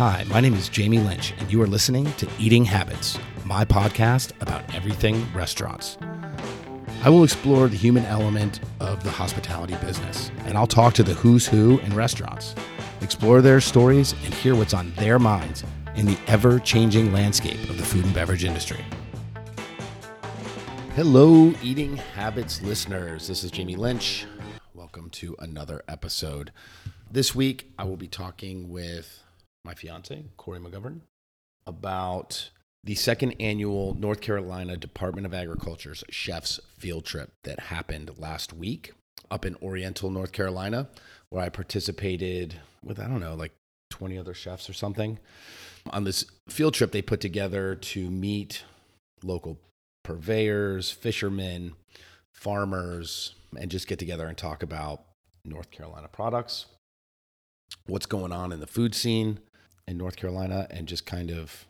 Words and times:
Hi, 0.00 0.24
my 0.30 0.40
name 0.40 0.54
is 0.54 0.70
Jamie 0.70 0.98
Lynch, 0.98 1.34
and 1.36 1.52
you 1.52 1.60
are 1.60 1.66
listening 1.66 2.10
to 2.14 2.26
Eating 2.38 2.64
Habits, 2.64 3.18
my 3.44 3.66
podcast 3.66 4.32
about 4.40 4.74
everything 4.74 5.30
restaurants. 5.34 5.98
I 7.04 7.10
will 7.10 7.22
explore 7.22 7.68
the 7.68 7.76
human 7.76 8.06
element 8.06 8.60
of 8.80 9.04
the 9.04 9.10
hospitality 9.10 9.74
business, 9.74 10.30
and 10.46 10.56
I'll 10.56 10.66
talk 10.66 10.94
to 10.94 11.02
the 11.02 11.12
who's 11.12 11.46
who 11.46 11.80
in 11.80 11.94
restaurants, 11.94 12.54
explore 13.02 13.42
their 13.42 13.60
stories, 13.60 14.14
and 14.24 14.32
hear 14.32 14.54
what's 14.54 14.72
on 14.72 14.90
their 14.92 15.18
minds 15.18 15.64
in 15.94 16.06
the 16.06 16.16
ever 16.28 16.58
changing 16.60 17.12
landscape 17.12 17.62
of 17.68 17.76
the 17.76 17.84
food 17.84 18.06
and 18.06 18.14
beverage 18.14 18.44
industry. 18.44 18.82
Hello, 20.94 21.52
Eating 21.62 21.98
Habits 21.98 22.62
listeners. 22.62 23.28
This 23.28 23.44
is 23.44 23.50
Jamie 23.50 23.76
Lynch. 23.76 24.24
Welcome 24.72 25.10
to 25.10 25.36
another 25.40 25.82
episode. 25.86 26.52
This 27.10 27.34
week, 27.34 27.70
I 27.78 27.84
will 27.84 27.98
be 27.98 28.08
talking 28.08 28.70
with 28.70 29.24
my 29.64 29.74
fiance, 29.74 30.24
Corey 30.36 30.58
McGovern, 30.58 31.00
about 31.66 32.50
the 32.82 32.94
second 32.94 33.34
annual 33.40 33.94
North 33.94 34.20
Carolina 34.20 34.76
Department 34.76 35.26
of 35.26 35.34
Agriculture's 35.34 36.02
Chef's 36.10 36.60
Field 36.78 37.04
Trip 37.04 37.30
that 37.44 37.60
happened 37.60 38.10
last 38.18 38.52
week 38.52 38.92
up 39.30 39.44
in 39.44 39.54
Oriental, 39.62 40.10
North 40.10 40.32
Carolina, 40.32 40.88
where 41.28 41.44
I 41.44 41.50
participated 41.50 42.56
with, 42.82 42.98
I 42.98 43.06
don't 43.06 43.20
know, 43.20 43.34
like 43.34 43.52
20 43.90 44.18
other 44.18 44.34
chefs 44.34 44.68
or 44.68 44.72
something. 44.72 45.18
On 45.90 46.04
this 46.04 46.24
field 46.48 46.74
trip, 46.74 46.92
they 46.92 47.02
put 47.02 47.20
together 47.20 47.74
to 47.74 48.10
meet 48.10 48.64
local 49.22 49.58
purveyors, 50.02 50.90
fishermen, 50.90 51.74
farmers, 52.34 53.34
and 53.58 53.70
just 53.70 53.86
get 53.86 53.98
together 53.98 54.26
and 54.26 54.36
talk 54.36 54.62
about 54.62 55.02
North 55.44 55.70
Carolina 55.70 56.08
products, 56.08 56.66
what's 57.86 58.06
going 58.06 58.32
on 58.32 58.52
in 58.52 58.60
the 58.60 58.66
food 58.66 58.94
scene 58.94 59.38
in 59.90 59.98
North 59.98 60.16
Carolina, 60.16 60.68
and 60.70 60.86
just 60.86 61.04
kind 61.04 61.30
of 61.30 61.66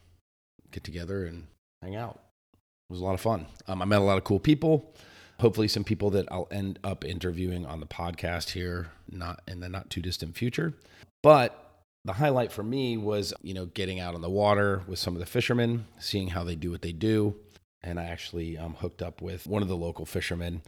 get 0.70 0.84
together 0.84 1.25
and 1.25 1.47
hang 1.83 1.97
out. 1.97 2.20
It 2.53 2.92
was 2.92 3.00
a 3.00 3.05
lot 3.05 3.14
of 3.14 3.20
fun. 3.20 3.47
Um, 3.67 3.81
I 3.81 3.86
met 3.86 4.00
a 4.00 4.05
lot 4.05 4.19
of 4.19 4.25
cool 4.25 4.39
people. 4.39 4.94
Hopefully, 5.41 5.69
some 5.69 5.84
people 5.84 6.11
that 6.11 6.28
I'll 6.31 6.48
end 6.50 6.78
up 6.84 7.03
interviewing 7.03 7.64
on 7.64 7.81
the 7.81 7.86
podcast 7.86 8.50
here, 8.50 8.91
not 9.11 9.41
in 9.48 9.61
the 9.61 9.70
not 9.70 9.89
too 9.89 10.03
distant 10.03 10.36
future. 10.36 10.75
But 11.22 11.83
the 12.05 12.12
highlight 12.12 12.53
for 12.53 12.62
me 12.62 12.98
was, 12.98 13.33
you 13.42 13.55
know, 13.55 13.67
getting 13.67 14.00
out 14.00 14.14
on 14.14 14.20
the 14.20 14.31
water 14.31 14.83
with 14.87 14.98
some 14.98 15.14
of 15.14 15.20
the 15.20 15.27
fishermen, 15.27 15.87
seeing 15.98 16.28
how 16.28 16.44
they 16.44 16.56
do 16.56 16.70
what 16.70 16.83
they 16.83 16.92
do. 16.92 17.34
And 17.83 17.98
I 17.98 18.05
actually 18.05 18.59
um, 18.59 18.75
hooked 18.75 19.00
up 19.00 19.22
with 19.22 19.47
one 19.47 19.62
of 19.62 19.69
the 19.69 19.77
local 19.77 20.05
fishermen 20.05 20.61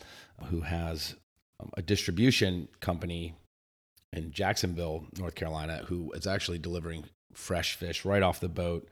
who 0.46 0.62
has 0.62 1.16
um, 1.60 1.70
a 1.76 1.82
distribution 1.82 2.68
company 2.80 3.34
in 4.14 4.30
Jacksonville, 4.30 5.04
North 5.18 5.34
Carolina, 5.34 5.84
who 5.86 6.12
is 6.12 6.26
actually 6.26 6.58
delivering 6.58 7.04
fresh 7.34 7.74
fish 7.74 8.04
right 8.04 8.22
off 8.22 8.40
the 8.40 8.48
boat 8.48 8.88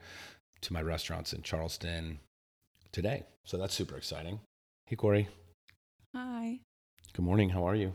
to 0.61 0.73
my 0.73 0.81
restaurants 0.81 1.33
in 1.33 1.41
Charleston 1.41 2.19
today. 2.91 3.23
So 3.43 3.57
that's 3.57 3.73
super 3.73 3.97
exciting. 3.97 4.39
Hey, 4.85 4.95
Corey. 4.95 5.27
Hi. 6.15 6.59
Good 7.13 7.25
morning. 7.25 7.49
How 7.49 7.67
are 7.67 7.75
you? 7.75 7.93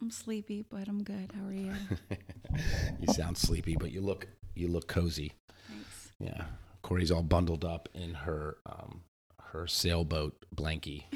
I'm 0.00 0.10
sleepy, 0.10 0.64
but 0.68 0.88
I'm 0.88 1.02
good. 1.02 1.32
How 1.34 1.46
are 1.46 1.52
you? 1.52 1.72
you 3.00 3.12
sound 3.12 3.38
sleepy, 3.38 3.76
but 3.76 3.90
you 3.90 4.00
look 4.00 4.26
you 4.54 4.68
look 4.68 4.86
cozy. 4.86 5.32
Thanks. 5.68 6.12
Yeah. 6.18 6.44
Corey's 6.82 7.10
all 7.10 7.22
bundled 7.22 7.64
up 7.64 7.88
in 7.94 8.14
her 8.14 8.58
um, 8.66 9.02
her 9.40 9.66
sailboat 9.66 10.44
blankie. 10.54 11.04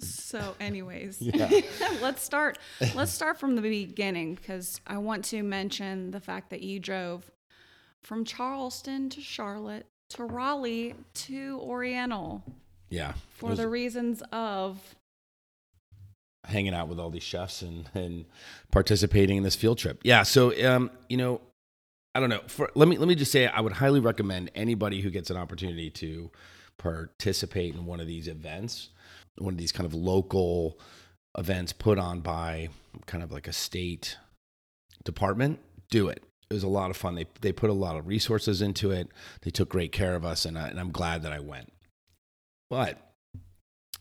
So, 0.00 0.54
anyways, 0.60 1.20
let's 2.00 2.22
start. 2.22 2.58
Let's 2.94 3.10
start 3.10 3.40
from 3.40 3.56
the 3.56 3.62
beginning 3.62 4.36
because 4.36 4.80
I 4.86 4.98
want 4.98 5.24
to 5.26 5.42
mention 5.42 6.12
the 6.12 6.20
fact 6.20 6.50
that 6.50 6.62
you 6.62 6.78
drove 6.78 7.28
from 8.02 8.24
Charleston 8.24 9.10
to 9.10 9.20
Charlotte 9.20 9.86
to 10.10 10.24
Raleigh 10.24 10.94
to 11.14 11.58
Oriental 11.62 12.42
Yeah. 12.90 13.12
for 13.30 13.54
the 13.54 13.68
reasons 13.68 14.22
of 14.32 14.78
hanging 16.44 16.72
out 16.74 16.88
with 16.88 16.98
all 16.98 17.10
these 17.10 17.22
chefs 17.22 17.60
and 17.62 17.88
and 17.94 18.24
participating 18.70 19.36
in 19.36 19.42
this 19.42 19.56
field 19.56 19.78
trip. 19.78 20.00
Yeah. 20.02 20.22
So 20.22 20.52
um, 20.66 20.90
you 21.08 21.16
know, 21.16 21.40
I 22.14 22.20
don't 22.20 22.30
know. 22.30 22.40
For 22.46 22.70
let 22.74 22.88
me 22.88 22.96
let 22.96 23.08
me 23.08 23.14
just 23.14 23.32
say 23.32 23.46
I 23.46 23.60
would 23.60 23.74
highly 23.74 24.00
recommend 24.00 24.50
anybody 24.54 25.00
who 25.02 25.10
gets 25.10 25.30
an 25.30 25.36
opportunity 25.36 25.90
to 25.90 26.30
participate 26.78 27.74
in 27.74 27.84
one 27.86 28.00
of 28.00 28.06
these 28.06 28.28
events, 28.28 28.88
one 29.36 29.54
of 29.54 29.58
these 29.58 29.72
kind 29.72 29.84
of 29.86 29.92
local 29.94 30.78
events 31.36 31.72
put 31.72 31.98
on 31.98 32.20
by 32.20 32.68
kind 33.06 33.22
of 33.22 33.30
like 33.30 33.46
a 33.46 33.52
state 33.52 34.16
department, 35.04 35.58
do 35.90 36.08
it. 36.08 36.22
It 36.50 36.54
was 36.54 36.62
a 36.62 36.68
lot 36.68 36.90
of 36.90 36.96
fun. 36.96 37.14
They 37.14 37.26
they 37.40 37.52
put 37.52 37.68
a 37.68 37.74
lot 37.74 37.96
of 37.96 38.06
resources 38.06 38.62
into 38.62 38.90
it. 38.90 39.08
They 39.42 39.50
took 39.50 39.68
great 39.68 39.92
care 39.92 40.14
of 40.14 40.24
us, 40.24 40.44
and 40.44 40.58
I, 40.58 40.68
and 40.68 40.80
I'm 40.80 40.90
glad 40.90 41.22
that 41.22 41.32
I 41.32 41.40
went. 41.40 41.72
But 42.70 42.98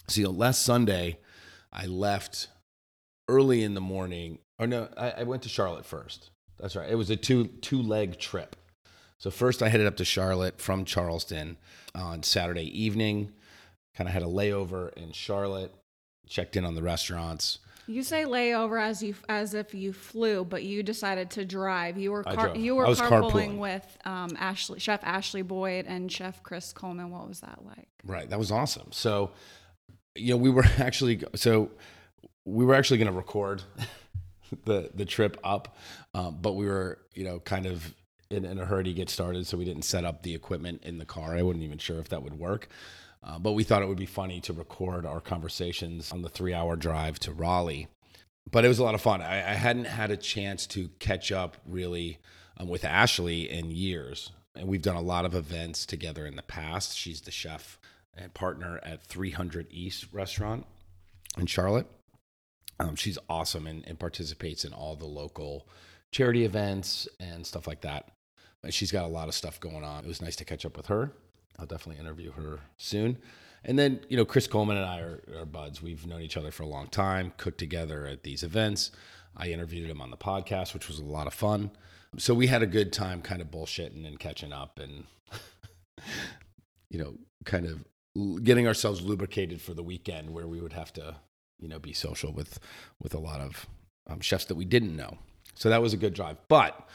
see, 0.07 0.25
last 0.25 0.63
Sunday, 0.63 1.19
I 1.73 1.85
left 1.85 2.47
early 3.27 3.63
in 3.63 3.73
the 3.73 3.81
morning. 3.81 4.39
Or 4.59 4.65
no, 4.65 4.87
I, 4.97 5.11
I 5.11 5.23
went 5.23 5.43
to 5.43 5.49
Charlotte 5.49 5.85
first. 5.85 6.31
That's 6.59 6.75
right. 6.75 6.89
It 6.89 6.95
was 6.95 7.09
a 7.09 7.17
two 7.17 7.47
two 7.47 7.81
leg 7.81 8.17
trip. 8.17 8.55
So 9.19 9.29
first, 9.31 9.61
I 9.61 9.69
headed 9.69 9.87
up 9.87 9.97
to 9.97 10.05
Charlotte 10.05 10.61
from 10.61 10.85
Charleston 10.85 11.57
on 11.95 12.23
Saturday 12.23 12.65
evening. 12.81 13.33
Kind 13.95 14.07
of 14.07 14.13
had 14.13 14.23
a 14.23 14.27
layover 14.27 14.93
in 14.93 15.11
Charlotte. 15.11 15.73
Checked 16.27 16.55
in 16.55 16.65
on 16.65 16.75
the 16.75 16.83
restaurants. 16.83 17.59
You 17.87 18.03
say 18.03 18.25
layover 18.25 18.81
as 18.81 19.01
you 19.01 19.15
as 19.29 19.53
if 19.53 19.73
you 19.73 19.93
flew, 19.93 20.43
but 20.43 20.63
you 20.63 20.83
decided 20.83 21.31
to 21.31 21.45
drive. 21.45 21.97
You 21.97 22.11
were 22.11 22.27
I 22.27 22.35
car, 22.35 22.45
drove. 22.47 22.57
you 22.57 22.75
were 22.75 22.85
I 22.85 22.89
was 22.89 23.01
carpooling 23.01 23.31
carpooling. 23.31 23.57
with 23.57 23.97
um, 24.05 24.29
Ashley, 24.37 24.79
Chef 24.79 24.99
Ashley 25.03 25.41
Boyd 25.41 25.85
and 25.87 26.11
Chef 26.11 26.43
Chris 26.43 26.73
Coleman. 26.73 27.09
What 27.09 27.27
was 27.27 27.39
that 27.39 27.59
like? 27.65 27.87
Right. 28.03 28.29
That 28.29 28.39
was 28.39 28.51
awesome. 28.51 28.91
So, 28.91 29.31
you 30.15 30.31
know, 30.31 30.37
we 30.37 30.49
were 30.49 30.65
actually 30.77 31.23
so 31.35 31.71
we 32.45 32.65
were 32.65 32.75
actually 32.75 32.97
going 32.97 33.11
to 33.11 33.17
record 33.17 33.63
the 34.65 34.91
the 34.93 35.05
trip 35.05 35.37
up, 35.43 35.77
um, 36.13 36.37
but 36.41 36.53
we 36.53 36.65
were 36.65 36.99
you 37.13 37.23
know 37.23 37.39
kind 37.39 37.65
of 37.65 37.93
in, 38.29 38.43
in 38.43 38.59
a 38.59 38.65
hurry 38.65 38.83
to 38.83 38.93
get 38.93 39.09
started, 39.09 39.47
so 39.47 39.57
we 39.57 39.65
didn't 39.65 39.83
set 39.83 40.03
up 40.03 40.23
the 40.23 40.35
equipment 40.35 40.83
in 40.83 40.97
the 40.97 41.05
car. 41.05 41.35
I 41.35 41.41
wasn't 41.41 41.63
even 41.63 41.77
sure 41.77 41.99
if 41.99 42.09
that 42.09 42.23
would 42.23 42.37
work. 42.37 42.67
Uh, 43.23 43.39
but 43.39 43.53
we 43.53 43.63
thought 43.63 43.81
it 43.81 43.87
would 43.87 43.97
be 43.97 44.05
funny 44.05 44.39
to 44.41 44.53
record 44.53 45.05
our 45.05 45.19
conversations 45.19 46.11
on 46.11 46.21
the 46.21 46.29
three 46.29 46.53
hour 46.53 46.75
drive 46.75 47.19
to 47.19 47.31
Raleigh. 47.31 47.87
But 48.49 48.63
it 48.63 48.69
was 48.69 48.79
a 48.79 48.83
lot 48.83 48.95
of 48.95 49.01
fun. 49.01 49.21
I, 49.21 49.37
I 49.37 49.53
hadn't 49.53 49.85
had 49.85 50.11
a 50.11 50.17
chance 50.17 50.65
to 50.67 50.89
catch 50.99 51.31
up 51.31 51.57
really 51.65 52.19
um, 52.57 52.69
with 52.69 52.85
Ashley 52.85 53.49
in 53.49 53.71
years. 53.71 54.31
And 54.55 54.67
we've 54.67 54.81
done 54.81 54.95
a 54.95 55.01
lot 55.01 55.25
of 55.25 55.35
events 55.35 55.85
together 55.85 56.25
in 56.25 56.35
the 56.35 56.41
past. 56.41 56.97
She's 56.97 57.21
the 57.21 57.31
chef 57.31 57.79
and 58.15 58.33
partner 58.33 58.79
at 58.83 59.03
300 59.03 59.67
East 59.69 60.07
restaurant 60.11 60.65
in 61.37 61.45
Charlotte. 61.45 61.87
Um, 62.79 62.95
she's 62.95 63.17
awesome 63.29 63.67
and, 63.67 63.85
and 63.87 63.99
participates 63.99 64.63
in 64.63 64.73
all 64.73 64.95
the 64.95 65.05
local 65.05 65.67
charity 66.11 66.45
events 66.45 67.07
and 67.19 67.45
stuff 67.45 67.67
like 67.67 67.81
that. 67.81 68.09
She's 68.69 68.91
got 68.91 69.05
a 69.05 69.09
lot 69.09 69.27
of 69.27 69.35
stuff 69.35 69.59
going 69.59 69.83
on. 69.83 70.03
It 70.03 70.07
was 70.07 70.21
nice 70.21 70.35
to 70.37 70.45
catch 70.45 70.65
up 70.65 70.75
with 70.75 70.87
her. 70.87 71.11
I'll 71.59 71.65
definitely 71.65 71.99
interview 71.99 72.31
her 72.31 72.59
soon. 72.77 73.17
And 73.63 73.77
then, 73.77 73.99
you 74.07 74.17
know, 74.17 74.25
Chris 74.25 74.47
Coleman 74.47 74.77
and 74.77 74.85
I 74.85 74.99
are, 74.99 75.23
are 75.39 75.45
buds. 75.45 75.81
We've 75.81 76.05
known 76.05 76.21
each 76.21 76.37
other 76.37 76.51
for 76.51 76.63
a 76.63 76.67
long 76.67 76.87
time, 76.87 77.33
cooked 77.37 77.57
together 77.57 78.05
at 78.05 78.23
these 78.23 78.43
events. 78.43 78.91
I 79.35 79.49
interviewed 79.49 79.89
him 79.89 80.01
on 80.01 80.09
the 80.09 80.17
podcast, 80.17 80.73
which 80.73 80.87
was 80.87 80.99
a 80.99 81.05
lot 81.05 81.27
of 81.27 81.33
fun. 81.33 81.71
So 82.17 82.33
we 82.33 82.47
had 82.47 82.63
a 82.63 82.67
good 82.67 82.93
time 82.93 83.21
kind 83.21 83.41
of 83.41 83.51
bullshitting 83.51 84.07
and 84.07 84.19
catching 84.19 84.53
up 84.53 84.79
and, 84.79 85.03
you 86.89 86.99
know, 86.99 87.15
kind 87.45 87.65
of 87.65 88.43
getting 88.43 88.67
ourselves 88.67 89.01
lubricated 89.01 89.61
for 89.61 89.73
the 89.73 89.83
weekend 89.83 90.29
where 90.31 90.47
we 90.47 90.61
would 90.61 90.73
have 90.73 90.93
to, 90.93 91.15
you 91.59 91.67
know, 91.67 91.77
be 91.77 91.93
social 91.93 92.31
with, 92.31 92.59
with 93.01 93.13
a 93.13 93.19
lot 93.19 93.41
of 93.41 93.67
um, 94.07 94.21
chefs 94.21 94.45
that 94.45 94.55
we 94.55 94.65
didn't 94.65 94.95
know. 94.95 95.17
So 95.55 95.69
that 95.69 95.81
was 95.81 95.93
a 95.93 95.97
good 95.97 96.13
drive. 96.13 96.37
But 96.47 96.87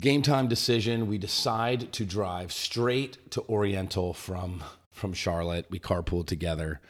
game 0.00 0.22
time 0.22 0.48
decision, 0.48 1.06
we 1.06 1.18
decide 1.18 1.92
to 1.92 2.04
drive 2.04 2.52
straight 2.52 3.30
to 3.32 3.42
Oriental 3.48 4.12
from 4.14 4.62
from 4.90 5.12
Charlotte. 5.12 5.66
We 5.70 5.78
carpooled 5.80 6.26
together, 6.26 6.80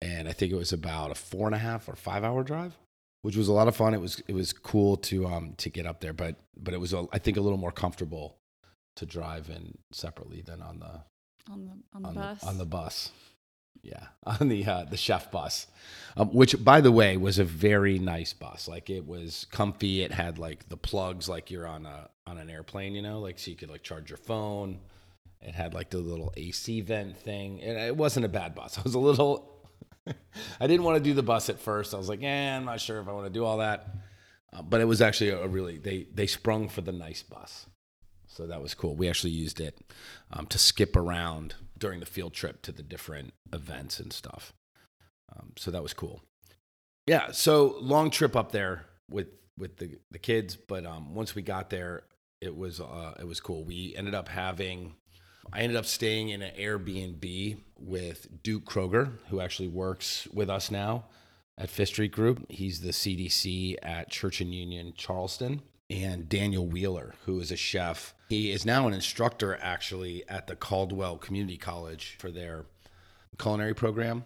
and 0.00 0.28
I 0.28 0.32
think 0.32 0.52
it 0.52 0.56
was 0.56 0.72
about 0.72 1.10
a 1.10 1.14
four 1.14 1.46
and 1.46 1.54
a 1.54 1.58
half 1.58 1.88
or 1.88 1.94
five 1.96 2.24
hour 2.24 2.42
drive, 2.42 2.76
which 3.22 3.36
was 3.36 3.48
a 3.48 3.52
lot 3.52 3.68
of 3.68 3.76
fun. 3.76 3.94
It 3.94 4.00
was 4.00 4.22
it 4.26 4.34
was 4.34 4.52
cool 4.52 4.96
to 4.98 5.26
um 5.26 5.54
to 5.58 5.68
get 5.70 5.86
up 5.86 6.00
there, 6.00 6.12
but 6.12 6.36
but 6.56 6.74
it 6.74 6.80
was 6.80 6.92
a, 6.92 7.06
I 7.12 7.18
think 7.18 7.36
a 7.36 7.40
little 7.40 7.58
more 7.58 7.72
comfortable 7.72 8.36
to 8.96 9.06
drive 9.06 9.48
in 9.48 9.78
separately 9.92 10.42
than 10.42 10.60
on 10.62 10.78
the 10.80 11.00
On 11.52 11.64
the 11.64 11.72
on 11.94 12.02
the 12.02 12.08
on 12.08 12.14
bus. 12.14 12.40
the 12.40 12.46
on 12.46 12.58
the 12.58 12.66
bus. 12.66 13.10
Yeah, 13.82 14.06
on 14.24 14.48
the 14.48 14.64
uh, 14.66 14.84
the 14.84 14.96
chef 14.96 15.30
bus, 15.30 15.66
um, 16.16 16.28
which 16.28 16.62
by 16.62 16.80
the 16.80 16.92
way 16.92 17.16
was 17.16 17.38
a 17.38 17.44
very 17.44 17.98
nice 17.98 18.32
bus. 18.32 18.68
Like 18.68 18.90
it 18.90 19.06
was 19.06 19.46
comfy. 19.50 20.02
It 20.02 20.12
had 20.12 20.38
like 20.38 20.68
the 20.68 20.76
plugs, 20.76 21.28
like 21.28 21.50
you're 21.50 21.66
on 21.66 21.86
a 21.86 22.08
on 22.26 22.38
an 22.38 22.50
airplane, 22.50 22.94
you 22.94 23.02
know, 23.02 23.20
like 23.20 23.38
so 23.38 23.50
you 23.50 23.56
could 23.56 23.70
like 23.70 23.82
charge 23.82 24.10
your 24.10 24.18
phone. 24.18 24.78
It 25.40 25.54
had 25.54 25.72
like 25.72 25.90
the 25.90 25.98
little 25.98 26.32
AC 26.36 26.82
vent 26.82 27.16
thing, 27.16 27.62
and 27.62 27.78
it 27.78 27.96
wasn't 27.96 28.26
a 28.26 28.28
bad 28.28 28.54
bus. 28.54 28.78
I 28.78 28.82
was 28.82 28.94
a 28.94 28.98
little, 28.98 29.66
I 30.60 30.66
didn't 30.66 30.84
want 30.84 30.98
to 30.98 31.02
do 31.02 31.14
the 31.14 31.22
bus 31.22 31.48
at 31.48 31.58
first. 31.58 31.94
I 31.94 31.96
was 31.96 32.08
like, 32.08 32.22
eh, 32.22 32.56
I'm 32.56 32.66
not 32.66 32.80
sure 32.80 33.00
if 33.00 33.08
I 33.08 33.12
want 33.12 33.26
to 33.26 33.32
do 33.32 33.44
all 33.44 33.58
that. 33.58 33.88
Uh, 34.52 34.62
but 34.62 34.80
it 34.80 34.84
was 34.84 35.00
actually 35.00 35.30
a, 35.30 35.40
a 35.40 35.48
really 35.48 35.78
they 35.78 36.06
they 36.14 36.26
sprung 36.26 36.68
for 36.68 36.82
the 36.82 36.92
nice 36.92 37.22
bus. 37.22 37.66
So 38.26 38.46
that 38.46 38.62
was 38.62 38.74
cool. 38.74 38.94
We 38.94 39.08
actually 39.08 39.32
used 39.32 39.60
it 39.60 39.78
um, 40.32 40.46
to 40.46 40.58
skip 40.58 40.94
around 40.94 41.54
during 41.80 41.98
the 41.98 42.06
field 42.06 42.32
trip 42.32 42.62
to 42.62 42.72
the 42.72 42.82
different 42.82 43.34
events 43.52 43.98
and 43.98 44.12
stuff. 44.12 44.52
Um, 45.34 45.52
so 45.56 45.70
that 45.70 45.82
was 45.82 45.92
cool. 45.92 46.20
Yeah. 47.06 47.32
So 47.32 47.76
long 47.80 48.10
trip 48.10 48.36
up 48.36 48.52
there 48.52 48.86
with 49.10 49.28
with 49.58 49.78
the 49.78 49.98
the 50.10 50.18
kids, 50.18 50.56
but 50.56 50.86
um, 50.86 51.14
once 51.14 51.34
we 51.34 51.42
got 51.42 51.70
there, 51.70 52.04
it 52.40 52.56
was 52.56 52.80
uh, 52.80 53.14
it 53.18 53.26
was 53.26 53.40
cool. 53.40 53.64
We 53.64 53.94
ended 53.96 54.14
up 54.14 54.28
having. 54.28 54.94
I 55.52 55.62
ended 55.62 55.76
up 55.76 55.86
staying 55.86 56.28
in 56.28 56.42
an 56.42 56.54
Airbnb 56.56 57.58
with 57.76 58.42
Duke 58.44 58.64
Kroger, 58.64 59.14
who 59.30 59.40
actually 59.40 59.66
works 59.66 60.28
with 60.32 60.48
us 60.48 60.70
now 60.70 61.06
at 61.58 61.70
Fifth 61.70 61.88
Street 61.88 62.12
Group. 62.12 62.46
He's 62.48 62.80
the 62.80 62.90
CDC 62.90 63.74
at 63.82 64.10
Church 64.10 64.40
and 64.40 64.54
Union 64.54 64.92
Charleston. 64.96 65.62
And 65.88 66.28
Daniel 66.28 66.66
Wheeler, 66.66 67.14
who 67.26 67.40
is 67.40 67.50
a 67.50 67.56
chef. 67.56 68.14
He 68.30 68.52
is 68.52 68.64
now 68.64 68.86
an 68.86 68.94
instructor 68.94 69.58
actually 69.60 70.22
at 70.28 70.46
the 70.46 70.54
Caldwell 70.54 71.18
Community 71.18 71.56
College 71.56 72.16
for 72.20 72.30
their 72.30 72.64
culinary 73.40 73.74
program. 73.74 74.24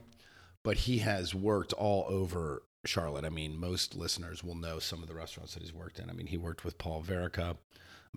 But 0.62 0.76
he 0.76 0.98
has 0.98 1.34
worked 1.34 1.72
all 1.72 2.04
over 2.06 2.62
Charlotte. 2.84 3.24
I 3.24 3.30
mean, 3.30 3.58
most 3.58 3.96
listeners 3.96 4.44
will 4.44 4.56
know 4.56 4.78
some 4.78 5.00
of 5.02 5.08
the 5.08 5.14
restaurants 5.14 5.54
that 5.54 5.62
he's 5.62 5.72
worked 5.72 5.98
in. 5.98 6.10
I 6.10 6.12
mean, 6.12 6.26
he 6.26 6.36
worked 6.36 6.66
with 6.66 6.76
Paul 6.76 7.02
Verica 7.02 7.56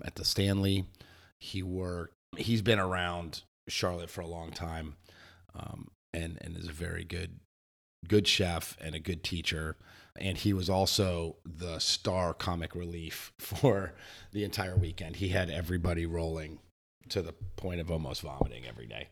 at 0.04 0.16
the 0.16 0.26
Stanley. 0.26 0.84
He 1.40 1.64
worked, 1.64 2.14
he's 2.36 2.62
been 2.62 2.80
around 2.80 3.44
Charlotte 3.70 4.10
for 4.10 4.20
a 4.20 4.28
long 4.28 4.52
time 4.52 4.98
um, 5.56 5.88
and, 6.14 6.38
and 6.42 6.58
is 6.58 6.68
a 6.68 6.74
very 6.74 7.06
good 7.06 7.40
good 8.08 8.28
chef 8.28 8.78
and 8.82 8.94
a 8.94 9.00
good 9.00 9.24
teacher. 9.24 9.76
And 10.20 10.38
he 10.38 10.54
was 10.54 10.70
also 10.70 11.38
the 11.46 11.80
star 11.80 12.34
comic 12.34 12.76
relief 12.76 13.34
for 13.40 13.94
the 14.32 14.44
entire 14.44 14.76
weekend. 14.76 15.18
He 15.18 15.30
had 15.30 15.50
everybody 15.50 16.06
rolling 16.06 16.60
to 17.10 17.22
the 17.22 17.34
point 17.56 17.80
of 17.80 17.92
almost 17.92 18.22
vomiting 18.22 18.66
every 18.66 18.88
day. 18.88 19.10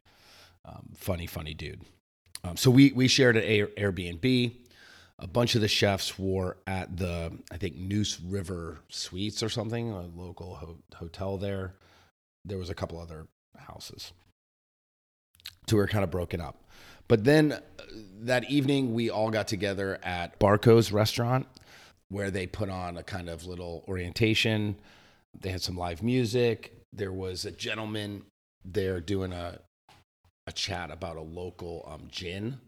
Um, 0.65 0.89
funny, 0.95 1.27
funny 1.27 1.53
dude. 1.53 1.81
Um, 2.43 2.57
so 2.57 2.69
we 2.69 2.91
we 2.91 3.07
shared 3.07 3.37
an 3.37 3.43
Airbnb. 3.43 4.55
A 5.17 5.27
bunch 5.27 5.55
of 5.55 5.61
the 5.61 5.67
chefs 5.67 6.19
were 6.19 6.57
at 6.67 6.97
the 6.97 7.31
I 7.51 7.57
think 7.57 7.77
Neuse 7.77 8.19
River 8.21 8.79
Suites 8.89 9.41
or 9.41 9.49
something, 9.49 9.91
a 9.91 10.01
local 10.01 10.55
ho- 10.55 10.77
hotel 10.95 11.37
there. 11.37 11.75
There 12.43 12.57
was 12.57 12.69
a 12.69 12.75
couple 12.75 12.99
other 12.99 13.27
houses. 13.57 14.11
So 15.67 15.77
we 15.77 15.81
were 15.81 15.87
kind 15.87 16.03
of 16.03 16.11
broken 16.11 16.41
up. 16.41 16.64
But 17.07 17.23
then 17.23 17.53
uh, 17.53 17.59
that 18.21 18.49
evening, 18.49 18.93
we 18.93 19.09
all 19.09 19.29
got 19.29 19.47
together 19.47 19.99
at 20.03 20.39
Barco's 20.39 20.91
restaurant 20.91 21.47
where 22.09 22.31
they 22.31 22.47
put 22.47 22.69
on 22.69 22.97
a 22.97 23.03
kind 23.03 23.29
of 23.29 23.45
little 23.45 23.83
orientation. 23.87 24.75
They 25.39 25.49
had 25.49 25.61
some 25.61 25.77
live 25.77 26.03
music. 26.03 26.73
There 26.93 27.11
was 27.11 27.45
a 27.45 27.51
gentleman 27.51 28.23
there 28.63 28.99
doing 28.99 29.33
a, 29.33 29.59
a 30.47 30.51
chat 30.51 30.91
about 30.91 31.17
a 31.17 31.21
local 31.21 31.87
um, 31.91 32.07
gin 32.09 32.59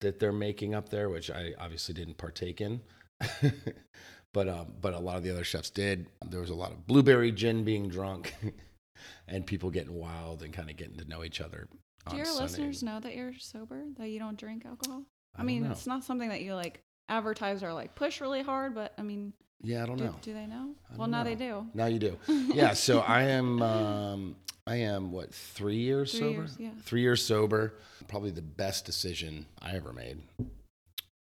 that 0.00 0.18
they're 0.18 0.32
making 0.32 0.74
up 0.74 0.88
there, 0.88 1.08
which 1.10 1.30
I 1.30 1.54
obviously 1.58 1.94
didn't 1.94 2.16
partake 2.16 2.60
in. 2.60 2.80
but 4.32 4.48
um, 4.48 4.72
but 4.80 4.94
a 4.94 4.98
lot 4.98 5.16
of 5.16 5.22
the 5.22 5.30
other 5.30 5.44
chefs 5.44 5.70
did. 5.70 6.06
There 6.26 6.40
was 6.40 6.50
a 6.50 6.54
lot 6.54 6.72
of 6.72 6.86
blueberry 6.86 7.32
gin 7.32 7.64
being 7.64 7.88
drunk, 7.88 8.34
and 9.28 9.46
people 9.46 9.70
getting 9.70 9.94
wild 9.94 10.42
and 10.42 10.52
kind 10.52 10.70
of 10.70 10.76
getting 10.76 10.96
to 10.96 11.08
know 11.08 11.22
each 11.22 11.40
other 11.40 11.68
do 12.08 12.16
your 12.16 12.24
Sunday. 12.24 12.42
listeners 12.42 12.82
know 12.82 13.00
that 13.00 13.14
you're 13.14 13.34
sober, 13.38 13.84
that 13.98 14.08
you 14.08 14.18
don't 14.18 14.38
drink 14.38 14.64
alcohol? 14.64 15.04
I, 15.36 15.42
I 15.42 15.44
mean, 15.44 15.64
know. 15.64 15.70
it's 15.70 15.86
not 15.86 16.04
something 16.04 16.28
that 16.28 16.42
you 16.42 16.54
like 16.54 16.82
advertise 17.08 17.62
or 17.62 17.72
like 17.72 17.94
push 17.94 18.20
really 18.20 18.42
hard, 18.42 18.74
but 18.74 18.94
I 18.98 19.02
mean, 19.02 19.32
yeah, 19.62 19.82
I 19.82 19.86
don't 19.86 19.98
do, 19.98 20.04
know. 20.04 20.14
Do 20.22 20.32
they 20.32 20.46
know? 20.46 20.74
Well, 20.96 21.08
now 21.08 21.22
know. 21.22 21.28
they 21.28 21.34
do. 21.34 21.66
Now 21.74 21.86
you 21.86 21.98
do. 21.98 22.16
yeah. 22.28 22.72
So 22.72 23.00
I 23.00 23.22
am, 23.24 23.60
um, 23.60 24.36
I 24.66 24.76
am 24.76 25.12
what 25.12 25.34
three 25.34 25.76
years 25.76 26.12
three 26.12 26.20
sober? 26.20 26.32
Years, 26.32 26.56
yeah. 26.58 26.70
Three 26.84 27.02
years 27.02 27.24
sober. 27.24 27.74
Probably 28.08 28.30
the 28.30 28.42
best 28.42 28.86
decision 28.86 29.46
I 29.60 29.76
ever 29.76 29.92
made. 29.92 30.22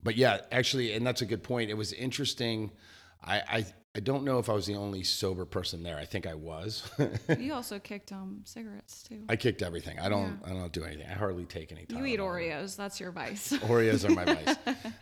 But 0.04 0.16
yeah, 0.16 0.40
actually, 0.52 0.94
and 0.94 1.06
that's 1.06 1.22
a 1.22 1.26
good 1.26 1.44
point. 1.44 1.70
It 1.70 1.76
was 1.76 1.94
interesting. 1.94 2.72
I, 3.24 3.42
I 3.48 3.66
I 3.94 4.00
don't 4.00 4.24
know 4.24 4.40
if 4.40 4.50
I 4.50 4.54
was 4.54 4.66
the 4.66 4.76
only 4.76 5.04
sober 5.04 5.44
person 5.44 5.84
there. 5.84 5.98
I 5.98 6.06
think 6.06 6.26
I 6.26 6.34
was. 6.34 6.90
you 7.40 7.54
also 7.54 7.78
kicked 7.78 8.12
um 8.14 8.42
cigarettes 8.46 9.04
too. 9.04 9.24
I 9.28 9.36
kicked 9.36 9.62
everything. 9.62 10.00
I 10.00 10.08
don't. 10.08 10.40
Yeah. 10.44 10.52
I 10.52 10.54
don't 10.54 10.72
do 10.72 10.84
anything. 10.84 11.08
I 11.10 11.14
hardly 11.14 11.46
take 11.46 11.72
any. 11.72 11.86
You 11.90 12.06
eat 12.06 12.20
Oreos. 12.20 12.78
That's 12.78 13.00
your 13.00 13.12
vice. 13.12 13.52
Oreos 13.52 14.08
are 14.08 14.14
my 14.14 14.26
vice, 14.34 14.56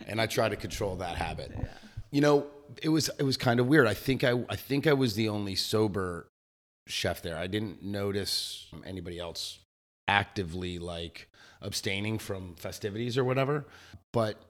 and 0.08 0.20
I 0.20 0.26
try 0.26 0.50
to 0.50 0.56
control 0.56 0.96
that 0.98 1.18
habit. 1.18 1.52
Yeah. 1.56 1.66
You 2.12 2.22
know, 2.22 2.48
it 2.82 2.90
was 2.90 3.10
it 3.20 3.24
was 3.24 3.38
kind 3.38 3.60
of 3.60 3.68
weird. 3.68 3.86
I 3.86 3.94
think 3.94 4.24
I 4.24 4.44
I 4.50 4.56
think 4.56 4.88
I 4.88 4.94
was 4.94 5.14
the 5.14 5.30
only 5.30 5.56
sober 5.56 6.28
chef 6.88 7.22
there. 7.22 7.38
I 7.38 7.46
didn't 7.46 7.84
notice 7.84 8.68
anybody 8.86 9.20
else 9.20 9.60
actively 10.08 10.80
like 10.80 11.30
abstaining 11.62 12.18
from 12.18 12.56
festivities 12.56 13.20
or 13.20 13.24
whatever. 13.24 13.66
But 14.12 14.42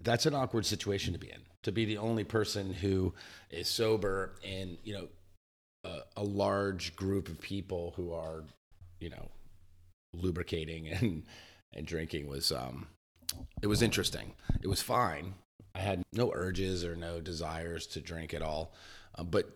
that's 0.00 0.26
an 0.26 0.34
awkward 0.34 0.66
situation 0.66 1.12
to 1.12 1.18
be 1.18 1.30
in 1.30 1.40
to 1.62 1.72
be 1.72 1.84
the 1.84 1.98
only 1.98 2.24
person 2.24 2.72
who 2.72 3.12
is 3.50 3.68
sober 3.68 4.34
and 4.46 4.76
you 4.84 4.94
know 4.94 5.08
a, 5.84 6.20
a 6.20 6.22
large 6.22 6.94
group 6.96 7.28
of 7.28 7.40
people 7.40 7.92
who 7.96 8.12
are 8.12 8.44
you 9.00 9.10
know 9.10 9.28
lubricating 10.14 10.88
and 11.00 11.24
and 11.72 11.86
drinking 11.86 12.28
was 12.28 12.52
um 12.52 12.86
it 13.60 13.66
was 13.66 13.82
interesting. 13.82 14.34
It 14.62 14.68
was 14.68 14.80
fine. 14.80 15.34
I 15.74 15.80
had 15.80 16.02
no 16.12 16.30
urges 16.32 16.84
or 16.84 16.94
no 16.94 17.20
desires 17.20 17.86
to 17.88 18.00
drink 18.00 18.32
at 18.32 18.40
all. 18.40 18.72
Um, 19.16 19.26
but 19.30 19.50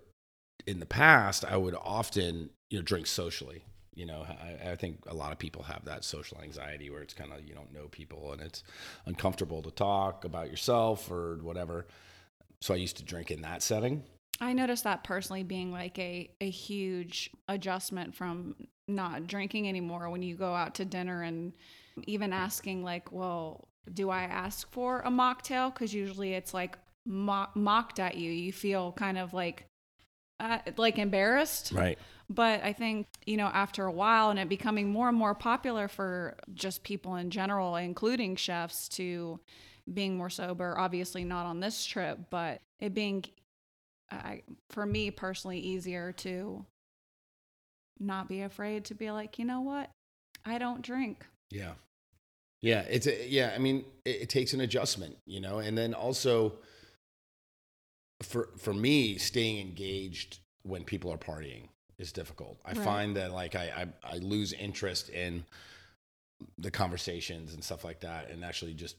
in 0.66 0.80
the 0.80 0.86
past 0.86 1.44
i 1.44 1.56
would 1.56 1.74
often 1.74 2.50
you 2.68 2.78
know 2.78 2.82
drink 2.82 3.06
socially 3.06 3.64
you 3.94 4.06
know 4.06 4.24
I, 4.28 4.70
I, 4.70 4.76
think 4.76 4.98
a 5.06 5.14
lot 5.14 5.32
of 5.32 5.38
people 5.38 5.62
have 5.64 5.84
that 5.84 6.04
social 6.04 6.38
anxiety 6.42 6.90
where 6.90 7.02
it's 7.02 7.14
kind 7.14 7.32
of 7.32 7.46
you 7.46 7.54
don't 7.54 7.72
know 7.72 7.88
people 7.88 8.32
and 8.32 8.40
it's 8.40 8.62
uncomfortable 9.06 9.62
to 9.62 9.70
talk 9.70 10.24
about 10.24 10.50
yourself 10.50 11.10
or 11.10 11.38
whatever. 11.42 11.86
So 12.60 12.74
i 12.74 12.76
used 12.76 12.96
to 12.98 13.04
drink 13.04 13.30
in 13.30 13.42
that 13.42 13.62
setting. 13.62 14.04
I 14.40 14.52
noticed 14.52 14.84
that 14.84 15.04
personally 15.04 15.42
being 15.42 15.72
like 15.72 15.98
a, 15.98 16.30
a 16.40 16.48
huge 16.48 17.30
adjustment 17.48 18.14
from 18.14 18.54
not 18.88 19.26
drinking 19.26 19.68
anymore 19.68 20.08
when 20.10 20.22
you 20.22 20.34
go 20.34 20.54
out 20.54 20.74
to 20.76 20.84
dinner 20.84 21.22
and 21.22 21.52
even 22.06 22.32
asking 22.32 22.82
like 22.82 23.12
well 23.12 23.68
do 23.92 24.10
i 24.10 24.22
ask 24.22 24.70
for 24.70 25.00
a 25.00 25.10
mocktail? 25.10 25.72
Because 25.72 25.92
usually 25.92 26.34
it's 26.34 26.54
like 26.54 26.78
mock- 27.06 27.56
mocked 27.56 27.98
at 27.98 28.16
you. 28.16 28.30
You 28.30 28.52
feel 28.52 28.92
kind 28.92 29.18
of 29.18 29.32
like 29.32 29.66
uh, 30.38 30.58
like 30.76 30.98
embarrassed. 30.98 31.72
Right 31.72 31.98
but 32.30 32.62
I 32.62 32.72
think, 32.72 33.08
you 33.26 33.36
know, 33.36 33.48
after 33.48 33.84
a 33.84 33.92
while 33.92 34.30
and 34.30 34.38
it 34.38 34.48
becoming 34.48 34.88
more 34.88 35.08
and 35.08 35.18
more 35.18 35.34
popular 35.34 35.88
for 35.88 36.36
just 36.54 36.84
people 36.84 37.16
in 37.16 37.30
general, 37.30 37.74
including 37.74 38.36
chefs, 38.36 38.88
to 38.90 39.40
being 39.92 40.16
more 40.16 40.30
sober, 40.30 40.78
obviously 40.78 41.24
not 41.24 41.44
on 41.44 41.58
this 41.58 41.84
trip, 41.84 42.18
but 42.30 42.60
it 42.78 42.94
being, 42.94 43.24
for 44.70 44.86
me 44.86 45.10
personally, 45.10 45.58
easier 45.58 46.12
to 46.12 46.64
not 47.98 48.28
be 48.28 48.42
afraid 48.42 48.84
to 48.84 48.94
be 48.94 49.10
like, 49.10 49.38
you 49.40 49.44
know 49.44 49.62
what? 49.62 49.90
I 50.44 50.58
don't 50.58 50.82
drink. 50.82 51.26
Yeah. 51.50 51.72
Yeah. 52.62 52.82
It's, 52.88 53.08
a, 53.08 53.28
yeah. 53.28 53.52
I 53.54 53.58
mean, 53.58 53.84
it, 54.04 54.22
it 54.22 54.28
takes 54.28 54.52
an 54.52 54.60
adjustment, 54.60 55.16
you 55.26 55.40
know, 55.40 55.58
and 55.58 55.76
then 55.76 55.94
also, 55.94 56.54
for 58.22 58.50
for 58.58 58.74
me 58.74 59.16
staying 59.16 59.58
engaged 59.66 60.40
when 60.62 60.84
people 60.84 61.10
are 61.10 61.16
partying 61.16 61.68
is 62.00 62.12
difficult. 62.12 62.58
I 62.64 62.72
right. 62.72 62.78
find 62.78 63.16
that 63.16 63.32
like 63.32 63.54
I, 63.54 63.86
I 64.04 64.14
I 64.14 64.18
lose 64.18 64.52
interest 64.52 65.10
in 65.10 65.44
the 66.58 66.70
conversations 66.70 67.54
and 67.54 67.62
stuff 67.62 67.84
like 67.84 68.00
that, 68.00 68.30
and 68.30 68.44
actually 68.44 68.74
just 68.74 68.96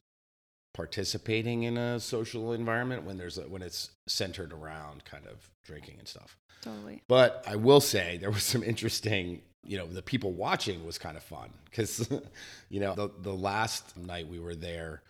participating 0.74 1.64
in 1.64 1.78
a 1.78 2.00
social 2.00 2.54
environment 2.54 3.04
when 3.04 3.18
there's 3.18 3.38
a, 3.38 3.42
when 3.42 3.62
it's 3.62 3.92
centered 4.08 4.54
around 4.54 5.04
kind 5.06 5.26
of 5.28 5.50
drinking 5.66 5.96
and 6.00 6.08
stuff. 6.08 6.38
Totally. 6.62 7.02
But 7.08 7.44
I 7.48 7.56
will 7.56 7.82
say 7.82 8.18
there 8.18 8.32
was 8.32 8.44
some 8.44 8.64
interesting, 8.64 9.42
you 9.64 9.78
know, 9.78 9.88
the 9.88 10.02
people 10.02 10.32
watching 10.32 10.86
was 10.86 10.98
kind 10.98 11.18
of 11.18 11.24
fun 11.24 11.50
because, 11.66 12.08
you 12.70 12.80
know, 12.80 12.96
the 12.96 13.10
the 13.22 13.34
last 13.34 13.98
night 13.98 14.28
we 14.28 14.40
were 14.40 14.56
there, 14.56 15.02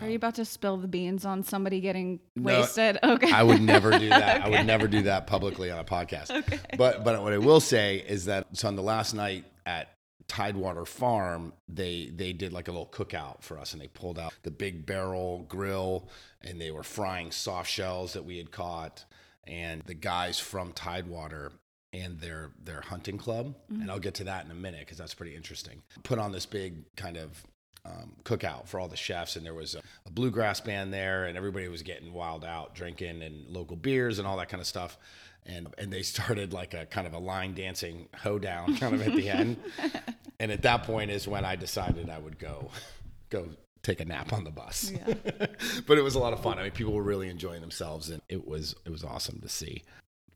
are 0.00 0.08
you 0.08 0.16
about 0.16 0.36
to 0.36 0.44
spill 0.44 0.78
the 0.78 0.88
beans 0.88 1.24
on 1.24 1.42
somebody 1.42 1.80
getting 1.80 2.20
wasted? 2.36 2.98
Okay. 3.04 3.30
I 3.30 3.42
would 3.42 3.60
never 3.60 3.90
do 3.98 4.08
that. 4.08 4.40
okay. 4.40 4.46
I 4.46 4.58
would 4.58 4.66
never 4.66 4.88
do 4.88 5.02
that 5.02 5.26
publicly 5.26 5.70
on 5.70 5.78
a 5.78 5.84
podcast. 5.84 6.30
Okay. 6.30 6.58
But 6.78 7.04
but 7.04 7.22
what 7.22 7.32
I 7.32 7.38
will 7.38 7.60
say 7.60 8.04
is 8.08 8.24
that 8.26 8.46
so 8.52 8.68
on 8.68 8.76
the 8.76 8.82
last 8.82 9.12
night 9.12 9.44
at 9.66 9.96
Tidewater 10.28 10.84
Farm, 10.84 11.52
they 11.68 12.10
they 12.14 12.32
did 12.32 12.52
like 12.52 12.68
a 12.68 12.70
little 12.70 12.86
cookout 12.86 13.42
for 13.42 13.58
us, 13.58 13.72
and 13.72 13.82
they 13.82 13.88
pulled 13.88 14.18
out 14.18 14.32
the 14.42 14.50
big 14.50 14.86
barrel 14.86 15.44
grill, 15.48 16.08
and 16.40 16.60
they 16.60 16.70
were 16.70 16.82
frying 16.82 17.30
soft 17.30 17.70
shells 17.70 18.14
that 18.14 18.24
we 18.24 18.38
had 18.38 18.50
caught, 18.50 19.04
and 19.46 19.82
the 19.82 19.94
guys 19.94 20.38
from 20.38 20.72
Tidewater 20.72 21.52
and 21.92 22.18
their 22.20 22.52
their 22.62 22.80
hunting 22.80 23.18
club, 23.18 23.54
mm-hmm. 23.70 23.82
and 23.82 23.90
I'll 23.90 23.98
get 23.98 24.14
to 24.14 24.24
that 24.24 24.44
in 24.44 24.50
a 24.50 24.54
minute 24.54 24.80
because 24.80 24.98
that's 24.98 25.14
pretty 25.14 25.36
interesting. 25.36 25.82
Put 26.02 26.18
on 26.18 26.32
this 26.32 26.46
big 26.46 26.84
kind 26.96 27.16
of 27.16 27.42
um, 27.84 28.12
cookout 28.24 28.68
for 28.68 28.78
all 28.78 28.88
the 28.88 28.96
chefs, 28.96 29.36
and 29.36 29.44
there 29.44 29.54
was 29.54 29.74
a, 29.74 29.80
a, 30.06 30.10
bluegrass 30.10 30.60
band 30.60 30.92
there, 30.92 31.24
and 31.24 31.36
everybody 31.36 31.66
was 31.68 31.82
getting 31.82 32.12
wild 32.12 32.44
out, 32.44 32.74
drinking 32.74 33.22
and 33.22 33.48
local 33.48 33.76
beers 33.76 34.18
and 34.18 34.28
all 34.28 34.36
that 34.36 34.48
kind 34.48 34.60
of 34.60 34.66
stuff. 34.66 34.96
and 35.46 35.68
and 35.78 35.92
they 35.92 36.02
started 36.02 36.52
like 36.52 36.74
a 36.74 36.86
kind 36.86 37.06
of 37.06 37.12
a 37.12 37.18
line 37.18 37.54
dancing 37.54 38.08
hoedown 38.14 38.76
kind 38.78 38.94
of 38.94 39.06
at 39.06 39.14
the 39.14 39.28
end. 39.28 39.56
and 40.40 40.52
at 40.52 40.62
that 40.62 40.84
point 40.84 41.10
is 41.10 41.26
when 41.26 41.44
I 41.44 41.56
decided 41.56 42.08
I 42.08 42.18
would 42.18 42.38
go 42.38 42.70
go 43.30 43.48
take 43.82 44.00
a 44.00 44.04
nap 44.04 44.32
on 44.32 44.44
the 44.44 44.50
bus. 44.50 44.92
Yeah. 44.92 45.14
but 45.86 45.98
it 45.98 46.02
was 46.02 46.14
a 46.14 46.20
lot 46.20 46.32
of 46.32 46.40
fun. 46.40 46.58
I 46.58 46.62
mean, 46.62 46.70
people 46.70 46.92
were 46.92 47.02
really 47.02 47.28
enjoying 47.28 47.60
themselves, 47.60 48.10
and 48.10 48.22
it 48.28 48.46
was 48.46 48.76
it 48.84 48.90
was 48.90 49.02
awesome 49.02 49.40
to 49.40 49.48
see. 49.48 49.82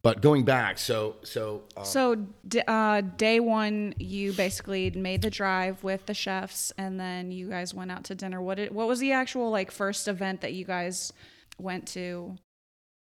But 0.06 0.20
going 0.20 0.44
back, 0.44 0.78
so 0.78 1.16
so 1.24 1.64
um, 1.76 1.84
So 1.84 2.14
d- 2.46 2.62
uh, 2.68 3.00
day 3.00 3.40
one, 3.40 3.92
you 3.98 4.32
basically 4.34 4.92
made 4.92 5.20
the 5.20 5.30
drive 5.30 5.82
with 5.82 6.06
the 6.06 6.14
chefs, 6.14 6.72
and 6.78 7.00
then 7.00 7.32
you 7.32 7.48
guys 7.48 7.74
went 7.74 7.90
out 7.90 8.04
to 8.04 8.14
dinner. 8.14 8.40
What 8.40 8.58
did, 8.58 8.72
what 8.72 8.86
was 8.86 9.00
the 9.00 9.10
actual 9.10 9.50
like 9.50 9.72
first 9.72 10.06
event 10.06 10.42
that 10.42 10.52
you 10.52 10.64
guys 10.64 11.12
went 11.58 11.88
to? 11.88 12.36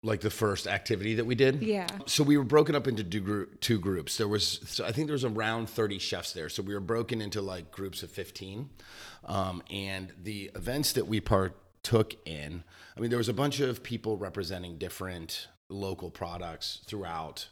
like 0.02 0.22
the 0.22 0.30
first 0.30 0.66
activity 0.66 1.16
that 1.16 1.26
we 1.26 1.36
did. 1.36 1.62
Yeah. 1.62 1.88
So 2.06 2.24
we 2.24 2.38
were 2.38 2.46
broken 2.46 2.74
up 2.74 2.88
into 2.88 3.04
two, 3.04 3.20
group, 3.20 3.60
two 3.60 3.80
groups. 3.80 4.16
There 4.16 4.28
was, 4.30 4.62
so 4.66 4.86
I 4.86 4.94
think 4.94 5.08
there 5.08 5.14
was 5.14 5.26
around 5.26 5.70
30 5.70 6.00
chefs 6.00 6.32
there. 6.32 6.48
So 6.48 6.62
we 6.62 6.74
were 6.74 6.82
broken 6.82 7.22
into 7.22 7.42
like 7.42 7.72
groups 7.72 8.04
of 8.04 8.12
15. 8.12 8.70
Um, 9.26 9.64
and 9.72 10.12
the 10.22 10.52
events 10.56 10.92
that 10.94 11.08
we 11.08 11.22
partook 11.22 12.16
in, 12.26 12.66
I 12.98 13.00
mean, 13.00 13.10
there 13.10 13.18
was 13.18 13.30
a 13.30 13.34
bunch 13.34 13.62
of 13.62 13.82
people 13.82 14.18
representing 14.18 14.78
different 14.78 15.48
local 15.70 16.10
products 16.10 16.82
throughout 16.86 17.48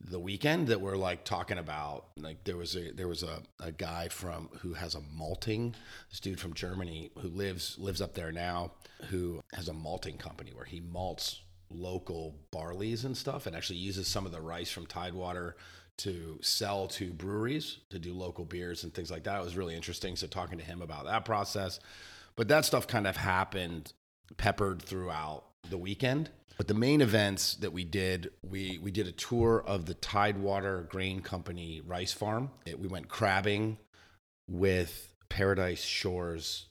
the 0.00 0.18
weekend 0.18 0.66
that 0.68 0.80
we're 0.80 0.96
like 0.96 1.24
talking 1.24 1.58
about. 1.58 2.06
Like 2.16 2.44
there 2.44 2.56
was 2.56 2.76
a 2.76 2.92
there 2.92 3.08
was 3.08 3.22
a, 3.22 3.42
a 3.60 3.72
guy 3.72 4.08
from 4.08 4.48
who 4.60 4.74
has 4.74 4.94
a 4.94 5.00
malting 5.14 5.74
this 6.10 6.20
dude 6.20 6.40
from 6.40 6.54
germany 6.54 7.10
who 7.18 7.28
lives 7.28 7.76
lives 7.78 8.00
up 8.00 8.14
there 8.14 8.32
now 8.32 8.72
who 9.10 9.40
has 9.54 9.68
a 9.68 9.72
malting 9.72 10.16
company 10.16 10.52
where 10.54 10.64
he 10.64 10.80
malts 10.80 11.40
local 11.70 12.36
barleys 12.52 13.04
and 13.04 13.16
stuff 13.16 13.46
and 13.46 13.56
actually 13.56 13.78
uses 13.78 14.06
some 14.06 14.26
of 14.26 14.32
the 14.32 14.40
rice 14.40 14.70
from 14.70 14.86
tidewater 14.86 15.56
to 15.98 16.38
sell 16.42 16.86
to 16.88 17.12
breweries 17.12 17.78
to 17.90 17.98
do 17.98 18.12
local 18.12 18.44
beers 18.44 18.84
and 18.84 18.94
things 18.94 19.10
like 19.10 19.24
that. 19.24 19.38
It 19.38 19.44
was 19.44 19.56
really 19.56 19.74
interesting 19.74 20.16
so 20.16 20.26
talking 20.26 20.58
to 20.58 20.64
him 20.64 20.82
about 20.82 21.04
that 21.06 21.24
process. 21.24 21.80
But 22.34 22.48
that 22.48 22.64
stuff 22.64 22.86
kind 22.86 23.06
of 23.06 23.16
happened 23.16 23.92
peppered 24.36 24.80
throughout 24.82 25.44
the 25.70 25.78
weekend 25.78 26.30
but 26.62 26.68
the 26.68 26.74
main 26.74 27.00
events 27.00 27.54
that 27.56 27.72
we 27.72 27.84
did, 27.84 28.30
we 28.42 28.78
we 28.78 28.90
did 28.90 29.06
a 29.06 29.12
tour 29.12 29.64
of 29.66 29.86
the 29.86 29.94
Tidewater 29.94 30.86
Grain 30.90 31.20
Company 31.20 31.82
rice 31.84 32.12
farm. 32.12 32.50
It, 32.66 32.78
we 32.78 32.88
went 32.88 33.08
crabbing 33.08 33.78
with 34.48 35.12
Paradise 35.28 35.82
Shores 35.82 36.66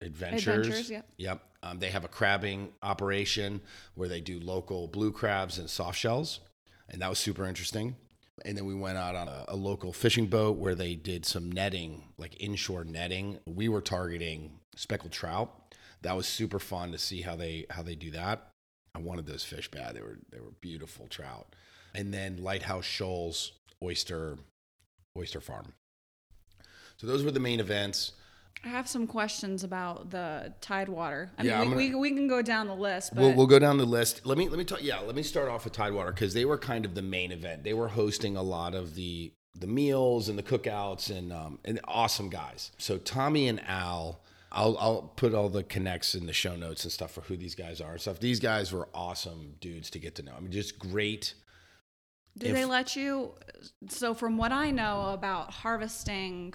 Adventures. 0.00 0.66
Adventures, 0.66 0.90
yep. 0.90 1.06
Yep. 1.18 1.42
Um, 1.62 1.78
they 1.78 1.90
have 1.90 2.04
a 2.04 2.08
crabbing 2.08 2.72
operation 2.82 3.60
where 3.94 4.08
they 4.08 4.20
do 4.20 4.40
local 4.40 4.88
blue 4.88 5.12
crabs 5.12 5.58
and 5.58 5.68
soft 5.68 5.98
shells, 5.98 6.40
and 6.88 7.02
that 7.02 7.10
was 7.10 7.18
super 7.18 7.46
interesting. 7.46 7.96
And 8.44 8.56
then 8.56 8.66
we 8.66 8.74
went 8.74 8.98
out 8.98 9.16
on 9.16 9.28
a, 9.28 9.44
a 9.48 9.56
local 9.56 9.92
fishing 9.92 10.26
boat 10.26 10.56
where 10.56 10.74
they 10.74 10.94
did 10.94 11.26
some 11.26 11.50
netting, 11.52 12.04
like 12.16 12.40
inshore 12.40 12.84
netting. 12.84 13.40
We 13.46 13.68
were 13.68 13.80
targeting 13.80 14.60
speckled 14.76 15.12
trout. 15.12 15.74
That 16.02 16.16
was 16.16 16.26
super 16.26 16.58
fun 16.58 16.92
to 16.92 16.98
see 16.98 17.22
how 17.22 17.36
they 17.36 17.66
how 17.70 17.82
they 17.82 17.94
do 17.94 18.10
that. 18.12 18.48
I 18.94 19.00
wanted 19.00 19.26
those 19.26 19.44
fish 19.44 19.70
bad. 19.70 19.94
They 19.96 20.00
were 20.00 20.18
they 20.30 20.40
were 20.40 20.52
beautiful 20.60 21.06
trout. 21.08 21.54
And 21.94 22.12
then 22.12 22.42
Lighthouse 22.42 22.84
Shoals 22.84 23.52
oyster 23.82 24.38
oyster 25.16 25.40
farm. 25.40 25.72
So 26.96 27.06
those 27.06 27.22
were 27.24 27.30
the 27.30 27.40
main 27.40 27.60
events. 27.60 28.12
I 28.64 28.68
have 28.68 28.88
some 28.88 29.06
questions 29.06 29.62
about 29.62 30.10
the 30.10 30.52
Tidewater. 30.60 31.30
I 31.38 31.44
Yeah, 31.44 31.60
mean, 31.60 31.76
we, 31.76 31.86
gonna- 31.88 31.98
we, 31.98 32.10
we 32.10 32.16
can 32.16 32.26
go 32.26 32.42
down 32.42 32.66
the 32.66 32.74
list, 32.74 33.14
but 33.14 33.20
We'll, 33.22 33.34
we'll 33.34 33.46
go 33.46 33.60
down 33.60 33.78
the 33.78 33.84
list. 33.84 34.26
Let 34.26 34.36
me 34.36 34.48
let 34.48 34.58
me 34.58 34.64
talk. 34.64 34.82
Yeah, 34.82 34.98
let 35.00 35.14
me 35.14 35.22
start 35.22 35.48
off 35.48 35.64
with 35.64 35.72
Tidewater 35.74 36.10
because 36.12 36.34
they 36.34 36.44
were 36.44 36.58
kind 36.58 36.84
of 36.84 36.94
the 36.94 37.02
main 37.02 37.30
event. 37.32 37.62
They 37.62 37.74
were 37.74 37.88
hosting 37.88 38.36
a 38.36 38.42
lot 38.42 38.74
of 38.74 38.94
the 38.96 39.32
the 39.58 39.66
meals 39.68 40.28
and 40.28 40.36
the 40.38 40.42
cookouts 40.42 41.10
and 41.16 41.32
um, 41.32 41.58
and 41.64 41.78
awesome 41.84 42.28
guys. 42.30 42.72
So 42.78 42.98
Tommy 42.98 43.48
and 43.48 43.60
Al. 43.68 44.20
I'll, 44.50 44.78
I'll 44.78 45.12
put 45.16 45.34
all 45.34 45.48
the 45.48 45.62
connects 45.62 46.14
in 46.14 46.26
the 46.26 46.32
show 46.32 46.56
notes 46.56 46.84
and 46.84 46.92
stuff 46.92 47.12
for 47.12 47.20
who 47.22 47.36
these 47.36 47.54
guys 47.54 47.80
are 47.80 47.92
and 47.92 48.00
stuff. 48.00 48.20
These 48.20 48.40
guys 48.40 48.72
were 48.72 48.88
awesome 48.94 49.54
dudes 49.60 49.90
to 49.90 49.98
get 49.98 50.14
to 50.16 50.22
know. 50.22 50.32
I 50.36 50.40
mean, 50.40 50.52
just 50.52 50.78
great. 50.78 51.34
do 52.36 52.46
if- 52.46 52.54
they 52.54 52.64
let 52.64 52.96
you? 52.96 53.34
So, 53.88 54.14
from 54.14 54.38
what 54.38 54.52
I 54.52 54.70
know 54.70 55.10
about 55.12 55.52
harvesting 55.52 56.54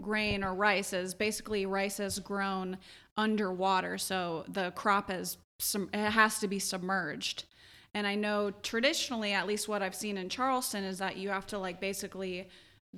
grain 0.00 0.44
or 0.44 0.54
rice, 0.54 0.92
is 0.92 1.14
basically 1.14 1.66
rice 1.66 2.00
is 2.00 2.18
grown 2.18 2.78
underwater, 3.16 3.98
so 3.98 4.44
the 4.48 4.70
crop 4.72 5.10
is 5.10 5.38
it 5.74 5.94
has 5.94 6.38
to 6.40 6.48
be 6.48 6.58
submerged. 6.58 7.44
And 7.94 8.06
I 8.06 8.14
know 8.14 8.50
traditionally, 8.62 9.32
at 9.32 9.46
least 9.46 9.68
what 9.68 9.80
I've 9.82 9.94
seen 9.94 10.18
in 10.18 10.28
Charleston, 10.28 10.84
is 10.84 10.98
that 10.98 11.16
you 11.16 11.30
have 11.30 11.46
to 11.48 11.58
like 11.58 11.80
basically 11.80 12.48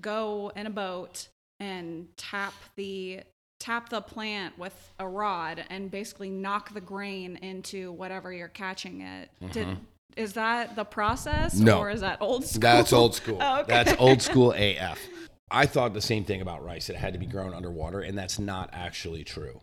go 0.01 0.51
in 0.57 0.67
a 0.67 0.71
boat 0.71 1.29
and 1.61 2.09
tap 2.17 2.53
the 2.77 3.21
tap 3.59 3.89
the 3.89 4.01
plant 4.01 4.59
with 4.59 4.93
a 4.99 5.09
rod 5.09 5.65
and 5.71 5.91
basically 5.91 6.31
knock 6.31 6.73
the 6.75 6.81
grain 6.81 7.37
into 7.37 7.93
whatever 7.93 8.33
you're 8.33 8.49
catching 8.49 9.01
it. 9.01 9.31
Did, 9.53 9.77
is 10.17 10.35
that 10.35 10.77
the 10.77 10.85
process 10.85 11.55
Mm-hmm. 11.57 11.65
No. 11.65 11.79
or 11.81 11.91
is 11.91 12.01
that 12.01 12.19
old 12.21 12.45
school? 12.45 12.61
That's 12.61 12.93
old 12.93 13.15
school. 13.15 13.39
Oh, 13.43 13.61
okay. 13.61 13.73
That's 13.73 13.95
old 14.01 14.23
school 14.23 14.53
AF. 14.57 14.99
I 15.51 15.67
thought 15.67 15.95
the 15.95 16.01
same 16.03 16.25
thing 16.25 16.41
about 16.41 16.65
rice. 16.65 16.91
It 16.91 16.97
had 16.97 17.15
to 17.15 17.19
be 17.19 17.27
grown 17.27 17.55
underwater, 17.55 18.01
and 18.01 18.17
that's 18.19 18.39
not 18.39 18.71
actually 18.73 19.25
true. 19.25 19.61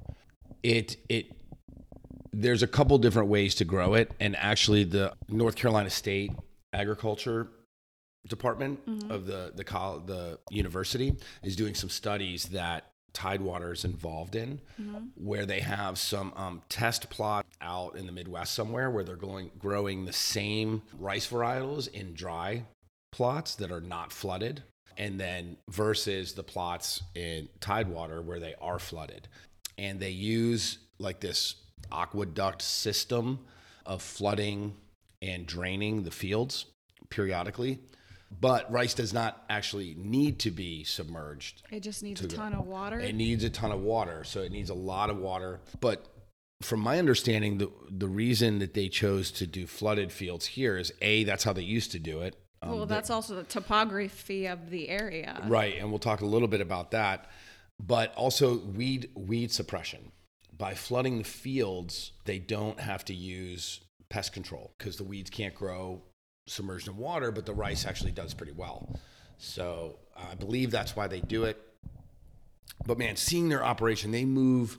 It 0.63 0.97
it 1.09 1.31
there's 2.33 2.63
a 2.63 2.67
couple 2.67 2.97
different 2.97 3.29
ways 3.29 3.55
to 3.55 3.65
grow 3.65 3.93
it, 3.93 4.11
and 4.19 4.35
actually 4.35 4.83
the 4.83 5.13
North 5.29 5.55
Carolina 5.55 5.89
State 5.89 6.31
Agriculture 6.73 7.47
Department 8.27 8.79
of 9.11 9.27
the 9.27 9.51
the 9.55 9.63
the 10.05 10.39
university 10.49 11.15
is 11.43 11.55
doing 11.55 11.75
some 11.75 11.89
studies 11.89 12.45
that 12.45 12.89
Tidewater 13.15 13.74
is 13.74 13.86
involved 13.86 14.36
in, 14.36 14.60
where 15.15 15.45
they 15.48 15.62
have 15.62 15.98
some 15.98 16.34
um, 16.36 16.62
test 16.69 17.10
plot 17.10 17.45
out 17.62 17.95
in 17.95 18.05
the 18.05 18.12
Midwest 18.12 18.53
somewhere 18.53 18.91
where 18.91 19.03
they're 19.03 19.15
going 19.15 19.50
growing 19.57 20.05
the 20.05 20.13
same 20.13 20.84
rice 21.00 21.27
varietals 21.27 21.88
in 21.88 22.13
dry 22.13 22.63
plots 23.12 23.55
that 23.55 23.72
are 23.72 23.81
not 23.81 24.12
flooded, 24.12 24.62
and 24.98 25.19
then 25.19 25.57
versus 25.69 26.34
the 26.34 26.43
plots 26.43 27.01
in 27.15 27.48
Tidewater 27.62 28.22
where 28.22 28.39
they 28.39 28.53
are 28.62 28.77
flooded, 28.77 29.27
and 29.77 30.00
they 30.00 30.12
use 30.12 30.77
like 31.00 31.22
this 31.22 31.55
aqueduct 31.91 32.62
system 32.62 33.39
of 33.86 34.01
flooding 34.01 34.75
and 35.22 35.45
draining 35.48 36.03
the 36.03 36.12
fields 36.12 36.65
periodically. 37.10 37.79
But 38.39 38.72
rice 38.72 38.94
does 38.94 39.13
not 39.13 39.44
actually 39.50 39.96
need 39.98 40.39
to 40.39 40.51
be 40.51 40.84
submerged 40.84 41.63
It 41.72 41.82
just 41.82 42.04
needs 42.04 42.22
to 42.22 42.27
a 42.27 42.30
ton 42.30 42.54
of 42.54 42.65
water. 42.65 43.00
it 43.00 43.15
needs 43.15 43.44
a 43.44 43.50
ton 43.50 43.72
of 43.72 43.82
water, 43.82 44.24
so 44.24 44.42
it 44.42 44.51
needs 44.51 44.70
a 44.70 44.75
lot 44.75 45.10
of 45.10 45.18
water. 45.18 45.62
But 45.80 46.06
from 46.62 46.80
my 46.80 47.00
understanding, 47.00 47.58
the 47.58 47.70
the 47.89 48.08
reason 48.08 48.60
that 48.60 48.74
they 48.74 48.88
chose 48.89 49.32
to 49.32 49.48
do 49.48 49.68
flooded 49.68 50.12
fields 50.12 50.46
here 50.46 50.77
is 50.77 50.94
a 51.01 51.24
that's 51.24 51.44
how 51.44 51.54
they 51.54 51.62
used 51.62 51.92
to 51.92 52.00
do 52.00 52.22
it. 52.22 52.36
Um, 52.62 52.72
well, 52.72 52.86
that's 52.86 53.10
also 53.10 53.36
the 53.36 53.44
topography 53.44 54.48
of 54.48 54.70
the 54.70 54.89
area. 54.89 55.42
right, 55.48 55.75
and 55.77 55.89
we'll 55.89 56.00
talk 56.00 56.22
a 56.22 56.25
little 56.25 56.48
bit 56.48 56.62
about 56.62 56.92
that. 56.92 57.30
But 57.80 58.13
also 58.15 58.58
weed 58.58 59.10
weed 59.15 59.51
suppression. 59.51 60.12
By 60.58 60.74
flooding 60.74 61.18
the 61.18 61.25
fields, 61.25 62.13
they 62.24 62.39
don't 62.39 62.80
have 62.80 63.04
to 63.06 63.13
use 63.13 63.82
pest 64.10 64.32
control 64.32 64.74
because 64.77 64.96
the 64.96 65.04
weeds 65.04 65.30
can't 65.30 65.54
grow 65.54 66.01
submerged 66.47 66.87
in 66.87 66.97
water, 66.97 67.31
but 67.31 67.45
the 67.45 67.53
rice 67.53 67.85
actually 67.85 68.11
does 68.11 68.33
pretty 68.33 68.53
well. 68.53 68.99
So 69.37 69.99
I 70.15 70.35
believe 70.35 70.71
that's 70.71 70.95
why 70.95 71.07
they 71.07 71.21
do 71.21 71.43
it. 71.43 71.61
But 72.85 72.97
man, 72.97 73.15
seeing 73.15 73.49
their 73.49 73.63
operation, 73.63 74.11
they 74.11 74.25
move 74.25 74.77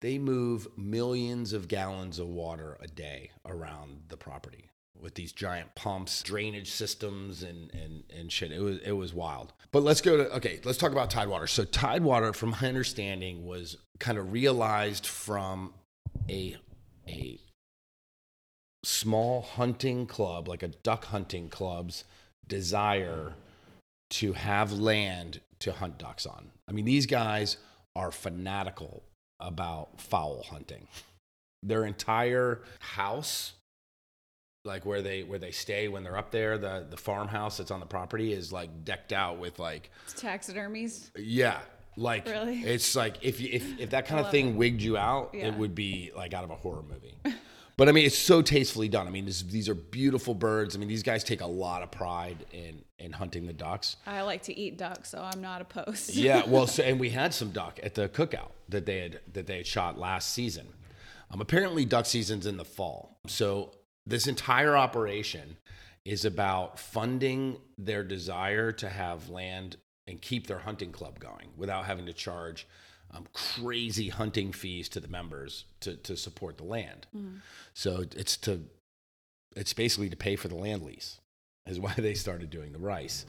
they 0.00 0.18
move 0.18 0.68
millions 0.76 1.52
of 1.52 1.66
gallons 1.66 2.20
of 2.20 2.28
water 2.28 2.78
a 2.80 2.86
day 2.86 3.32
around 3.44 4.02
the 4.08 4.16
property 4.16 4.70
with 5.00 5.14
these 5.14 5.32
giant 5.32 5.74
pumps, 5.74 6.22
drainage 6.22 6.70
systems 6.70 7.42
and 7.42 7.72
and 7.74 8.04
and 8.16 8.32
shit. 8.32 8.52
It 8.52 8.60
was 8.60 8.78
it 8.78 8.92
was 8.92 9.12
wild. 9.12 9.52
But 9.72 9.82
let's 9.82 10.00
go 10.00 10.16
to 10.16 10.36
okay, 10.36 10.60
let's 10.64 10.78
talk 10.78 10.92
about 10.92 11.10
Tidewater. 11.10 11.46
So 11.46 11.64
Tidewater 11.64 12.32
from 12.32 12.50
my 12.50 12.68
understanding 12.68 13.46
was 13.46 13.76
kind 13.98 14.18
of 14.18 14.32
realized 14.32 15.06
from 15.06 15.74
a 16.28 16.56
a 17.08 17.40
small 18.84 19.42
hunting 19.42 20.06
club, 20.06 20.48
like 20.48 20.62
a 20.62 20.68
duck 20.68 21.06
hunting 21.06 21.48
club's 21.48 22.04
desire 22.46 23.34
to 24.10 24.32
have 24.32 24.72
land 24.72 25.40
to 25.60 25.72
hunt 25.72 25.98
ducks 25.98 26.24
on. 26.26 26.50
I 26.68 26.72
mean, 26.72 26.84
these 26.84 27.06
guys 27.06 27.56
are 27.96 28.10
fanatical 28.10 29.02
about 29.40 30.00
fowl 30.00 30.44
hunting. 30.48 30.86
Their 31.62 31.84
entire 31.84 32.60
house, 32.80 33.52
like 34.64 34.86
where 34.86 35.02
they 35.02 35.22
where 35.24 35.38
they 35.38 35.50
stay 35.50 35.88
when 35.88 36.04
they're 36.04 36.16
up 36.16 36.30
there, 36.30 36.56
the 36.58 36.86
the 36.88 36.96
farmhouse 36.96 37.56
that's 37.58 37.70
on 37.70 37.80
the 37.80 37.86
property 37.86 38.32
is 38.32 38.52
like 38.52 38.84
decked 38.84 39.12
out 39.12 39.38
with 39.38 39.58
like 39.58 39.90
It's 40.04 40.20
taxidermies. 40.22 41.10
yeah, 41.16 41.58
like 41.96 42.26
Really? 42.26 42.60
it's 42.60 42.94
like 42.94 43.16
if 43.22 43.40
you 43.40 43.48
if 43.52 43.80
if 43.80 43.90
that 43.90 44.06
kind 44.06 44.20
of 44.24 44.30
thing 44.30 44.56
wigged 44.56 44.80
you 44.82 44.96
out, 44.96 45.30
Yeah. 45.34 45.48
it 45.48 45.54
would 45.54 45.74
be 45.74 46.12
like 46.16 46.32
out 46.32 46.44
of 46.44 46.50
a 46.50 46.56
horror 46.56 46.82
movie. 46.88 47.16
But 47.78 47.88
I 47.88 47.92
mean, 47.92 48.06
it's 48.06 48.18
so 48.18 48.42
tastefully 48.42 48.88
done. 48.88 49.06
I 49.06 49.10
mean, 49.10 49.24
this, 49.24 49.40
these 49.42 49.68
are 49.68 49.74
beautiful 49.74 50.34
birds. 50.34 50.74
I 50.74 50.80
mean, 50.80 50.88
these 50.88 51.04
guys 51.04 51.22
take 51.22 51.40
a 51.40 51.46
lot 51.46 51.82
of 51.82 51.92
pride 51.92 52.44
in 52.52 52.82
in 52.98 53.12
hunting 53.12 53.46
the 53.46 53.52
ducks. 53.52 53.96
I 54.04 54.22
like 54.22 54.42
to 54.42 54.58
eat 54.58 54.76
duck, 54.76 55.06
so 55.06 55.22
I'm 55.22 55.40
not 55.40 55.62
opposed. 55.62 56.12
Yeah, 56.12 56.42
well, 56.48 56.66
so, 56.66 56.82
and 56.82 56.98
we 56.98 57.10
had 57.10 57.32
some 57.32 57.50
duck 57.50 57.78
at 57.84 57.94
the 57.94 58.08
cookout 58.08 58.50
that 58.68 58.84
they 58.84 58.98
had 58.98 59.20
that 59.32 59.46
they 59.46 59.58
had 59.58 59.66
shot 59.66 59.96
last 59.96 60.32
season. 60.32 60.66
Um, 61.30 61.40
apparently, 61.40 61.84
duck 61.84 62.06
season's 62.06 62.46
in 62.46 62.56
the 62.56 62.64
fall, 62.64 63.20
so 63.28 63.70
this 64.04 64.26
entire 64.26 64.76
operation 64.76 65.56
is 66.04 66.24
about 66.24 66.80
funding 66.80 67.58
their 67.76 68.02
desire 68.02 68.72
to 68.72 68.88
have 68.88 69.28
land 69.28 69.76
and 70.08 70.20
keep 70.20 70.48
their 70.48 70.58
hunting 70.58 70.90
club 70.90 71.20
going 71.20 71.50
without 71.56 71.84
having 71.84 72.06
to 72.06 72.12
charge 72.12 72.66
um, 73.14 73.26
crazy 73.32 74.08
hunting 74.08 74.52
fees 74.52 74.88
to 74.90 75.00
the 75.00 75.08
members 75.08 75.64
to, 75.80 75.96
to 75.96 76.16
support 76.16 76.58
the 76.58 76.64
land. 76.64 77.06
So 77.74 78.04
it's 78.16 78.36
to 78.38 78.64
it's 79.56 79.72
basically 79.72 80.10
to 80.10 80.16
pay 80.16 80.36
for 80.36 80.48
the 80.48 80.54
land 80.54 80.82
lease 80.82 81.18
is 81.66 81.80
why 81.80 81.94
they 81.96 82.14
started 82.14 82.50
doing 82.50 82.72
the 82.72 82.78
rice, 82.78 83.26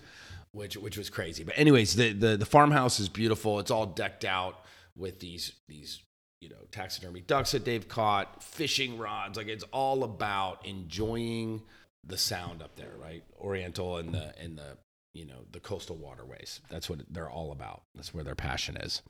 which 0.52 0.78
which 0.78 0.98
was 0.98 1.10
crazy. 1.10 1.44
But 1.44 1.58
anyways, 1.58 1.96
the 1.96 2.14
the, 2.14 2.38
the 2.38 2.46
farmhouse 2.46 3.00
is 3.00 3.10
beautiful. 3.10 3.60
It's 3.60 3.72
all 3.72 3.86
decked 3.86 4.26
out 4.26 4.66
with 4.96 5.20
these 5.20 5.54
these 5.68 6.02
you 6.42 6.50
know 6.50 6.56
taxidermy 6.72 7.22
ducks 7.22 7.52
that 7.52 7.66
they've 7.66 7.88
caught, 7.88 8.44
fishing 8.44 8.98
rods. 8.98 9.38
Like 9.38 9.48
it's 9.48 9.66
all 9.72 10.04
about 10.04 10.66
enjoying 10.66 11.62
the 12.06 12.18
sound 12.18 12.62
up 12.62 12.76
there, 12.76 12.94
right? 13.02 13.24
Oriental 13.40 13.98
and 13.98 14.14
the 14.14 14.34
and 14.40 14.58
the 14.58 14.78
you 15.14 15.26
know 15.26 15.46
the 15.52 15.60
coastal 15.60 15.96
waterways. 15.96 16.62
That's 16.70 16.90
what 16.90 17.00
they're 17.10 17.30
all 17.30 17.52
about. 17.52 17.84
That's 17.96 18.14
where 18.14 18.24
their 18.24 18.36
passion 18.36 18.78
is. 18.78 19.02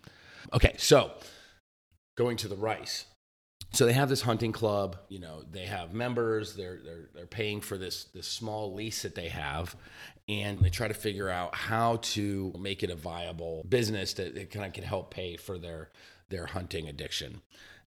Okay, 0.53 0.75
so 0.77 1.11
going 2.17 2.37
to 2.37 2.47
the 2.47 2.55
rice. 2.55 3.05
So 3.71 3.85
they 3.85 3.93
have 3.93 4.09
this 4.09 4.21
hunting 4.21 4.51
club. 4.51 4.97
You 5.09 5.19
know, 5.19 5.43
they 5.49 5.65
have 5.65 5.93
members. 5.93 6.55
They're 6.55 6.79
they're 6.83 7.09
they're 7.13 7.27
paying 7.27 7.61
for 7.61 7.77
this 7.77 8.05
this 8.05 8.27
small 8.27 8.73
lease 8.73 9.03
that 9.03 9.15
they 9.15 9.29
have, 9.29 9.75
and 10.27 10.59
they 10.59 10.69
try 10.69 10.87
to 10.87 10.93
figure 10.93 11.29
out 11.29 11.53
how 11.55 11.97
to 11.97 12.53
make 12.59 12.83
it 12.83 12.89
a 12.89 12.95
viable 12.95 13.63
business 13.69 14.13
that, 14.13 14.33
that 14.35 14.49
kind 14.51 14.65
of 14.65 14.73
can 14.73 14.83
help 14.83 15.13
pay 15.13 15.37
for 15.37 15.57
their 15.57 15.91
their 16.29 16.47
hunting 16.47 16.87
addiction. 16.87 17.41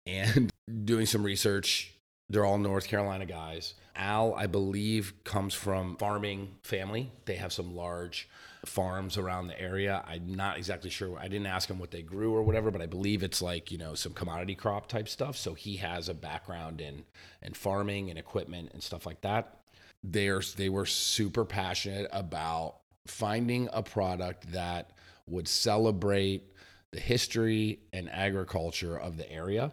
And 0.05 0.51
doing 0.85 1.05
some 1.05 1.23
research, 1.23 1.93
they're 2.29 2.45
all 2.45 2.57
North 2.57 2.87
Carolina 2.87 3.25
guys. 3.25 3.75
Al, 3.95 4.33
I 4.35 4.47
believe, 4.47 5.13
comes 5.23 5.53
from 5.53 5.95
farming 5.97 6.55
family. 6.63 7.11
They 7.25 7.35
have 7.35 7.53
some 7.53 7.75
large 7.75 8.29
farms 8.67 9.17
around 9.17 9.47
the 9.47 9.59
area. 9.59 10.03
I'm 10.07 10.35
not 10.35 10.57
exactly 10.57 10.89
sure. 10.89 11.17
I 11.17 11.27
didn't 11.27 11.47
ask 11.47 11.69
him 11.69 11.79
what 11.79 11.91
they 11.91 12.01
grew 12.01 12.33
or 12.33 12.43
whatever, 12.43 12.71
but 12.71 12.81
I 12.81 12.85
believe 12.85 13.23
it's 13.23 13.41
like, 13.41 13.71
you 13.71 13.77
know, 13.77 13.95
some 13.95 14.13
commodity 14.13 14.55
crop 14.55 14.87
type 14.87 15.07
stuff. 15.07 15.37
So 15.37 15.53
he 15.53 15.77
has 15.77 16.09
a 16.09 16.13
background 16.13 16.81
in 16.81 17.03
in 17.41 17.53
farming 17.53 18.09
and 18.09 18.19
equipment 18.19 18.71
and 18.73 18.83
stuff 18.83 19.05
like 19.05 19.21
that. 19.21 19.59
They're 20.03 20.41
they 20.55 20.69
were 20.69 20.85
super 20.85 21.45
passionate 21.45 22.07
about 22.11 22.77
finding 23.07 23.69
a 23.73 23.81
product 23.81 24.51
that 24.51 24.91
would 25.27 25.47
celebrate 25.47 26.43
the 26.91 26.99
history 26.99 27.79
and 27.93 28.09
agriculture 28.09 28.97
of 28.97 29.17
the 29.17 29.29
area 29.31 29.71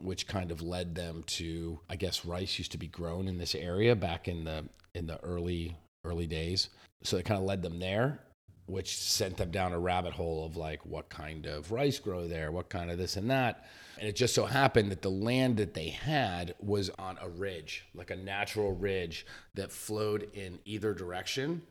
which 0.00 0.26
kind 0.26 0.50
of 0.50 0.60
led 0.60 0.94
them 0.94 1.22
to 1.26 1.78
I 1.88 1.96
guess 1.96 2.24
rice 2.24 2.58
used 2.58 2.72
to 2.72 2.78
be 2.78 2.88
grown 2.88 3.28
in 3.28 3.38
this 3.38 3.54
area 3.54 3.94
back 3.94 4.26
in 4.26 4.44
the 4.44 4.64
in 4.94 5.06
the 5.06 5.22
early 5.22 5.76
early 6.04 6.26
days. 6.26 6.68
So 7.02 7.16
it 7.16 7.24
kind 7.24 7.38
of 7.38 7.46
led 7.46 7.62
them 7.62 7.78
there, 7.78 8.20
which 8.66 8.96
sent 8.96 9.36
them 9.36 9.50
down 9.50 9.72
a 9.72 9.78
rabbit 9.78 10.12
hole 10.12 10.44
of 10.44 10.56
like 10.56 10.84
what 10.86 11.08
kind 11.08 11.46
of 11.46 11.72
rice 11.72 11.98
grow 11.98 12.26
there, 12.28 12.52
what 12.52 12.68
kind 12.68 12.90
of 12.90 12.98
this 12.98 13.16
and 13.16 13.30
that. 13.30 13.66
And 13.98 14.08
it 14.08 14.16
just 14.16 14.34
so 14.34 14.46
happened 14.46 14.90
that 14.90 15.02
the 15.02 15.10
land 15.10 15.56
that 15.58 15.74
they 15.74 15.90
had 15.90 16.54
was 16.60 16.90
on 16.98 17.18
a 17.20 17.28
ridge, 17.28 17.84
like 17.94 18.10
a 18.10 18.16
natural 18.16 18.72
ridge 18.72 19.26
that 19.54 19.70
flowed 19.70 20.28
in 20.34 20.58
either 20.64 20.94
direction 20.94 21.62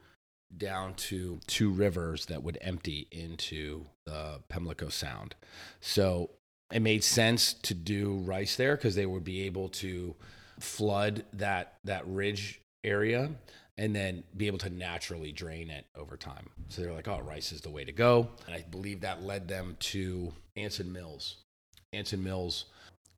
down 0.58 0.94
to 0.96 1.40
two 1.48 1.72
rivers 1.72 2.26
that 2.26 2.44
would 2.44 2.58
empty 2.62 3.08
into 3.12 3.86
the 4.06 4.42
Pamlico 4.50 4.90
Sound. 4.90 5.36
So 5.80 6.30
it 6.72 6.82
made 6.82 7.04
sense 7.04 7.54
to 7.54 7.74
do 7.74 8.18
rice 8.26 8.56
there 8.56 8.76
because 8.76 8.96
they 8.96 9.06
would 9.06 9.24
be 9.24 9.42
able 9.44 9.70
to 9.70 10.16
flood 10.60 11.26
that 11.34 11.78
that 11.84 12.06
ridge 12.08 12.62
area 12.84 13.32
and 13.78 13.96
then 13.96 14.24
be 14.36 14.48
able 14.48 14.58
to 14.60 14.70
naturally 14.70 15.32
drain 15.32 15.70
it 15.70 15.86
over 15.96 16.18
time. 16.18 16.50
So 16.70 16.82
they're 16.82 16.94
like, 16.94 17.08
oh, 17.08 17.22
rice 17.22 17.52
is 17.52 17.62
the 17.62 17.70
way 17.70 17.84
to 17.84 17.92
go. 17.92 18.30
And 18.46 18.56
I 18.56 18.64
believe 18.70 19.02
that 19.02 19.24
led 19.24 19.48
them 19.48 19.78
to 19.80 20.34
Anson 20.56 20.92
Mills. 20.92 21.38
Anson 21.94 22.24
Mills, 22.24 22.66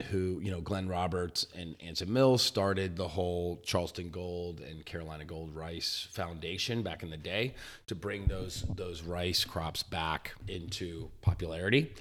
who, 0.10 0.40
you 0.42 0.52
know, 0.52 0.62
Glenn 0.62 0.88
Roberts 0.88 1.48
and 1.56 1.76
Anson 1.84 2.12
Mills 2.12 2.42
started 2.42 2.96
the 2.96 3.08
whole 3.08 3.62
Charleston 3.64 4.10
Gold 4.10 4.62
and 4.62 4.86
Carolina 4.86 5.26
Gold 5.26 5.56
Rice 5.56 6.08
Foundation 6.12 6.82
back 6.82 7.04
in 7.04 7.10
the 7.10 7.18
day 7.18 7.54
to 7.88 7.96
bring 7.96 8.26
those 8.26 8.66
those 8.76 9.04
rice 9.04 9.44
crops 9.44 9.84
back 9.84 10.34
into 10.48 11.10
popularity 11.22 11.92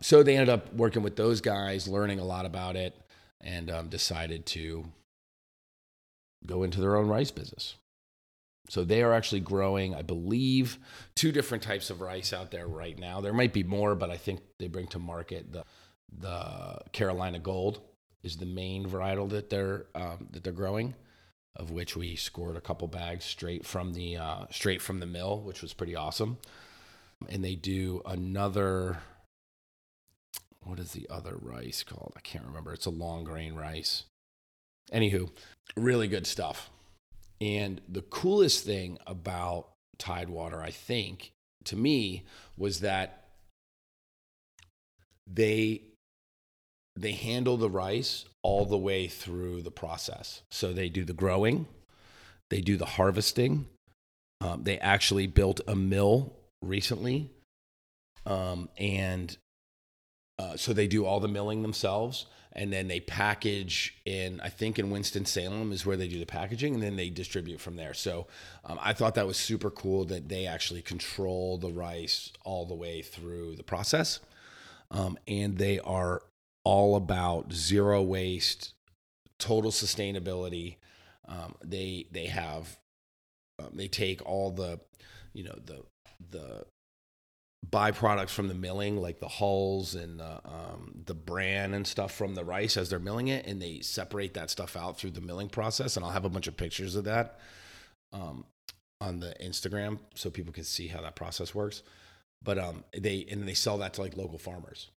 so 0.00 0.22
they 0.22 0.36
ended 0.36 0.48
up 0.48 0.72
working 0.74 1.02
with 1.02 1.16
those 1.16 1.40
guys, 1.40 1.86
learning 1.86 2.18
a 2.18 2.24
lot 2.24 2.46
about 2.46 2.76
it, 2.76 2.96
and 3.40 3.70
um, 3.70 3.88
decided 3.88 4.46
to 4.46 4.84
go 6.46 6.62
into 6.62 6.80
their 6.80 6.96
own 6.96 7.06
rice 7.06 7.30
business. 7.30 7.74
So 8.70 8.84
they 8.84 9.02
are 9.02 9.12
actually 9.12 9.40
growing, 9.40 9.96
I 9.96 10.02
believe, 10.02 10.78
two 11.16 11.32
different 11.32 11.64
types 11.64 11.90
of 11.90 12.00
rice 12.00 12.32
out 12.32 12.52
there 12.52 12.68
right 12.68 12.96
now. 12.96 13.20
There 13.20 13.32
might 13.32 13.52
be 13.52 13.64
more, 13.64 13.96
but 13.96 14.10
I 14.10 14.16
think 14.16 14.38
they 14.60 14.68
bring 14.68 14.86
to 14.88 15.00
market 15.00 15.50
the 15.50 15.64
the 16.16 16.78
Carolina 16.92 17.40
Gold 17.40 17.80
is 18.22 18.36
the 18.36 18.46
main 18.46 18.86
varietal 18.86 19.28
that 19.30 19.50
they're 19.50 19.86
um, 19.96 20.28
that 20.30 20.44
they're 20.44 20.52
growing, 20.52 20.94
of 21.56 21.72
which 21.72 21.96
we 21.96 22.14
scored 22.14 22.56
a 22.56 22.60
couple 22.60 22.86
bags 22.86 23.24
straight 23.24 23.66
from 23.66 23.92
the 23.92 24.16
uh, 24.16 24.44
straight 24.52 24.80
from 24.80 25.00
the 25.00 25.06
mill, 25.06 25.40
which 25.40 25.62
was 25.62 25.74
pretty 25.74 25.96
awesome. 25.96 26.38
And 27.28 27.44
they 27.44 27.56
do 27.56 28.02
another 28.06 28.98
what 30.60 30.78
is 30.78 30.92
the 30.92 31.08
other 31.10 31.36
rice 31.42 31.82
called? 31.82 32.12
I 32.16 32.20
can't 32.20 32.46
remember. 32.46 32.72
It's 32.72 32.86
a 32.86 32.90
long 32.90 33.24
grain 33.24 33.56
rice. 33.56 34.04
Anywho, 34.92 35.28
really 35.76 36.06
good 36.06 36.28
stuff. 36.28 36.70
And 37.40 37.80
the 37.88 38.02
coolest 38.02 38.64
thing 38.64 38.98
about 39.06 39.68
Tidewater, 39.98 40.60
I 40.60 40.70
think, 40.70 41.32
to 41.64 41.76
me, 41.76 42.24
was 42.56 42.80
that 42.80 43.24
they 45.26 45.82
they 46.96 47.12
handle 47.12 47.56
the 47.56 47.70
rice 47.70 48.24
all 48.42 48.66
the 48.66 48.76
way 48.76 49.06
through 49.06 49.62
the 49.62 49.70
process. 49.70 50.42
So 50.50 50.72
they 50.72 50.88
do 50.88 51.04
the 51.04 51.12
growing, 51.14 51.66
they 52.50 52.60
do 52.60 52.76
the 52.76 52.86
harvesting. 52.86 53.66
Um, 54.42 54.64
they 54.64 54.78
actually 54.78 55.26
built 55.26 55.60
a 55.68 55.76
mill 55.76 56.32
recently, 56.62 57.30
um, 58.24 58.70
and 58.78 59.36
uh, 60.40 60.56
so 60.56 60.72
they 60.72 60.86
do 60.86 61.04
all 61.04 61.20
the 61.20 61.28
milling 61.28 61.62
themselves 61.62 62.26
and 62.52 62.72
then 62.72 62.88
they 62.88 62.98
package 62.98 63.96
in 64.04 64.40
i 64.40 64.48
think 64.48 64.78
in 64.78 64.90
winston-salem 64.90 65.70
is 65.70 65.86
where 65.86 65.96
they 65.96 66.08
do 66.08 66.18
the 66.18 66.26
packaging 66.26 66.74
and 66.74 66.82
then 66.82 66.96
they 66.96 67.10
distribute 67.10 67.60
from 67.60 67.76
there. 67.76 67.94
So 67.94 68.26
um, 68.64 68.78
i 68.82 68.92
thought 68.92 69.14
that 69.14 69.26
was 69.26 69.36
super 69.36 69.70
cool 69.70 70.04
that 70.06 70.28
they 70.28 70.46
actually 70.46 70.82
control 70.82 71.58
the 71.58 71.70
rice 71.70 72.32
all 72.44 72.66
the 72.66 72.74
way 72.74 73.02
through 73.02 73.56
the 73.56 73.62
process. 73.62 74.20
Um, 74.90 75.16
and 75.28 75.58
they 75.58 75.78
are 75.78 76.22
all 76.64 76.96
about 76.96 77.52
zero 77.52 78.02
waste 78.02 78.74
total 79.38 79.70
sustainability. 79.70 80.76
Um, 81.26 81.54
they 81.64 82.06
they 82.12 82.26
have 82.26 82.76
um, 83.58 83.70
they 83.74 83.88
take 83.88 84.24
all 84.24 84.50
the 84.50 84.80
you 85.32 85.44
know 85.44 85.58
the 85.64 85.82
the 86.30 86.66
byproducts 87.68 88.30
from 88.30 88.48
the 88.48 88.54
milling, 88.54 88.96
like 88.96 89.20
the 89.20 89.28
hulls 89.28 89.94
and 89.94 90.20
the, 90.20 90.40
um, 90.44 91.02
the 91.04 91.14
bran 91.14 91.74
and 91.74 91.86
stuff 91.86 92.12
from 92.12 92.34
the 92.34 92.44
rice 92.44 92.76
as 92.76 92.90
they're 92.90 92.98
milling 92.98 93.28
it, 93.28 93.46
and 93.46 93.60
they 93.60 93.80
separate 93.80 94.34
that 94.34 94.50
stuff 94.50 94.76
out 94.76 94.98
through 94.98 95.10
the 95.10 95.20
milling 95.20 95.48
process. 95.48 95.96
And 95.96 96.04
I'll 96.04 96.12
have 96.12 96.24
a 96.24 96.30
bunch 96.30 96.46
of 96.46 96.56
pictures 96.56 96.96
of 96.96 97.04
that 97.04 97.38
um, 98.12 98.44
on 99.00 99.20
the 99.20 99.34
Instagram 99.42 99.98
so 100.14 100.30
people 100.30 100.52
can 100.52 100.64
see 100.64 100.88
how 100.88 101.02
that 101.02 101.16
process 101.16 101.54
works. 101.54 101.82
But 102.42 102.58
um, 102.58 102.84
they 102.96 103.26
and 103.30 103.46
they 103.46 103.52
sell 103.54 103.76
that 103.78 103.94
to 103.94 104.00
like 104.00 104.16
local 104.16 104.38
farmers. 104.38 104.88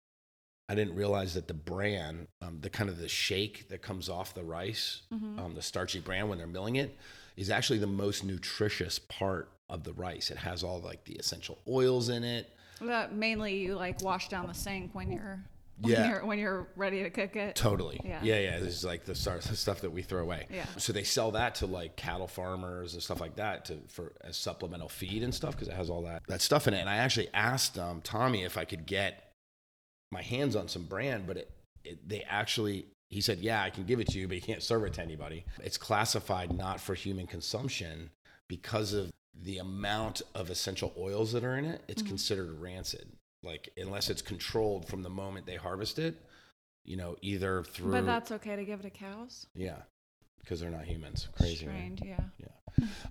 I 0.70 0.76
didn't 0.76 0.96
realize 0.96 1.34
that 1.34 1.50
the 1.50 1.54
bran, 1.54 2.28
um, 2.42 2.60
the 2.62 2.70
kind 2.70 2.90
of 2.90 2.98
the 2.98 3.10
shake 3.10 3.68
that 3.68 3.82
comes 3.82 4.08
off 4.08 4.34
the 4.34 4.46
rice, 4.46 5.02
um, 5.40 5.54
the 5.56 5.62
starchy 5.62 6.00
bran 6.00 6.30
when 6.30 6.38
they're 6.38 6.48
milling 6.48 6.78
it, 6.78 6.98
is 7.36 7.50
actually 7.50 7.80
the 7.80 7.88
most 7.88 8.24
nutritious 8.24 8.98
part 8.98 9.52
of 9.74 9.84
the 9.84 9.94
rice. 9.94 10.30
It 10.32 10.38
has 10.38 10.64
all 10.64 10.80
like 10.80 11.04
the 11.06 11.16
essential 11.16 11.58
oils 11.68 12.10
in 12.10 12.24
it. 12.24 12.50
That 12.82 13.14
mainly 13.14 13.58
you 13.58 13.76
like 13.76 14.02
wash 14.02 14.30
down 14.30 14.48
the 14.48 14.54
sink 14.54 14.94
when 14.94 15.12
you're 15.12 15.40
when 15.80 15.92
Yeah. 15.92 16.10
you're 16.10 16.26
when 16.26 16.38
you're 16.40 16.68
ready 16.76 17.02
to 17.04 17.10
cook 17.10 17.36
it. 17.36 17.56
Totally. 17.56 18.00
Yeah. 18.04 18.20
Yeah. 18.22 18.40
Yeah. 18.40 18.60
This 18.60 18.76
is 18.76 18.86
like 18.86 19.06
the, 19.06 19.14
the 19.50 19.56
stuff 19.56 19.82
that 19.82 19.90
we 19.92 20.04
throw 20.04 20.22
away. 20.22 20.46
Yeah. 20.52 20.66
So 20.78 20.94
they 20.94 21.04
sell 21.04 21.32
that 21.32 21.56
to 21.56 21.66
like 21.66 21.96
cattle 21.96 22.28
farmers 22.28 22.94
and 22.94 23.02
stuff 23.02 23.20
like 23.20 23.36
that 23.38 23.66
to 23.66 23.80
for 23.88 24.14
as 24.24 24.38
supplemental 24.38 24.90
feed 24.90 25.24
and 25.24 25.34
stuff 25.34 25.54
because 25.56 25.68
it 25.68 25.74
has 25.74 25.90
all 25.90 26.04
that 26.04 26.22
that 26.28 26.42
stuff 26.42 26.68
in 26.68 26.74
it. 26.76 26.80
And 26.80 26.90
I 26.90 26.98
actually 26.98 27.30
asked 27.34 27.80
um, 27.80 28.02
Tommy 28.02 28.44
if 28.44 28.58
I 28.58 28.66
could 28.66 28.86
get 28.86 29.32
my 30.12 30.22
hands 30.22 30.56
on 30.56 30.68
some 30.68 30.84
brand, 30.84 31.26
but 31.26 31.38
it, 31.38 31.52
it 31.84 32.08
they 32.08 32.22
actually 32.30 32.86
he 33.10 33.22
said, 33.22 33.40
Yeah, 33.40 33.64
I 33.64 33.70
can 33.72 33.86
give 33.86 34.00
it 34.00 34.08
to 34.10 34.20
you, 34.20 34.28
but 34.28 34.36
you 34.36 34.42
can't 34.42 34.62
serve 34.64 34.84
it 34.86 34.94
to 34.94 35.02
anybody. 35.02 35.46
It's 35.64 35.78
classified 35.78 36.54
not 36.54 36.80
for 36.80 36.94
human 36.94 37.26
consumption 37.28 38.10
because 38.50 38.94
of 38.94 39.12
the 39.42 39.58
amount 39.58 40.22
of 40.36 40.50
essential 40.50 40.94
oils 40.98 41.32
that 41.34 41.44
are 41.44 41.58
in 41.58 41.66
it. 41.66 41.82
It's 41.88 42.02
considered 42.02 42.60
rancid. 42.62 43.08
Like, 43.44 43.70
unless 43.78 44.10
it's 44.10 44.22
controlled 44.22 44.88
from 44.88 45.04
the 45.04 45.10
moment 45.10 45.46
they 45.46 45.56
harvest 45.56 46.00
it, 46.00 46.16
you 46.86 46.96
know, 46.98 47.18
either 47.22 47.64
through. 47.64 47.92
But 47.92 48.06
that's 48.06 48.32
okay 48.32 48.56
to 48.56 48.64
give 48.64 48.80
it 48.80 48.84
to 48.84 48.90
cows. 48.90 49.48
yeah, 49.56 49.78
because 50.40 50.60
they're 50.62 50.70
not 50.70 50.86
humans. 50.86 51.28
Crazy. 51.38 51.66
right? 51.68 51.74
Strange, 51.76 52.02
yeah. 52.04 52.20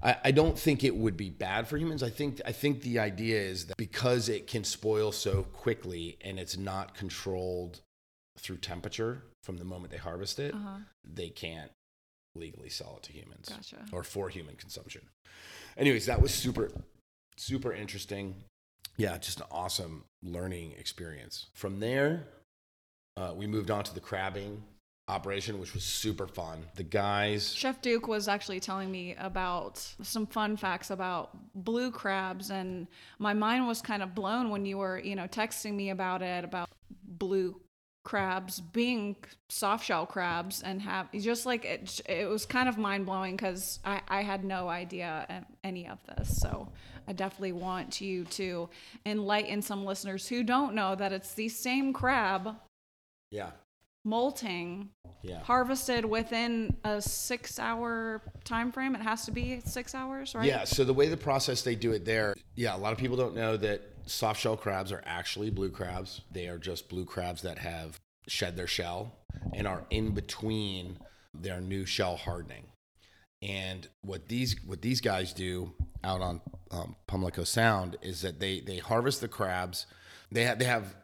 I, 0.03 0.17
I 0.25 0.31
don't 0.33 0.59
think 0.59 0.83
it 0.85 0.95
would 0.97 1.17
be 1.17 1.31
bad 1.31 1.69
for 1.69 1.77
humans. 1.77 2.03
I 2.03 2.11
think 2.11 2.41
I 2.45 2.53
think 2.53 2.83
the 2.83 2.99
idea 2.99 3.41
is 3.41 3.67
that 3.67 3.77
because 3.77 4.29
it 4.29 4.47
can 4.47 4.65
spoil 4.65 5.13
so 5.13 5.43
quickly 5.53 6.17
and 6.23 6.39
it's 6.39 6.57
not 6.57 6.95
controlled 6.95 7.81
through 8.39 8.57
temperature 8.57 9.23
from 9.45 9.59
the 9.59 9.65
moment 9.65 9.93
they 9.93 9.99
harvest 9.99 10.39
it, 10.41 10.55
Uh-huh. 10.55 10.79
they 11.05 11.29
can't 11.29 11.71
legally 12.35 12.71
sell 12.71 12.95
it 12.97 13.03
to 13.05 13.13
humans 13.13 13.49
Gotcha. 13.51 13.85
or 13.93 14.03
for 14.03 14.31
human 14.31 14.57
consumption. 14.57 15.03
Anyways, 15.77 16.07
that 16.07 16.21
was 16.21 16.33
super 16.33 16.71
super 17.37 17.73
interesting. 17.73 18.35
Yeah, 18.97 19.17
just 19.19 19.41
an 19.41 19.47
awesome 19.51 20.05
learning 20.23 20.75
experience. 20.79 21.47
From 21.55 21.81
there, 21.81 22.29
uh, 23.17 23.33
we 23.35 23.47
moved 23.47 23.71
on 23.71 23.85
to 23.85 23.95
the 23.95 24.01
crabbing 24.01 24.63
operation, 25.09 25.59
which 25.59 25.75
was 25.75 25.83
super 25.83 26.27
fun. 26.27 26.65
The 26.77 26.83
guys 26.83 27.53
Chef 27.55 27.81
Duke 27.83 28.07
was 28.07 28.29
actually 28.29 28.61
telling 28.61 28.91
me 28.91 29.15
about 29.19 29.79
some 30.03 30.27
fun 30.27 30.57
facts 30.57 30.91
about 30.91 31.31
blue 31.55 31.91
crabs, 31.91 32.51
and 32.51 32.87
my 33.19 33.35
mind 33.35 33.67
was 33.67 33.83
kind 33.83 34.03
of 34.03 34.15
blown 34.15 34.51
when 34.51 34.65
you 34.65 34.79
were, 34.79 34.99
you 34.99 35.17
know, 35.17 35.27
texting 35.27 35.75
me 35.75 35.91
about 35.91 36.23
it 36.23 36.45
about 36.45 36.69
blue 37.05 37.61
crabs 38.05 38.61
being 38.61 39.15
soft 39.49 39.85
shell 39.85 40.07
crabs 40.07 40.63
and 40.63 40.83
have 40.83 41.11
just 41.13 41.47
like 41.47 41.65
it, 41.65 42.01
it 42.09 42.29
was 42.29 42.45
kind 42.45 42.69
of 42.69 42.77
mind 42.77 43.07
blowing 43.07 43.37
because 43.37 43.79
I, 43.85 44.01
I 44.09 44.23
had 44.23 44.45
no 44.45 44.69
idea 44.69 45.45
any 45.63 45.87
of 45.89 45.99
this. 46.07 46.37
So 46.41 46.69
I 47.07 47.13
definitely 47.13 47.53
want 47.53 48.01
you 48.01 48.25
to 48.25 48.69
enlighten 49.07 49.63
some 49.63 49.85
listeners 49.85 50.27
who 50.27 50.43
don't 50.43 50.75
know 50.75 50.95
that 50.97 51.13
it's 51.13 51.35
the 51.35 51.49
same 51.49 51.93
crab 51.93 52.57
Yeah. 53.31 53.51
molting 54.05 54.91
Yeah. 55.23 55.41
harvested 55.45 56.05
within 56.05 56.77
a 56.83 57.01
six 57.01 57.61
hour 57.61 58.21
time 58.43 58.73
frame 58.73 58.97
it 58.97 59.03
has 59.03 59.25
to 59.27 59.31
be 59.31 59.61
six 59.65 59.95
hours 59.95 60.35
right 60.35 60.45
Yeah, 60.47 60.65
so 60.65 60.83
the 60.83 60.93
way 60.93 61.07
the 61.09 61.17
process 61.17 61.63
they 61.63 61.77
do 61.77 61.93
it 61.93 62.05
there, 62.05 62.35
yeah, 62.57 62.75
a 62.75 62.79
lot 62.79 62.93
of 62.93 62.99
people 62.99 63.17
don't 63.17 63.37
know 63.37 63.57
that 63.59 63.81
soft 64.07 64.41
shell 64.41 64.57
crabs 64.57 64.93
are 64.93 65.03
actually 65.07 65.51
blue 65.51 65.71
crabs. 65.71 66.23
They 66.31 66.49
are 66.49 66.59
just 66.59 66.89
blue 66.89 67.05
crabs 67.05 67.43
that 67.43 67.59
have 67.59 67.99
shed 68.29 68.57
their 68.57 68.67
shell 68.67 69.13
and 69.55 69.67
are 69.67 69.85
in 69.91 70.13
between 70.13 70.99
their 71.35 71.61
new 71.61 71.87
shell 71.87 72.17
hardening. 72.17 72.65
And 73.41 73.89
what 74.03 74.29
these 74.29 74.57
what 74.65 74.83
these 74.83 75.01
guys 75.01 75.33
do 75.33 75.73
out 76.05 76.21
on 76.21 76.41
um, 76.71 76.97
Sound 77.45 77.97
is 78.03 78.23
that 78.23 78.39
they 78.41 78.61
they 78.61 78.79
harvest 78.79 79.21
the 79.21 79.29
crabs. 79.29 79.87
They 80.31 80.45
have 80.45 80.59
they 80.59 80.65
have 80.67 80.95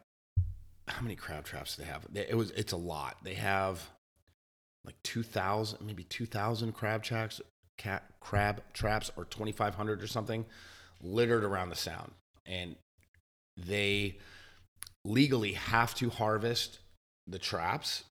how 0.87 1.01
many 1.01 1.15
crab 1.15 1.43
traps 1.45 1.75
do 1.75 1.83
they 1.83 1.89
have? 1.89 2.05
They- 2.11 2.27
It 2.27 2.35
was 2.35 2.51
it's 2.51 2.71
a 2.71 2.77
lot. 2.77 3.17
They 3.23 3.35
have 3.35 3.89
like 4.85 4.95
two 5.03 5.23
thousand, 5.23 5.85
maybe 5.85 6.03
two 6.03 6.25
thousand 6.25 6.71
crab 6.73 7.03
traps, 7.03 7.41
cat 7.77 8.03
crab 8.21 8.63
traps, 8.73 9.11
or 9.17 9.25
twenty 9.25 9.51
five 9.51 9.75
hundred 9.75 10.01
or 10.01 10.07
something, 10.07 10.45
littered 11.01 11.43
around 11.43 11.69
the 11.69 11.75
sound, 11.75 12.11
and 12.45 12.75
they 13.67 14.17
legally 15.05 15.53
have 15.53 15.95
to 15.95 16.09
harvest 16.09 16.79
the 17.27 17.39
traps 17.39 18.03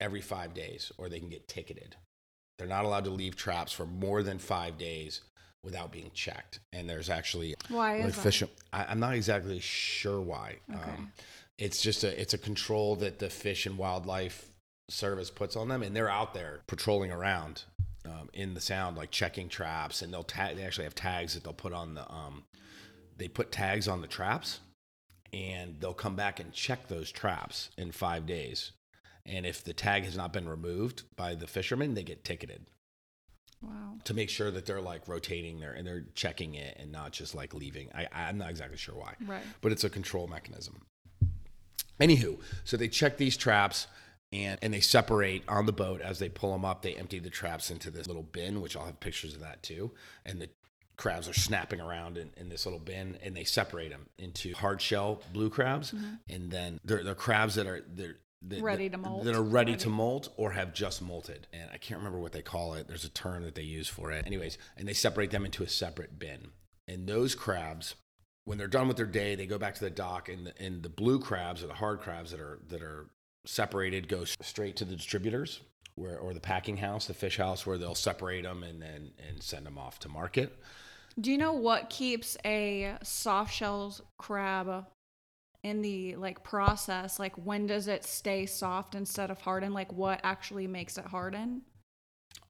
every 0.00 0.20
five 0.20 0.54
days, 0.54 0.90
or 0.98 1.08
they 1.08 1.20
can 1.20 1.28
get 1.28 1.48
ticketed. 1.48 1.96
They're 2.58 2.68
not 2.68 2.84
allowed 2.84 3.04
to 3.04 3.10
leave 3.10 3.36
traps 3.36 3.72
for 3.72 3.86
more 3.86 4.22
than 4.22 4.38
five 4.38 4.78
days 4.78 5.20
without 5.64 5.92
being 5.92 6.10
checked. 6.12 6.60
And 6.72 6.88
there's 6.88 7.10
actually 7.10 7.54
why 7.68 7.98
like 7.98 8.06
is 8.06 8.16
that? 8.16 8.22
fish. 8.22 8.42
I, 8.72 8.84
I'm 8.84 9.00
not 9.00 9.14
exactly 9.14 9.60
sure 9.60 10.20
why. 10.20 10.56
Okay. 10.70 10.82
Um, 10.82 11.12
it's 11.58 11.80
just 11.80 12.02
a 12.04 12.20
it's 12.20 12.34
a 12.34 12.38
control 12.38 12.96
that 12.96 13.18
the 13.18 13.30
Fish 13.30 13.66
and 13.66 13.78
Wildlife 13.78 14.46
Service 14.88 15.30
puts 15.30 15.56
on 15.56 15.68
them, 15.68 15.82
and 15.82 15.94
they're 15.94 16.10
out 16.10 16.34
there 16.34 16.60
patrolling 16.66 17.12
around 17.12 17.62
um, 18.04 18.28
in 18.32 18.54
the 18.54 18.60
sound, 18.60 18.96
like 18.96 19.10
checking 19.10 19.48
traps, 19.48 20.02
and 20.02 20.12
they'll 20.12 20.24
tag. 20.24 20.56
They 20.56 20.64
actually 20.64 20.84
have 20.84 20.94
tags 20.94 21.34
that 21.34 21.44
they'll 21.44 21.52
put 21.52 21.72
on 21.72 21.94
the. 21.94 22.10
Um, 22.10 22.44
they 23.18 23.28
put 23.28 23.52
tags 23.52 23.88
on 23.88 24.00
the 24.00 24.06
traps, 24.06 24.60
and 25.32 25.76
they'll 25.80 25.94
come 25.94 26.16
back 26.16 26.40
and 26.40 26.52
check 26.52 26.88
those 26.88 27.10
traps 27.10 27.70
in 27.76 27.92
five 27.92 28.26
days. 28.26 28.72
And 29.24 29.46
if 29.46 29.62
the 29.62 29.72
tag 29.72 30.04
has 30.04 30.16
not 30.16 30.32
been 30.32 30.48
removed 30.48 31.04
by 31.16 31.34
the 31.34 31.46
fishermen, 31.46 31.94
they 31.94 32.02
get 32.02 32.24
ticketed 32.24 32.66
wow 33.62 33.94
to 34.04 34.14
make 34.14 34.28
sure 34.28 34.50
that 34.50 34.66
they're 34.66 34.80
like 34.80 35.06
rotating 35.08 35.60
there 35.60 35.72
and 35.72 35.86
they're 35.86 36.04
checking 36.14 36.54
it 36.54 36.76
and 36.80 36.90
not 36.90 37.12
just 37.12 37.34
like 37.34 37.54
leaving. 37.54 37.88
I, 37.94 38.08
I'm 38.12 38.38
not 38.38 38.50
exactly 38.50 38.76
sure 38.76 38.94
why 38.94 39.14
right 39.26 39.42
but 39.60 39.72
it's 39.72 39.84
a 39.84 39.90
control 39.90 40.26
mechanism. 40.26 40.82
Anywho, 42.00 42.40
so 42.64 42.76
they 42.76 42.88
check 42.88 43.16
these 43.16 43.36
traps 43.36 43.86
and 44.32 44.58
and 44.62 44.74
they 44.74 44.80
separate 44.80 45.44
on 45.48 45.66
the 45.66 45.72
boat 45.72 46.00
as 46.00 46.18
they 46.18 46.28
pull 46.28 46.52
them 46.52 46.64
up. 46.64 46.82
They 46.82 46.94
empty 46.94 47.18
the 47.18 47.30
traps 47.30 47.70
into 47.70 47.90
this 47.90 48.06
little 48.06 48.22
bin, 48.22 48.60
which 48.60 48.76
I'll 48.76 48.86
have 48.86 49.00
pictures 49.00 49.34
of 49.34 49.40
that 49.40 49.62
too. 49.62 49.92
And 50.26 50.40
the 50.40 50.48
crabs 51.02 51.28
are 51.28 51.34
snapping 51.34 51.80
around 51.80 52.16
in, 52.16 52.30
in 52.36 52.48
this 52.48 52.64
little 52.64 52.78
bin, 52.78 53.18
and 53.22 53.36
they 53.36 53.44
separate 53.44 53.90
them 53.90 54.06
into 54.18 54.54
hard 54.54 54.80
shell 54.80 55.20
blue 55.32 55.50
crabs, 55.50 55.90
mm-hmm. 55.90 56.14
and 56.30 56.50
then 56.50 56.78
they're, 56.84 57.02
they're 57.02 57.14
crabs 57.14 57.56
that 57.56 57.66
are 57.66 57.84
they're 57.92 58.16
that, 58.48 58.62
Ready 58.62 58.88
to 58.88 58.98
molt. 58.98 59.24
that 59.24 59.36
are 59.36 59.42
ready, 59.42 59.72
Ready. 59.72 59.82
to 59.84 59.88
molt 59.88 60.28
or 60.36 60.52
have 60.52 60.74
just 60.74 61.04
molted. 61.04 61.44
And 61.52 61.70
I 61.72 61.76
can't 61.76 61.98
remember 61.98 62.18
what 62.18 62.32
they 62.32 62.42
call 62.42 62.74
it. 62.74 62.88
There's 62.88 63.04
a 63.04 63.08
term 63.08 63.44
that 63.44 63.54
they 63.54 63.62
use 63.62 63.86
for 63.86 64.10
it. 64.10 64.26
Anyways, 64.26 64.58
and 64.76 64.88
they 64.88 64.94
separate 64.94 65.30
them 65.30 65.44
into 65.44 65.62
a 65.62 65.68
separate 65.68 66.18
bin. 66.18 66.48
And 66.88 67.06
those 67.06 67.36
crabs 67.36 67.94
when 68.44 68.58
they're 68.58 68.66
done 68.66 68.88
with 68.88 68.96
their 68.96 69.06
day, 69.06 69.34
they 69.34 69.46
go 69.46 69.58
back 69.58 69.74
to 69.74 69.84
the 69.84 69.90
dock, 69.90 70.28
and 70.28 70.46
the, 70.46 70.62
and 70.62 70.82
the 70.82 70.88
blue 70.88 71.18
crabs 71.18 71.62
or 71.62 71.68
the 71.68 71.74
hard 71.74 72.00
crabs 72.00 72.30
that 72.30 72.40
are 72.40 72.60
that 72.68 72.82
are 72.82 73.06
separated 73.44 74.08
go 74.08 74.24
straight 74.24 74.76
to 74.76 74.84
the 74.84 74.96
distributors, 74.96 75.60
where 75.94 76.18
or 76.18 76.34
the 76.34 76.40
packing 76.40 76.76
house, 76.76 77.06
the 77.06 77.14
fish 77.14 77.38
house, 77.38 77.66
where 77.66 77.78
they'll 77.78 77.94
separate 77.94 78.42
them 78.42 78.62
and 78.62 78.82
then 78.82 79.12
and 79.28 79.42
send 79.42 79.66
them 79.66 79.78
off 79.78 79.98
to 80.00 80.08
market. 80.08 80.58
Do 81.20 81.30
you 81.30 81.38
know 81.38 81.52
what 81.52 81.90
keeps 81.90 82.36
a 82.44 82.94
soft 83.02 83.52
shell 83.54 83.94
crab 84.18 84.86
in 85.62 85.82
the 85.82 86.16
like 86.16 86.42
process 86.42 87.18
like 87.18 87.34
when 87.36 87.66
does 87.66 87.86
it 87.88 88.04
stay 88.04 88.46
soft 88.46 88.94
instead 88.94 89.30
of 89.30 89.40
harden 89.40 89.72
like 89.72 89.92
what 89.92 90.20
actually 90.24 90.66
makes 90.66 90.98
it 90.98 91.04
harden 91.04 91.62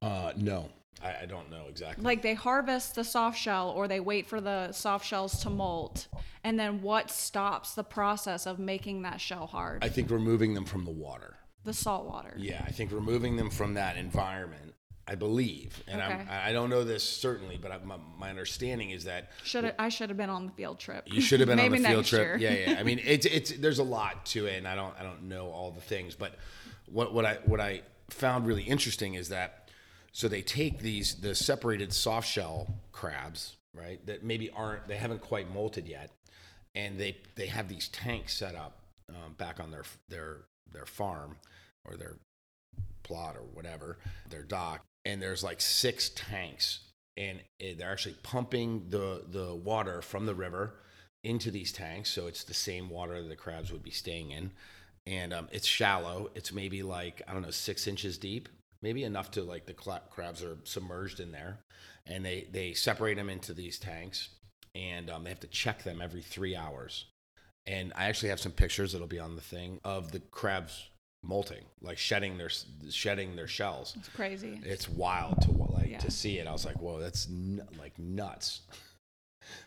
Uh, 0.01 0.33
no, 0.35 0.69
I, 1.01 1.21
I 1.21 1.25
don't 1.25 1.49
know 1.51 1.65
exactly. 1.69 2.03
like 2.03 2.21
they 2.21 2.33
harvest 2.33 2.95
the 2.95 3.03
soft 3.03 3.37
shell 3.37 3.69
or 3.69 3.87
they 3.87 3.99
wait 3.99 4.25
for 4.25 4.41
the 4.41 4.71
soft 4.71 5.05
shells 5.05 5.41
to 5.43 5.49
molt 5.49 6.07
and 6.43 6.59
then 6.59 6.81
what 6.81 7.09
stops 7.11 7.73
the 7.75 7.83
process 7.83 8.45
of 8.45 8.59
making 8.59 9.03
that 9.03 9.21
shell 9.21 9.47
hard 9.47 9.83
I 9.83 9.89
think 9.89 10.09
removing 10.09 10.53
them 10.55 10.65
from 10.65 10.83
the 10.85 10.91
water. 10.91 11.37
the 11.63 11.73
salt 11.73 12.05
water 12.07 12.33
Yeah, 12.37 12.63
I 12.65 12.71
think 12.71 12.91
removing 12.91 13.35
them 13.37 13.49
from 13.49 13.75
that 13.75 13.95
environment. 13.97 14.72
I 15.07 15.15
believe, 15.15 15.83
and 15.87 16.01
Okay. 16.01 16.13
I'm, 16.13 16.27
I 16.29 16.53
don't 16.53 16.69
know 16.69 16.83
this 16.85 17.03
certainly, 17.03 17.57
but 17.61 17.71
I, 17.71 17.77
my, 17.79 17.97
my 18.17 18.29
understanding 18.29 18.91
is 18.91 19.03
that 19.03 19.31
should 19.43 19.73
I 19.77 19.89
should 19.89 20.09
have 20.09 20.17
been 20.17 20.29
on 20.29 20.45
the 20.45 20.51
field 20.53 20.79
trip 20.79 21.03
You 21.11 21.19
should 21.19 21.41
have 21.41 21.47
been 21.49 21.59
on 21.59 21.71
the 21.71 21.77
field 21.77 22.05
trip. 22.05 22.39
year. 22.39 22.51
Yeah, 22.51 22.71
yeah. 22.71 22.79
I 22.79 22.83
mean, 22.83 22.99
it's 23.05 23.25
it's 23.25 23.51
there's 23.51 23.79
a 23.79 23.83
lot 23.83 24.25
to 24.27 24.45
it, 24.45 24.57
and 24.57 24.67
I 24.67 24.75
don't 24.75 24.93
I 24.97 25.03
don't 25.03 25.23
know 25.23 25.47
all 25.51 25.71
the 25.71 25.81
things, 25.81 26.15
but 26.15 26.35
what 26.85 27.13
what 27.13 27.25
I 27.25 27.39
what 27.45 27.59
I 27.59 27.81
found 28.09 28.47
really 28.47 28.63
interesting 28.63 29.15
is 29.15 29.29
that 29.29 29.69
so 30.13 30.27
they 30.29 30.41
take 30.41 30.79
these 30.79 31.15
the 31.15 31.35
separated 31.35 31.91
soft 31.91 32.27
shell 32.29 32.73
crabs, 32.93 33.57
right? 33.75 34.05
That 34.05 34.23
maybe 34.23 34.49
aren't 34.51 34.87
they 34.87 34.95
haven't 34.97 35.21
quite 35.21 35.53
molted 35.53 35.87
yet, 35.89 36.11
and 36.75 36.97
they 36.97 37.17
they 37.35 37.47
have 37.47 37.67
these 37.67 37.89
tanks 37.89 38.33
set 38.37 38.55
up 38.55 38.79
um, 39.09 39.33
back 39.37 39.59
on 39.59 39.69
their 39.69 39.83
their 40.07 40.37
their 40.71 40.85
farm 40.85 41.35
or 41.83 41.97
their 41.97 42.15
plot 43.03 43.35
or 43.35 43.41
whatever 43.53 43.97
their 44.29 44.43
dock, 44.43 44.81
and 45.05 45.21
there's 45.21 45.43
like 45.43 45.61
six 45.61 46.09
tanks, 46.09 46.79
and 47.17 47.39
they're 47.59 47.91
actually 47.91 48.15
pumping 48.23 48.85
the 48.89 49.23
the 49.29 49.53
water 49.53 50.01
from 50.01 50.25
the 50.25 50.35
river 50.35 50.75
into 51.23 51.51
these 51.51 51.71
tanks, 51.71 52.09
so 52.09 52.27
it's 52.27 52.43
the 52.43 52.53
same 52.53 52.89
water 52.89 53.21
that 53.21 53.29
the 53.29 53.35
crabs 53.35 53.71
would 53.71 53.83
be 53.83 53.91
staying 53.91 54.31
in, 54.31 54.51
and 55.05 55.33
um, 55.33 55.47
it's 55.51 55.67
shallow. 55.67 56.29
It's 56.35 56.53
maybe 56.53 56.83
like 56.83 57.21
I 57.27 57.33
don't 57.33 57.41
know 57.41 57.51
six 57.51 57.87
inches 57.87 58.17
deep, 58.17 58.49
maybe 58.81 59.03
enough 59.03 59.31
to 59.31 59.43
like 59.43 59.65
the 59.65 59.73
crabs 59.73 60.43
are 60.43 60.57
submerged 60.63 61.19
in 61.19 61.31
there, 61.31 61.59
and 62.05 62.25
they 62.25 62.47
they 62.51 62.73
separate 62.73 63.15
them 63.15 63.29
into 63.29 63.53
these 63.53 63.79
tanks, 63.79 64.29
and 64.75 65.09
um, 65.09 65.23
they 65.23 65.29
have 65.29 65.39
to 65.41 65.47
check 65.47 65.83
them 65.83 66.01
every 66.01 66.21
three 66.21 66.55
hours. 66.55 67.05
And 67.65 67.93
I 67.95 68.05
actually 68.05 68.29
have 68.29 68.41
some 68.41 68.51
pictures 68.51 68.91
that'll 68.91 69.07
be 69.07 69.19
on 69.19 69.35
the 69.37 69.41
thing 69.41 69.79
of 69.85 70.11
the 70.11 70.19
crabs 70.19 70.89
molting, 71.23 71.63
like 71.81 71.97
shedding 71.97 72.37
their 72.37 72.49
shedding 72.89 73.35
their 73.35 73.47
shells. 73.47 73.93
it's 73.97 74.09
crazy 74.09 74.59
It's 74.63 74.87
wild 74.89 75.41
to 75.43 75.51
like 75.51 75.89
Yeah. 75.89 75.97
to 75.99 76.11
see 76.11 76.37
it. 76.39 76.47
I 76.47 76.51
was 76.51 76.65
like, 76.65 76.79
whoa, 76.81 76.99
that's 76.99 77.27
n- 77.27 77.67
like 77.79 77.97
nuts. 77.97 78.61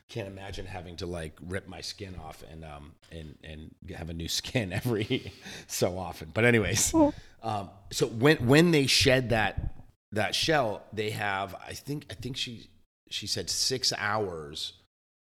can't 0.08 0.28
imagine 0.28 0.66
having 0.66 0.96
to 0.96 1.06
like 1.06 1.34
rip 1.42 1.66
my 1.68 1.80
skin 1.80 2.14
off 2.16 2.42
and 2.50 2.64
um 2.64 2.92
and 3.10 3.36
and 3.44 3.74
have 3.96 4.08
a 4.10 4.14
new 4.14 4.28
skin 4.40 4.72
every 4.72 5.32
so 5.66 5.98
often. 5.98 6.30
But 6.32 6.44
anyways, 6.44 6.94
um, 7.42 7.70
so 7.90 8.06
when 8.06 8.36
when 8.46 8.70
they 8.70 8.86
shed 8.86 9.30
that 9.30 9.74
that 10.12 10.34
shell, 10.34 10.82
they 10.92 11.10
have 11.10 11.54
I 11.66 11.72
think 11.72 12.06
I 12.10 12.14
think 12.14 12.36
she 12.36 12.68
she 13.10 13.26
said 13.26 13.48
six 13.50 13.92
hours 13.96 14.74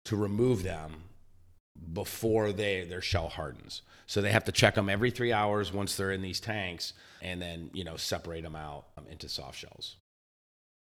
to 0.05 0.15
remove 0.15 0.63
them 0.63 1.03
before 1.93 2.51
they 2.51 2.85
their 2.85 3.01
shell 3.01 3.29
hardens. 3.29 3.81
So 4.05 4.21
they 4.21 4.31
have 4.31 4.45
to 4.45 4.51
check 4.51 4.75
them 4.75 4.89
every 4.89 5.11
three 5.11 5.33
hours 5.33 5.73
once 5.73 5.95
they're 5.95 6.11
in 6.11 6.21
these 6.21 6.39
tanks, 6.39 6.93
and 7.21 7.41
then 7.41 7.69
you 7.73 7.83
know 7.83 7.97
separate 7.97 8.43
them 8.43 8.55
out 8.55 8.85
um, 8.97 9.05
into 9.09 9.27
soft 9.29 9.57
shells. 9.57 9.97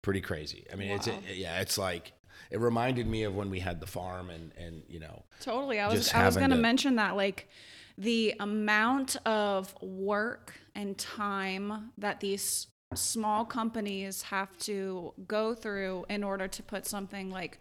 Pretty 0.02 0.20
crazy. 0.20 0.66
I 0.72 0.76
mean, 0.76 0.90
it's 0.90 1.06
it, 1.06 1.14
yeah, 1.34 1.60
it's 1.60 1.78
like 1.78 2.12
it 2.50 2.60
reminded 2.60 3.06
me 3.06 3.22
of 3.24 3.34
when 3.34 3.50
we 3.50 3.60
had 3.60 3.80
the 3.80 3.86
farm 3.86 4.30
and 4.30 4.52
and 4.58 4.82
you 4.88 5.00
know 5.00 5.22
Totally. 5.40 5.80
I 5.80 5.88
was 5.88 6.12
I 6.12 6.26
was 6.26 6.36
going 6.36 6.50
to- 6.50 6.56
mention 6.56 6.96
that 6.96 7.16
like 7.16 7.48
the 7.96 8.34
amount 8.40 9.16
of 9.24 9.74
work 9.80 10.54
and 10.74 10.98
time 10.98 11.92
that 11.98 12.20
these 12.20 12.66
small 12.94 13.44
companies 13.44 14.22
have 14.22 14.56
to 14.58 15.12
go 15.26 15.54
through 15.54 16.04
in 16.08 16.22
order 16.22 16.48
to 16.48 16.62
put 16.62 16.86
something 16.86 17.30
like 17.30 17.58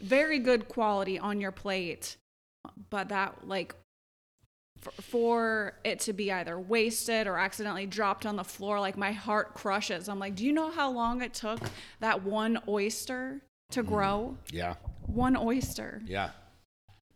very 0.00 0.38
good 0.38 0.68
quality 0.68 1.18
on 1.18 1.40
your 1.40 1.52
plate 1.52 2.16
but 2.90 3.08
that 3.08 3.46
like 3.46 3.74
for, 4.78 4.90
for 5.02 5.72
it 5.84 6.00
to 6.00 6.12
be 6.12 6.32
either 6.32 6.58
wasted 6.58 7.26
or 7.26 7.36
accidentally 7.36 7.86
dropped 7.86 8.26
on 8.26 8.36
the 8.36 8.44
floor 8.44 8.80
like 8.80 8.96
my 8.96 9.12
heart 9.12 9.54
crushes 9.54 10.08
i'm 10.08 10.18
like 10.18 10.34
do 10.34 10.44
you 10.44 10.52
know 10.52 10.70
how 10.70 10.90
long 10.90 11.22
it 11.22 11.34
took 11.34 11.60
that 12.00 12.22
one 12.22 12.58
oyster 12.68 13.40
to 13.70 13.80
mm-hmm. 13.80 13.92
grow 13.92 14.36
yeah 14.50 14.74
one 15.06 15.36
oyster 15.36 16.02
yeah 16.06 16.30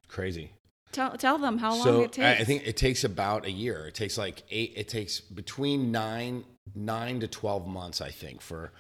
crazy. 0.09 0.51
Tell 0.93 1.17
tell 1.17 1.39
them 1.39 1.59
how 1.59 1.75
long 1.75 1.85
so 1.85 2.01
it 2.03 2.13
takes. 2.13 2.25
I 2.25 2.43
I 2.43 2.45
think 2.45 2.67
it 2.67 2.77
takes 2.77 3.05
about 3.05 3.45
a 3.45 3.51
year. 3.51 3.87
It 3.87 3.95
takes 3.95 4.17
like 4.17 4.43
eight. 4.51 4.73
It 4.77 4.89
takes 4.89 5.21
between 5.21 5.93
nine 5.93 6.45
nine 6.75 7.21
to 7.21 7.29
twelve 7.29 7.67
months, 7.67 8.01
I 8.01 8.11
think, 8.11 8.41
for 8.41 8.73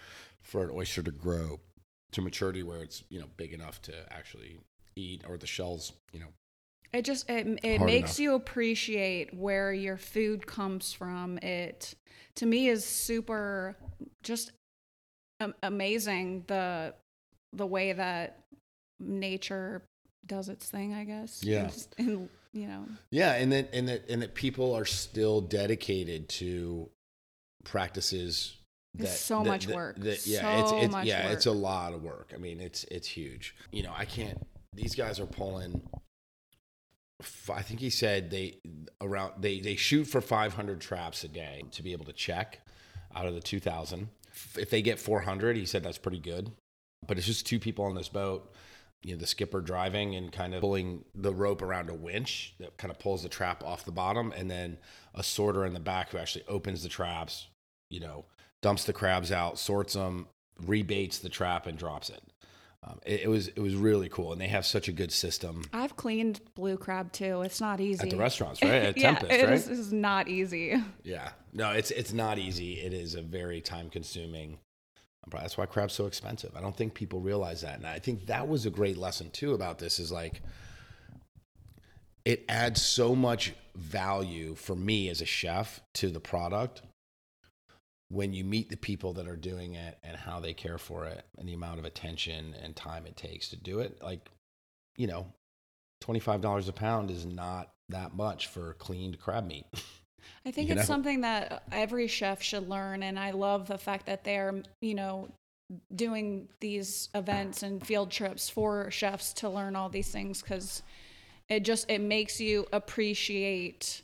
for 0.42 0.64
an 0.64 0.70
oyster 0.72 1.02
to 1.02 1.10
grow 1.10 1.60
to 2.12 2.22
maturity 2.22 2.62
where 2.62 2.82
it's 2.82 3.02
you 3.10 3.20
know 3.20 3.26
big 3.36 3.52
enough 3.52 3.82
to 3.82 3.92
actually 4.10 4.58
eat 4.94 5.24
or 5.28 5.36
the 5.36 5.46
shells 5.46 5.92
you 6.12 6.20
know 6.20 6.28
it 6.92 7.02
just 7.04 7.28
it 7.28 7.46
it 7.62 7.78
hard 7.78 7.86
makes 7.90 8.10
enough. 8.10 8.18
you 8.20 8.34
appreciate 8.34 9.34
where 9.34 9.72
your 9.72 9.96
food 9.96 10.46
comes 10.46 10.92
from. 10.92 11.38
It 11.38 11.94
to 12.36 12.46
me 12.46 12.68
is 12.68 12.84
super 12.84 13.76
just 14.22 14.52
amazing 15.62 16.44
the 16.46 16.94
the 17.52 17.66
way 17.66 17.92
that 17.92 18.38
nature 19.00 19.82
does 20.26 20.48
its 20.48 20.68
thing. 20.70 20.94
I 20.94 21.04
guess. 21.04 21.42
Yeah. 21.44 21.64
Just 21.66 21.94
in 21.98 22.28
you 22.52 22.66
know. 22.66 22.84
Yeah, 23.10 23.32
and 23.34 23.52
that 23.52 23.70
and 23.72 23.88
that 23.88 24.08
and 24.08 24.22
that 24.22 24.34
people 24.34 24.74
are 24.74 24.84
still 24.86 25.40
dedicated 25.40 26.28
to 26.30 26.88
practices. 27.64 28.56
That, 28.94 29.04
It's 29.08 29.20
so 29.20 29.42
that- 29.42 29.48
much 29.50 29.66
that- 29.66 29.76
work. 29.76 29.98
that- 29.98 30.26
yeah, 30.26 30.40
So 30.68 30.78
it's, 30.78 30.94
it's 30.96 31.04
yeah, 31.06 31.28
it's 31.30 31.44
a 31.46 31.52
lot 31.52 31.92
of 31.92 32.02
work. 32.02 32.32
I 32.34 32.38
mean, 32.38 32.60
it's 32.60 32.84
it's 32.84 33.06
huge. 33.08 33.54
You 33.70 33.82
know, 33.82 33.92
I 33.94 34.06
can't. 34.06 34.38
These 34.72 34.94
guys 34.94 35.20
are 35.20 35.26
pulling. 35.26 35.82
I 37.52 37.62
think 37.62 37.80
he 37.80 37.90
said 37.90 38.30
they 38.30 38.58
around 39.00 39.34
they 39.40 39.60
they 39.60 39.76
shoot 39.76 40.04
for 40.04 40.20
500 40.20 40.80
traps 40.80 41.24
a 41.24 41.28
day 41.28 41.62
to 41.72 41.82
be 41.82 41.92
able 41.92 42.04
to 42.04 42.12
check 42.12 42.60
out 43.14 43.26
of 43.26 43.34
the 43.34 43.40
2,000. 43.40 44.08
If 44.58 44.68
they 44.68 44.82
get 44.82 45.00
400, 45.00 45.56
he 45.56 45.64
said 45.64 45.82
that's 45.82 45.96
pretty 45.96 46.18
good. 46.18 46.52
But 47.06 47.16
it's 47.16 47.26
just 47.26 47.46
two 47.46 47.58
people 47.58 47.86
on 47.86 47.94
this 47.94 48.08
boat 48.08 48.52
you 49.06 49.12
know 49.12 49.18
the 49.18 49.26
skipper 49.26 49.60
driving 49.60 50.16
and 50.16 50.32
kind 50.32 50.54
of 50.54 50.60
pulling 50.60 51.04
the 51.14 51.32
rope 51.32 51.62
around 51.62 51.90
a 51.90 51.94
winch 51.94 52.54
that 52.58 52.76
kind 52.76 52.90
of 52.90 52.98
pulls 52.98 53.22
the 53.22 53.28
trap 53.28 53.62
off 53.62 53.84
the 53.84 53.92
bottom 53.92 54.32
and 54.36 54.50
then 54.50 54.76
a 55.14 55.22
sorter 55.22 55.64
in 55.64 55.74
the 55.74 55.80
back 55.80 56.10
who 56.10 56.18
actually 56.18 56.44
opens 56.48 56.82
the 56.82 56.88
traps 56.88 57.46
you 57.88 58.00
know 58.00 58.24
dumps 58.62 58.84
the 58.84 58.92
crabs 58.92 59.30
out 59.30 59.58
sorts 59.58 59.94
them 59.94 60.26
rebaits 60.64 61.20
the 61.20 61.28
trap 61.28 61.66
and 61.66 61.78
drops 61.78 62.10
it 62.10 62.22
um, 62.86 62.98
it, 63.04 63.22
it 63.22 63.28
was 63.28 63.48
it 63.48 63.58
was 63.58 63.74
really 63.74 64.08
cool 64.08 64.32
and 64.32 64.40
they 64.40 64.46
have 64.48 64.64
such 64.64 64.88
a 64.88 64.92
good 64.92 65.12
system 65.12 65.64
I've 65.72 65.96
cleaned 65.96 66.40
blue 66.54 66.76
crab 66.76 67.12
too. 67.12 67.42
It's 67.42 67.60
not 67.60 67.80
easy. 67.80 68.02
at 68.04 68.10
the 68.10 68.16
restaurants 68.16 68.62
right 68.62 68.70
at 68.90 68.96
yeah, 68.96 69.12
tempest 69.12 69.32
it 69.32 69.44
right 69.44 69.52
is- 69.54 69.68
is 69.68 69.92
not 69.92 70.28
easy. 70.28 70.80
yeah 71.02 71.30
no 71.52 71.70
it's 71.72 71.90
it's 71.90 72.12
not 72.12 72.38
easy 72.38 72.74
it 72.80 72.92
is 72.92 73.14
a 73.14 73.22
very 73.22 73.60
time 73.60 73.90
consuming 73.90 74.58
that's 75.32 75.58
why 75.58 75.66
crab's 75.66 75.92
so 75.92 76.06
expensive 76.06 76.52
i 76.56 76.60
don't 76.60 76.76
think 76.76 76.94
people 76.94 77.20
realize 77.20 77.60
that 77.62 77.74
and 77.74 77.84
i 77.86 77.98
think 77.98 78.26
that 78.26 78.46
was 78.46 78.64
a 78.64 78.70
great 78.70 78.96
lesson 78.96 79.28
too 79.30 79.54
about 79.54 79.78
this 79.78 79.98
is 79.98 80.12
like 80.12 80.40
it 82.24 82.44
adds 82.48 82.80
so 82.82 83.14
much 83.14 83.52
value 83.74 84.54
for 84.54 84.74
me 84.76 85.08
as 85.08 85.20
a 85.20 85.24
chef 85.26 85.80
to 85.94 86.10
the 86.10 86.20
product 86.20 86.82
when 88.08 88.32
you 88.32 88.44
meet 88.44 88.68
the 88.68 88.76
people 88.76 89.12
that 89.14 89.26
are 89.26 89.36
doing 89.36 89.74
it 89.74 89.98
and 90.02 90.16
how 90.16 90.38
they 90.38 90.52
care 90.52 90.78
for 90.78 91.06
it 91.06 91.24
and 91.38 91.48
the 91.48 91.54
amount 91.54 91.78
of 91.78 91.84
attention 91.84 92.54
and 92.62 92.76
time 92.76 93.06
it 93.06 93.16
takes 93.16 93.48
to 93.48 93.56
do 93.56 93.80
it 93.80 93.98
like 94.02 94.30
you 94.96 95.06
know 95.06 95.26
$25 96.04 96.68
a 96.68 96.72
pound 96.72 97.10
is 97.10 97.26
not 97.26 97.72
that 97.88 98.14
much 98.14 98.46
for 98.46 98.74
cleaned 98.74 99.18
crab 99.18 99.46
meat 99.46 99.66
I 100.44 100.50
think 100.52 100.68
You 100.68 100.74
it's 100.74 100.82
know? 100.82 100.94
something 100.94 101.22
that 101.22 101.62
every 101.72 102.08
chef 102.08 102.42
should 102.42 102.68
learn, 102.68 103.02
and 103.02 103.18
I 103.18 103.30
love 103.30 103.68
the 103.68 103.78
fact 103.78 104.06
that 104.06 104.24
they're, 104.24 104.54
you 104.80 104.94
know, 104.94 105.28
doing 105.94 106.48
these 106.60 107.08
events 107.14 107.62
and 107.62 107.84
field 107.84 108.10
trips 108.10 108.48
for 108.48 108.90
chefs 108.90 109.32
to 109.34 109.48
learn 109.48 109.74
all 109.74 109.88
these 109.88 110.10
things 110.10 110.40
because 110.42 110.82
it 111.48 111.64
just 111.64 111.90
it 111.90 112.00
makes 112.00 112.40
you 112.40 112.66
appreciate 112.72 114.02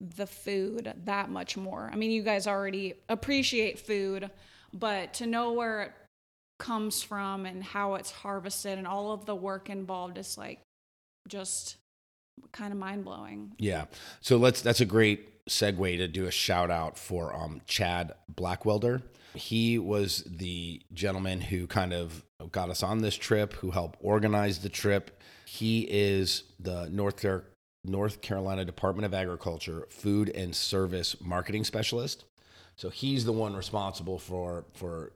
the 0.00 0.26
food 0.26 0.92
that 1.04 1.30
much 1.30 1.56
more. 1.56 1.88
I 1.92 1.96
mean, 1.96 2.10
you 2.10 2.22
guys 2.22 2.46
already 2.46 2.94
appreciate 3.08 3.78
food, 3.78 4.30
but 4.72 5.14
to 5.14 5.26
know 5.26 5.52
where 5.52 5.82
it 5.82 5.92
comes 6.58 7.02
from 7.02 7.46
and 7.46 7.62
how 7.62 7.94
it's 7.94 8.10
harvested 8.10 8.78
and 8.78 8.86
all 8.86 9.12
of 9.12 9.26
the 9.26 9.34
work 9.34 9.70
involved 9.70 10.18
is 10.18 10.38
like 10.38 10.60
just 11.28 11.76
kind 12.52 12.72
of 12.72 12.78
mind 12.78 13.04
blowing. 13.04 13.52
Yeah. 13.58 13.86
So 14.20 14.36
let's 14.36 14.60
that's 14.60 14.80
a 14.80 14.86
great 14.86 15.46
segue 15.46 15.98
to 15.98 16.08
do 16.08 16.26
a 16.26 16.30
shout 16.30 16.70
out 16.70 16.98
for 16.98 17.34
um, 17.34 17.60
Chad 17.66 18.12
Blackwelder. 18.32 19.02
He 19.34 19.78
was 19.78 20.24
the 20.26 20.80
gentleman 20.92 21.40
who 21.40 21.66
kind 21.66 21.92
of 21.92 22.24
got 22.52 22.70
us 22.70 22.82
on 22.82 23.02
this 23.02 23.16
trip, 23.16 23.52
who 23.54 23.72
helped 23.72 23.98
organize 24.00 24.60
the 24.60 24.68
trip. 24.68 25.20
He 25.44 25.86
is 25.90 26.44
the 26.60 26.88
North 26.90 27.16
North 27.84 28.20
Carolina 28.20 28.64
Department 28.64 29.06
of 29.06 29.14
Agriculture 29.14 29.86
Food 29.90 30.30
and 30.30 30.54
Service 30.54 31.16
Marketing 31.20 31.64
Specialist. 31.64 32.24
So 32.76 32.88
he's 32.88 33.24
the 33.24 33.32
one 33.32 33.54
responsible 33.54 34.18
for 34.18 34.64
for 34.74 35.12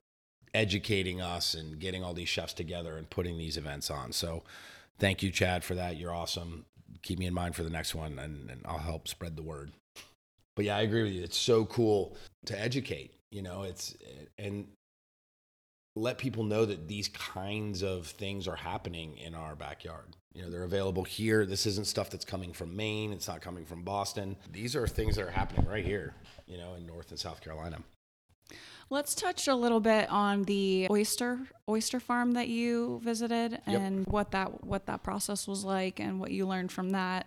educating 0.55 1.21
us 1.21 1.55
and 1.55 1.79
getting 1.79 2.03
all 2.03 2.15
these 2.15 2.29
chefs 2.29 2.53
together 2.53 2.97
and 2.97 3.09
putting 3.11 3.39
these 3.39 3.57
events 3.57 3.91
on. 3.91 4.13
So 4.13 4.43
thank 4.99 5.23
you, 5.23 5.31
Chad, 5.31 5.65
for 5.65 5.75
that. 5.75 5.97
You're 5.97 6.15
awesome. 6.15 6.65
Keep 7.03 7.19
me 7.19 7.27
in 7.27 7.35
mind 7.35 7.55
for 7.55 7.63
the 7.63 7.71
next 7.71 7.95
one, 7.95 8.19
and, 8.19 8.51
and 8.51 8.63
I'll 8.65 8.79
help 8.79 9.09
spread 9.09 9.37
the 9.37 9.43
word. 9.43 9.73
But 10.57 10.65
yeah, 10.65 10.77
I 10.77 10.83
agree 10.83 11.05
with 11.05 11.13
you. 11.13 11.23
It's 11.23 11.37
so 11.37 11.65
cool 11.67 12.17
to 12.47 12.59
educate. 12.59 13.13
You 13.31 13.43
know, 13.43 13.63
it's 13.63 13.95
and 14.39 14.67
let 15.97 16.19
people 16.19 16.45
know 16.45 16.65
that 16.65 16.87
these 16.89 17.09
kinds 17.09 17.83
of 17.83 18.07
things 18.07 18.47
are 18.47 18.57
happening 18.57 19.17
in 19.19 19.35
our 19.35 19.57
backyard. 19.57 20.17
You 20.33 20.43
know, 20.43 20.51
they're 20.51 20.65
available 20.65 21.03
here. 21.03 21.45
This 21.47 21.67
isn't 21.67 21.87
stuff 21.87 22.11
that's 22.11 22.25
coming 22.25 22.53
from 22.53 22.77
Maine. 22.77 23.13
It's 23.13 23.27
not 23.27 23.41
coming 23.41 23.65
from 23.65 23.83
Boston. 23.83 24.37
These 24.53 24.77
are 24.77 24.87
things 24.87 25.17
that 25.17 25.25
are 25.27 25.31
happening 25.31 25.67
right 25.67 25.85
here. 25.85 26.15
You 26.47 26.59
know, 26.59 26.75
in 26.75 26.87
North 26.87 27.11
and 27.11 27.19
South 27.19 27.41
Carolina. 27.41 27.79
Let's 28.91 29.15
touch 29.15 29.49
a 29.49 29.55
little 29.55 29.81
bit 29.81 30.09
on 30.09 30.45
the 30.45 30.87
oyster 30.91 31.41
oyster 31.69 32.01
farm 32.01 32.33
that 32.33 32.49
you 32.49 33.01
visited 33.05 33.53
Yep. 33.67 33.81
and 33.81 34.07
what 34.07 34.31
that 34.31 34.65
what 34.65 34.87
that 34.87 35.03
process 35.03 35.47
was 35.47 35.63
like 35.65 36.01
and 36.01 36.19
what 36.21 36.31
you 36.31 36.47
learned 36.47 36.73
from 36.73 36.91
that. 36.91 37.27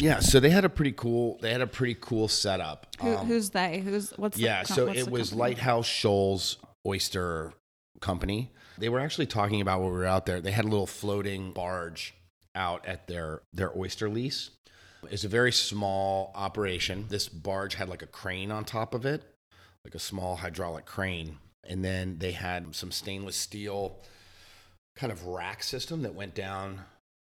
Yeah, 0.00 0.18
so 0.20 0.40
they 0.40 0.50
had 0.50 0.64
a 0.64 0.68
pretty 0.68 0.92
cool. 0.92 1.38
They 1.40 1.52
had 1.52 1.60
a 1.60 1.66
pretty 1.66 1.96
cool 2.00 2.26
setup. 2.28 2.86
Who, 3.00 3.14
Um, 3.16 3.26
who's 3.26 3.50
they? 3.50 3.78
Who's 3.80 4.10
what's 4.16 4.38
yeah, 4.38 4.64
com- 4.64 4.74
so 4.76 4.86
what's 4.86 4.98
it 5.00 5.04
the 5.04 5.10
was 5.10 5.30
company? 5.30 5.40
Lighthouse 5.50 5.86
Shoals 5.86 6.56
Oyster 6.86 7.52
Company. 8.00 8.50
They 8.78 8.88
were 8.88 9.00
actually 9.00 9.26
talking 9.26 9.60
about 9.60 9.80
when 9.80 9.90
we 9.90 9.98
were 9.98 10.06
out 10.06 10.26
there. 10.26 10.40
They 10.40 10.52
had 10.52 10.64
a 10.64 10.68
little 10.68 10.86
floating 10.86 11.52
barge 11.52 12.14
out 12.54 12.86
at 12.86 13.06
their 13.06 13.42
their 13.52 13.76
oyster 13.76 14.08
lease. 14.08 14.50
It's 15.10 15.24
a 15.24 15.28
very 15.28 15.52
small 15.52 16.32
operation. 16.34 17.06
This 17.08 17.28
barge 17.28 17.74
had 17.74 17.88
like 17.88 18.02
a 18.02 18.06
crane 18.06 18.50
on 18.50 18.64
top 18.64 18.94
of 18.94 19.06
it, 19.06 19.22
like 19.84 19.94
a 19.94 20.00
small 20.00 20.36
hydraulic 20.36 20.86
crane, 20.86 21.38
and 21.64 21.84
then 21.84 22.18
they 22.18 22.32
had 22.32 22.74
some 22.74 22.90
stainless 22.90 23.36
steel 23.36 24.00
kind 24.96 25.12
of 25.12 25.24
rack 25.26 25.62
system 25.62 26.02
that 26.02 26.14
went 26.14 26.34
down, 26.34 26.80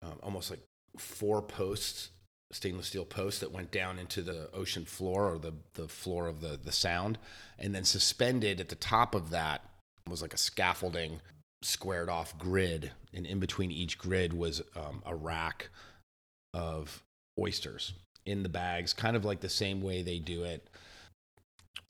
um, 0.03 0.19
almost 0.23 0.51
like 0.51 0.61
four 0.99 1.41
posts 1.41 2.11
stainless 2.55 2.87
steel 2.87 3.05
posts 3.05 3.41
that 3.41 3.53
went 3.53 3.71
down 3.73 3.99
into 3.99 4.23
the 4.23 4.49
ocean 4.53 4.85
floor 4.85 5.33
or 5.33 5.39
the, 5.39 5.53
the 5.75 5.89
floor 5.89 6.29
of 6.29 6.41
the, 6.41 6.59
the 6.63 6.73
sound. 6.73 7.19
And 7.59 7.75
then 7.75 7.85
suspended 7.85 8.61
at 8.61 8.69
the 8.69 8.77
top 8.77 9.15
of 9.15 9.31
that 9.31 9.63
was 10.09 10.23
like 10.23 10.35
a 10.35 10.39
scaffolding 10.39 11.21
squared 11.63 12.09
off 12.09 12.39
grid, 12.39 12.93
and 13.13 13.27
in 13.27 13.39
between 13.39 13.71
each 13.71 13.99
grid 13.99 14.33
was 14.33 14.61
um, 14.77 15.03
a 15.07 15.15
rack 15.15 15.69
of 16.53 17.03
oysters 17.39 17.95
in 18.27 18.43
the 18.43 18.49
bags, 18.49 18.93
kind 18.93 19.17
of 19.17 19.25
like 19.25 19.41
the 19.41 19.49
same 19.49 19.83
way 19.83 20.03
they 20.03 20.19
do 20.19 20.45
it, 20.45 20.69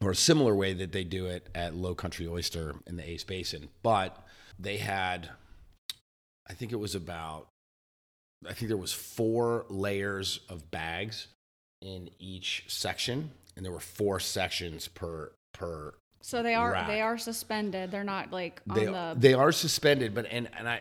or 0.01 0.13
a 0.13 0.17
similar 0.17 0.55
way 0.55 0.73
that 0.73 0.93
they 0.93 1.05
do 1.05 1.27
it 1.27 1.49
at 1.55 1.75
Low 1.75 1.95
Country 1.95 2.27
Oyster 2.27 2.77
in 2.87 2.97
the 2.97 3.09
Ace 3.09 3.25
Basin. 3.25 3.69
But 3.83 4.17
they 4.59 4.77
had, 4.77 5.31
I 6.49 6.55
think 6.55 6.73
it 6.73 6.79
was 6.79 6.95
about, 6.95 7.49
I 8.49 8.53
think 8.53 8.69
there 8.69 8.77
was 8.77 8.93
four 8.93 9.65
layers 9.69 10.41
of 10.49 10.71
bags 10.71 11.29
in 11.83 12.11
each 12.19 12.65
section, 12.69 13.31
and 13.57 13.65
there 13.65 13.73
were 13.73 13.81
four 13.81 14.21
sections 14.21 14.89
per 14.89 15.33
per 15.53 15.95
So 16.25 16.43
they 16.43 16.55
are 16.55 16.87
they 16.87 17.03
are 17.03 17.19
suspended. 17.19 17.91
They're 17.91 18.03
not 18.03 18.33
like 18.33 18.63
on 18.71 18.77
they, 18.77 18.87
the 18.87 19.15
they 19.15 19.35
are 19.35 19.53
suspended, 19.53 20.15
but 20.15 20.25
and 20.31 20.49
and 20.57 20.67
I 20.67 20.81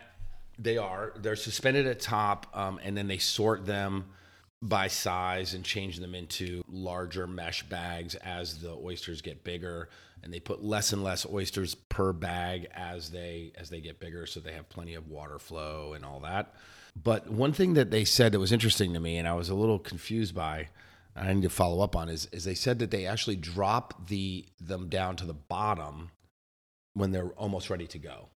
they 0.58 0.78
are 0.78 1.12
they're 1.18 1.36
suspended 1.36 1.86
at 1.86 2.00
top, 2.00 2.48
um, 2.54 2.80
and 2.82 2.96
then 2.96 3.10
they 3.10 3.18
sort 3.18 3.66
them 3.66 4.06
by 4.62 4.88
size 4.88 5.54
and 5.54 5.66
change 5.66 6.00
them 6.00 6.16
into 6.16 6.64
larger 6.70 7.28
mesh 7.28 7.62
bags 7.64 8.16
as 8.16 8.60
the 8.60 8.72
oysters 8.72 9.22
get 9.22 9.44
bigger, 9.44 9.90
and 10.24 10.34
they 10.34 10.40
put 10.40 10.64
less 10.64 10.94
and 10.94 11.04
less 11.04 11.26
oysters 11.26 11.76
per 11.76 12.14
bag 12.14 12.70
as 12.74 13.10
they 13.12 13.52
as 13.58 13.70
they 13.70 13.82
get 13.82 14.00
bigger, 14.00 14.26
so 14.26 14.40
they 14.40 14.54
have 14.54 14.70
plenty 14.70 14.94
of 14.94 15.10
water 15.10 15.40
flow 15.40 15.92
and 15.92 16.06
all 16.06 16.22
that. 16.22 16.56
But 16.96 17.30
one 17.30 17.52
thing 17.52 17.74
that 17.74 17.92
they 17.92 18.06
said 18.06 18.32
that 18.32 18.40
was 18.40 18.54
interesting 18.54 18.94
to 18.94 19.00
me, 19.02 19.18
and 19.18 19.28
I 19.28 19.34
was 19.34 19.50
a 19.50 19.56
little 19.56 19.80
confused 19.80 20.34
by, 20.34 20.70
I 21.16 21.32
need 21.32 21.44
to 21.44 21.50
follow 21.50 21.84
up 21.84 21.96
on, 21.96 22.10
is 22.10 22.28
is 22.32 22.44
they 22.44 22.56
said 22.56 22.80
that 22.80 22.92
they 22.92 23.06
actually 23.06 23.36
drop 23.36 24.08
the 24.08 24.46
them 24.60 24.90
down 24.90 25.16
to 25.18 25.26
the 25.26 25.34
bottom 25.34 26.12
when 26.94 27.12
they're 27.12 27.32
almost 27.32 27.70
ready 27.70 27.88
to 27.88 28.00
go, 28.00 28.30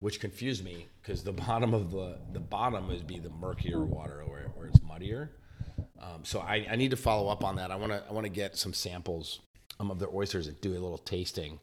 which 0.00 0.20
confused 0.20 0.64
me 0.64 0.88
because 1.02 1.22
the 1.22 1.32
bottom 1.46 1.74
of 1.74 1.90
the 1.90 2.18
the 2.32 2.40
bottom 2.40 2.88
would 2.88 3.06
be 3.06 3.18
the 3.18 3.30
murkier 3.30 3.84
water 3.84 4.24
where, 4.26 4.50
where 4.54 4.66
it's 4.66 4.82
muddier. 4.82 5.32
Um, 6.00 6.24
so 6.24 6.40
I, 6.40 6.66
I 6.70 6.76
need 6.76 6.90
to 6.90 6.96
follow 6.96 7.28
up 7.28 7.44
on 7.44 7.56
that. 7.56 7.70
I 7.70 7.76
want 7.76 7.92
to 7.92 8.02
I 8.08 8.12
want 8.12 8.24
to 8.24 8.32
get 8.32 8.56
some 8.56 8.72
samples 8.72 9.40
um, 9.80 9.90
of 9.90 9.98
their 9.98 10.12
oysters 10.12 10.46
and 10.46 10.60
do 10.60 10.72
a 10.72 10.74
little 10.74 10.98
tasting 10.98 11.60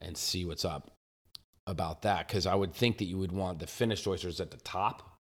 and 0.00 0.16
see 0.16 0.44
what's 0.44 0.64
up 0.64 0.92
about 1.66 2.02
that 2.02 2.26
because 2.26 2.46
I 2.46 2.54
would 2.54 2.72
think 2.72 2.98
that 2.98 3.04
you 3.04 3.18
would 3.18 3.32
want 3.32 3.58
the 3.58 3.66
finished 3.66 4.06
oysters 4.06 4.40
at 4.40 4.50
the 4.50 4.56
top, 4.58 5.17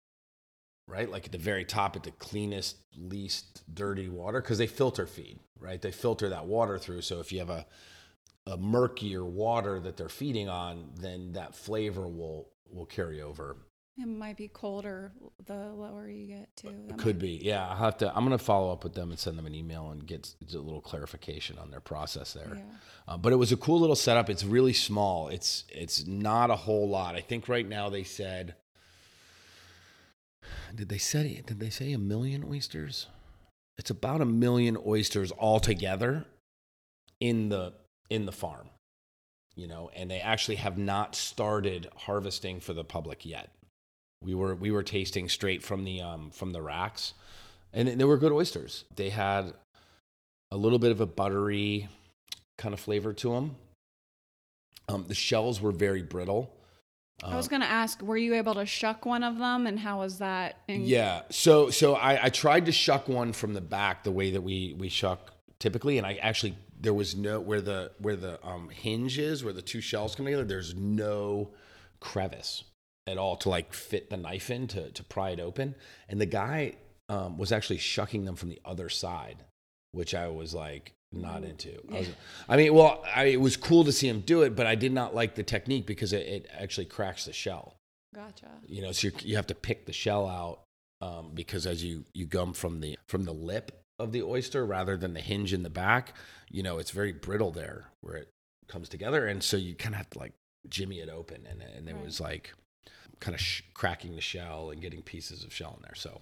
right? 0.88 1.10
Like 1.10 1.26
at 1.26 1.32
the 1.32 1.38
very 1.38 1.66
top, 1.66 1.96
at 1.96 2.04
the 2.04 2.12
cleanest, 2.12 2.78
least 2.98 3.64
dirty 3.74 4.10
water 4.10 4.42
because 4.42 4.58
they 4.58 4.68
filter 4.68 5.06
feed, 5.08 5.40
right? 5.60 5.82
They 5.82 5.92
filter 5.92 6.30
that 6.30 6.46
water 6.46 6.78
through. 6.78 7.02
So 7.02 7.20
if 7.20 7.32
you 7.32 7.40
have 7.40 7.50
a 7.50 7.66
a 8.48 8.58
murkier 8.58 9.24
water 9.24 9.80
that 9.80 9.98
they're 9.98 10.10
feeding 10.10 10.50
on, 10.50 10.90
then 11.00 11.34
that 11.34 11.56
flavor 11.56 12.08
will 12.08 12.50
will 12.70 12.86
carry 12.88 13.22
over. 13.22 13.58
it 14.02 14.08
might 14.08 14.36
be 14.38 14.48
colder 14.48 15.12
the 15.46 15.54
lower 15.74 16.10
you 16.10 16.26
get 16.26 16.50
too. 16.56 16.74
That 16.88 16.98
Could 16.98 17.18
might- 17.18 17.22
be, 17.22 17.40
yeah. 17.44 17.68
I'll 17.68 17.76
have 17.76 17.98
to. 17.98 18.10
I'm 18.16 18.24
gonna 18.24 18.38
follow 18.40 18.72
up 18.72 18.84
with 18.84 18.94
them 18.96 19.12
and 19.12 19.20
send 19.20 19.38
them 19.38 19.46
an 19.46 19.54
email 19.54 19.92
and 19.92 20.06
get 20.08 20.34
a 20.54 20.58
little 20.58 20.82
clarification 20.82 21.60
on 21.60 21.70
their 21.70 21.82
process 21.82 22.34
there. 22.34 22.54
Yeah. 22.56 22.62
Uh, 23.08 23.18
but 23.18 23.32
it 23.32 23.36
was 23.36 23.52
a 23.52 23.58
cool 23.58 23.80
little 23.80 23.96
setup. 23.96 24.28
It's 24.30 24.44
really 24.44 24.74
small. 24.74 25.28
It's 25.28 25.66
it's 25.70 26.08
not 26.08 26.50
a 26.50 26.56
whole 26.56 26.90
lot. 26.90 27.16
I 27.16 27.22
think 27.22 27.48
right 27.48 27.68
now 27.68 27.90
they 27.90 28.04
said. 28.04 28.56
Did 30.76 30.90
they 30.90 30.98
say 30.98 31.42
did 31.46 31.60
they 31.60 31.70
say 31.70 31.92
a 31.94 31.98
million 31.98 32.44
oysters? 32.50 33.08
It's 33.78 33.90
about 33.90 34.22
a 34.22 34.26
million 34.26 34.78
oysters 34.86 35.32
altogether 35.38 36.26
in 37.20 37.50
the 37.50 37.74
in 38.10 38.26
the 38.26 38.32
farm. 38.32 38.70
You 39.56 39.68
know, 39.68 39.92
and 39.96 40.10
they 40.10 40.20
actually 40.20 40.56
have 40.56 40.78
not 40.78 41.16
started 41.16 41.90
harvesting 41.96 42.60
for 42.62 42.74
the 42.74 42.84
public 42.84 43.26
yet. 43.26 43.50
We 44.24 44.34
were 44.34 44.56
we 44.56 44.72
were 44.72 44.84
tasting 44.84 45.30
straight 45.30 45.64
from 45.64 45.84
the 45.84 46.02
um 46.02 46.32
from 46.32 46.52
the 46.52 46.62
racks, 46.62 47.14
and 47.74 47.88
they 47.88 48.06
were 48.06 48.18
good 48.18 48.32
oysters. 48.32 48.86
They 48.96 49.10
had 49.10 49.54
a 50.52 50.58
little 50.58 50.80
bit 50.80 50.92
of 50.92 51.02
a 51.02 51.06
buttery 51.06 51.90
kind 52.58 52.74
of 52.74 52.80
flavor 52.80 53.14
to 53.14 53.34
them. 53.34 53.56
Um, 54.88 55.06
the 55.08 55.16
shells 55.16 55.62
were 55.62 55.72
very 55.72 56.02
brittle. 56.02 56.54
I 57.24 57.36
was 57.36 57.48
Um, 57.48 57.52
gonna 57.52 57.66
ask, 57.66 58.02
were 58.02 58.18
you 58.18 58.34
able 58.36 58.54
to 58.56 58.66
shuck 58.66 59.06
one 59.06 59.24
of 59.24 59.38
them, 59.38 59.68
and 59.68 59.80
how 59.80 60.00
was 60.00 60.18
that? 60.20 60.58
in- 60.68 60.86
yeah. 60.86 61.24
So 61.30 61.70
so 61.70 61.96
I, 61.96 62.26
I 62.26 62.30
tried 62.30 62.66
to 62.66 62.72
shuck 62.72 63.08
one 63.08 63.34
from 63.34 63.54
the 63.54 63.62
back 63.62 64.04
the 64.04 64.12
way 64.12 64.32
that 64.32 64.42
we 64.42 64.74
we 64.78 64.90
shuck 64.90 65.32
typically, 65.60 65.98
and 65.98 66.08
I 66.08 66.16
actually 66.16 66.58
there 66.80 66.94
was 66.94 67.16
no 67.16 67.40
where 67.40 67.62
the 67.62 67.92
where 68.00 68.16
the 68.16 68.44
um, 68.46 68.70
hinge 68.70 69.20
is 69.20 69.44
where 69.44 69.54
the 69.54 69.62
two 69.62 69.82
shells 69.82 70.16
come 70.16 70.26
together. 70.26 70.44
There's 70.46 70.74
no 70.76 71.52
crevice 72.00 72.64
at 73.08 73.18
all 73.18 73.36
to 73.38 73.50
like 73.50 73.74
fit 73.74 74.10
the 74.10 74.18
knife 74.18 74.50
in 74.50 74.68
to 74.68 74.92
to 74.92 75.04
pry 75.04 75.30
it 75.32 75.40
open. 75.40 75.76
And 76.10 76.20
the 76.20 76.26
guy 76.26 76.76
um, 77.10 77.38
was 77.38 77.52
actually 77.52 77.78
shucking 77.78 78.26
them 78.26 78.36
from 78.36 78.50
the 78.50 78.62
other 78.66 78.90
side, 78.90 79.44
which 79.92 80.16
I 80.16 80.28
was 80.30 80.54
like 80.54 80.94
not 81.12 81.44
into. 81.44 81.80
I, 81.92 82.00
was, 82.00 82.10
I 82.50 82.58
mean, 82.58 82.74
well, 82.74 83.04
I, 83.16 83.26
it 83.26 83.42
was 83.42 83.58
cool 83.58 83.84
to 83.84 83.92
see 83.92 84.08
him 84.08 84.22
do 84.22 84.44
it, 84.44 84.56
but 84.56 84.66
I 84.66 84.76
did 84.76 84.94
not 84.94 85.14
like 85.14 85.36
the 85.36 85.44
technique 85.44 85.86
because 85.86 86.14
it, 86.14 86.26
it 86.28 86.48
actually 86.58 86.86
cracks 86.86 87.26
the 87.26 87.34
shell 87.34 87.76
Gotcha. 88.14 88.48
you 88.68 88.82
know 88.82 88.92
so 88.92 89.08
you 89.08 89.14
you 89.24 89.36
have 89.38 89.48
to 89.48 89.56
pick 89.56 89.86
the 89.86 89.94
shell 89.94 90.28
out 90.28 90.60
um, 91.02 91.32
because 91.34 91.66
as 91.66 91.84
you 91.84 92.04
you 92.14 92.26
gum 92.26 92.54
from 92.54 92.82
the 92.82 92.98
from 93.08 93.24
the 93.24 93.32
lip 93.34 93.72
of 94.00 94.12
the 94.12 94.22
oyster 94.24 94.66
rather 94.66 94.98
than 94.98 95.14
the 95.14 95.22
hinge 95.22 95.54
in 95.54 95.64
the 95.64 95.70
back 95.70 96.14
you 96.50 96.62
know 96.62 96.78
it's 96.78 96.92
very 96.92 97.12
brittle 97.14 97.52
there 97.52 97.86
where 98.02 98.16
it 98.16 98.28
comes 98.68 98.90
together 98.90 99.28
and 99.28 99.42
so 99.44 99.56
you 99.58 99.76
kind 99.76 99.96
of 99.96 99.98
have 100.00 100.10
to 100.10 100.20
like 100.20 100.34
jimmy 100.70 101.00
it 101.00 101.08
open 101.10 101.46
and 101.50 101.62
and 101.62 101.88
it 101.88 101.94
Right. 101.96 102.04
was 102.04 102.20
like 102.20 102.54
kind 103.22 103.34
of 103.36 103.40
sh- 103.40 103.62
cracking 103.74 104.16
the 104.16 104.22
shell 104.22 104.72
and 104.72 104.82
getting 104.82 105.02
pieces 105.02 105.44
of 105.46 105.54
shell 105.54 105.76
in 105.78 105.84
there 105.84 105.96
so 105.96 106.22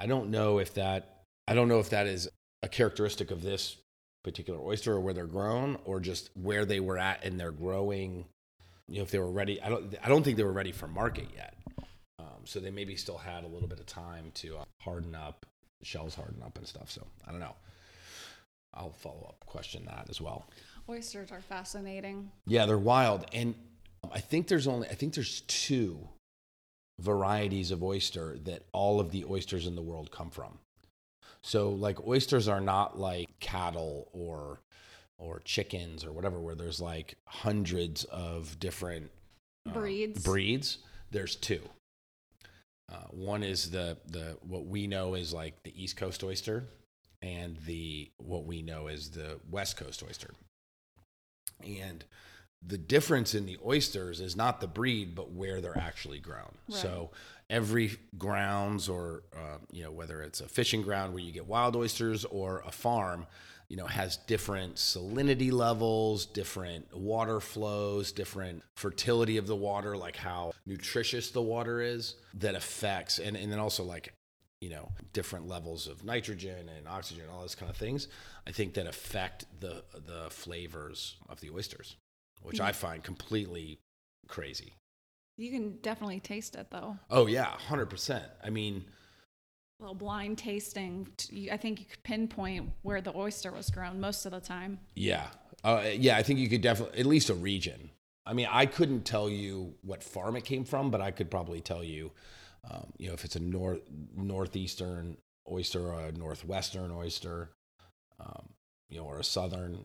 i 0.00 0.06
don't 0.06 0.30
know 0.30 0.58
if 0.58 0.74
that 0.74 1.22
i 1.46 1.54
don't 1.54 1.68
know 1.68 1.78
if 1.78 1.90
that 1.90 2.06
is 2.08 2.28
a 2.64 2.68
characteristic 2.68 3.30
of 3.30 3.42
this 3.42 3.76
particular 4.22 4.60
oyster 4.60 4.94
or 4.94 5.00
where 5.00 5.14
they're 5.14 5.26
grown 5.26 5.78
or 5.84 5.98
just 6.00 6.30
where 6.34 6.64
they 6.64 6.80
were 6.80 6.98
at 6.98 7.24
in 7.24 7.38
their 7.38 7.50
growing 7.50 8.24
you 8.88 8.96
know 8.96 9.02
if 9.02 9.10
they 9.10 9.18
were 9.18 9.30
ready 9.30 9.60
i 9.62 9.68
don't 9.68 9.94
i 10.02 10.08
don't 10.08 10.22
think 10.24 10.36
they 10.36 10.44
were 10.44 10.52
ready 10.52 10.72
for 10.72 10.86
market 10.86 11.26
yet. 11.34 11.54
Um, 12.18 12.44
so 12.44 12.60
they 12.60 12.70
maybe 12.70 12.96
still 12.96 13.16
had 13.16 13.44
a 13.44 13.46
little 13.46 13.68
bit 13.68 13.80
of 13.80 13.86
time 13.86 14.30
to 14.34 14.58
uh, 14.58 14.64
harden 14.80 15.14
up 15.14 15.46
shells 15.82 16.14
harden 16.14 16.42
up 16.44 16.58
and 16.58 16.66
stuff. 16.66 16.90
So 16.90 17.06
i 17.26 17.30
don't 17.30 17.40
know. 17.40 17.54
I'll 18.74 18.92
follow 18.92 19.26
up 19.28 19.44
question 19.46 19.84
that 19.86 20.06
as 20.10 20.20
well. 20.20 20.46
Oysters 20.88 21.32
are 21.32 21.40
fascinating. 21.40 22.30
yeah 22.46 22.66
they're 22.66 22.78
wild. 22.78 23.24
And 23.32 23.54
i 24.12 24.18
think 24.20 24.48
there's 24.48 24.66
only 24.66 24.88
i 24.88 24.94
think 24.94 25.14
there's 25.14 25.42
two 25.42 26.08
varieties 26.98 27.70
of 27.70 27.82
oyster 27.82 28.38
that 28.44 28.62
all 28.72 29.00
of 29.00 29.10
the 29.10 29.24
oysters 29.24 29.66
in 29.66 29.74
the 29.74 29.82
world 29.82 30.10
come 30.10 30.30
from 30.30 30.58
so 31.42 31.70
like 31.70 32.06
oysters 32.06 32.48
are 32.48 32.60
not 32.60 32.98
like 32.98 33.28
cattle 33.40 34.08
or 34.12 34.60
or 35.18 35.40
chickens 35.44 36.04
or 36.04 36.12
whatever 36.12 36.40
where 36.40 36.54
there's 36.54 36.80
like 36.80 37.16
hundreds 37.26 38.04
of 38.04 38.58
different 38.58 39.10
uh, 39.68 39.72
Breeds. 39.72 40.22
breeds 40.22 40.78
there's 41.10 41.36
two 41.36 41.60
uh, 42.92 43.04
one 43.10 43.42
is 43.42 43.70
the 43.70 43.96
the 44.06 44.36
what 44.42 44.66
we 44.66 44.86
know 44.86 45.14
is 45.14 45.32
like 45.32 45.62
the 45.62 45.82
east 45.82 45.96
coast 45.96 46.24
oyster 46.24 46.64
and 47.22 47.56
the 47.66 48.10
what 48.18 48.44
we 48.44 48.62
know 48.62 48.86
is 48.88 49.10
the 49.10 49.38
west 49.50 49.76
coast 49.76 50.02
oyster 50.02 50.30
and 51.66 52.04
the 52.66 52.78
difference 52.78 53.34
in 53.34 53.46
the 53.46 53.58
oysters 53.64 54.20
is 54.20 54.36
not 54.36 54.60
the 54.60 54.66
breed 54.66 55.14
but 55.14 55.30
where 55.32 55.60
they're 55.60 55.78
actually 55.78 56.18
grown 56.18 56.54
Right. 56.68 56.78
so 56.78 57.10
every 57.50 57.96
grounds 58.16 58.88
or 58.88 59.24
uh, 59.36 59.58
you 59.70 59.82
know 59.82 59.90
whether 59.90 60.22
it's 60.22 60.40
a 60.40 60.48
fishing 60.48 60.82
ground 60.82 61.12
where 61.12 61.22
you 61.22 61.32
get 61.32 61.46
wild 61.46 61.76
oysters 61.76 62.24
or 62.26 62.62
a 62.66 62.70
farm 62.70 63.26
you 63.68 63.76
know 63.76 63.86
has 63.86 64.16
different 64.16 64.76
salinity 64.76 65.52
levels 65.52 66.26
different 66.26 66.96
water 66.96 67.40
flows 67.40 68.12
different 68.12 68.62
fertility 68.76 69.36
of 69.36 69.46
the 69.46 69.56
water 69.56 69.96
like 69.96 70.16
how 70.16 70.52
nutritious 70.64 71.30
the 71.30 71.42
water 71.42 71.80
is 71.80 72.14
that 72.34 72.54
affects 72.54 73.18
and, 73.18 73.36
and 73.36 73.50
then 73.50 73.58
also 73.58 73.82
like 73.82 74.14
you 74.60 74.70
know 74.70 74.90
different 75.12 75.48
levels 75.48 75.88
of 75.88 76.04
nitrogen 76.04 76.68
and 76.76 76.86
oxygen 76.86 77.24
all 77.32 77.40
those 77.40 77.56
kind 77.56 77.70
of 77.70 77.76
things 77.76 78.08
i 78.46 78.52
think 78.52 78.74
that 78.74 78.86
affect 78.86 79.44
the 79.60 79.82
the 80.06 80.30
flavors 80.30 81.16
of 81.28 81.40
the 81.40 81.50
oysters 81.50 81.96
which 82.42 82.60
i 82.60 82.70
find 82.70 83.02
completely 83.02 83.78
crazy 84.28 84.74
You 85.40 85.50
can 85.50 85.78
definitely 85.80 86.20
taste 86.20 86.54
it 86.54 86.66
though. 86.70 86.98
oh 87.10 87.26
yeah 87.26 87.54
100% 87.68 88.22
i 88.44 88.50
mean 88.50 88.84
A 89.78 89.82
little 89.82 89.94
blind 89.94 90.36
tasting. 90.36 91.08
I 91.50 91.56
think 91.56 91.80
you 91.80 91.86
could 91.86 92.02
pinpoint 92.02 92.70
where 92.82 93.00
the 93.00 93.16
oyster 93.16 93.50
was 93.50 93.70
grown 93.70 93.98
most 94.00 94.26
of 94.26 94.32
the 94.32 94.40
time. 94.40 94.78
Yeah. 94.94 95.28
Uh, 95.64 95.84
yeah, 95.94 96.16
I 96.18 96.22
think 96.22 96.38
you 96.38 96.48
could 96.48 96.60
definitely, 96.60 97.00
at 97.00 97.06
least 97.06 97.30
a 97.30 97.34
region. 97.34 97.90
I 98.26 98.34
mean, 98.34 98.48
I 98.50 98.66
couldn't 98.66 99.04
tell 99.04 99.28
you 99.30 99.74
what 99.82 100.02
farm 100.04 100.36
it 100.36 100.44
came 100.44 100.64
from, 100.64 100.90
but 100.90 101.00
I 101.00 101.10
could 101.10 101.30
probably 101.30 101.60
tell 101.62 101.82
you, 101.82 102.12
um, 102.70 102.92
you 102.98 103.08
know, 103.08 103.14
if 103.14 103.24
it's 103.24 103.36
a 103.36 103.40
north 103.40 103.80
northeastern 104.14 105.16
oyster 105.50 105.90
or 105.92 106.00
a 106.00 106.12
northwestern 106.12 106.90
oyster, 106.90 107.50
um, 108.18 108.50
you 108.90 108.98
know, 108.98 109.04
or 109.06 109.18
a 109.18 109.24
southern 109.24 109.84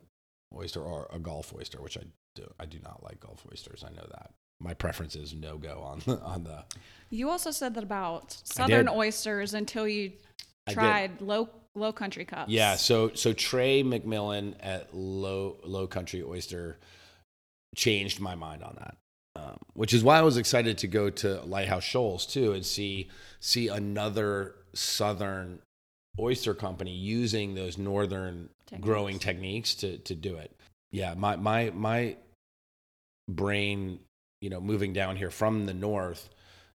oyster 0.54 0.82
or 0.82 1.08
a 1.12 1.18
Gulf 1.18 1.54
oyster, 1.58 1.80
which 1.80 1.96
I 1.96 2.02
do. 2.34 2.44
I 2.60 2.66
do 2.66 2.78
not 2.84 3.02
like 3.02 3.20
Gulf 3.20 3.46
oysters. 3.50 3.82
I 3.84 3.90
know 3.90 4.06
that. 4.10 4.30
My 4.60 4.74
preference 4.74 5.16
is 5.16 5.34
no 5.34 5.58
go 5.58 5.80
on 5.82 6.00
the, 6.06 6.20
on 6.20 6.44
the. 6.44 6.64
You 7.10 7.30
also 7.30 7.50
said 7.50 7.74
that 7.74 7.84
about 7.84 8.36
southern 8.44 8.88
oysters 8.88 9.54
until 9.54 9.86
you 9.86 10.12
tried 10.68 11.20
low 11.20 11.48
low 11.74 11.92
country 11.92 12.24
cups. 12.24 12.50
Yeah, 12.50 12.76
so 12.76 13.10
so 13.14 13.32
Trey 13.32 13.82
McMillan 13.82 14.54
at 14.60 14.94
Low 14.94 15.58
Low 15.64 15.86
Country 15.86 16.22
Oyster 16.22 16.78
changed 17.74 18.20
my 18.20 18.34
mind 18.34 18.62
on 18.62 18.76
that, 18.78 18.96
um, 19.40 19.58
which 19.74 19.92
is 19.92 20.02
why 20.02 20.18
I 20.18 20.22
was 20.22 20.36
excited 20.36 20.78
to 20.78 20.86
go 20.86 21.10
to 21.10 21.42
Lighthouse 21.42 21.84
Shoals 21.84 22.26
too 22.26 22.52
and 22.52 22.64
see 22.64 23.08
see 23.40 23.68
another 23.68 24.54
southern 24.74 25.60
oyster 26.18 26.54
company 26.54 26.92
using 26.92 27.54
those 27.54 27.76
northern 27.76 28.48
Techniques. 28.66 28.84
growing 28.84 29.18
techniques 29.18 29.74
to 29.76 29.98
to 29.98 30.14
do 30.14 30.36
it. 30.36 30.50
Yeah, 30.90 31.14
my 31.14 31.36
my 31.36 31.70
my 31.74 32.16
brain, 33.28 34.00
you 34.46 34.50
know, 34.50 34.60
moving 34.60 34.92
down 34.92 35.16
here 35.16 35.32
from 35.32 35.66
the 35.66 35.74
north, 35.74 36.30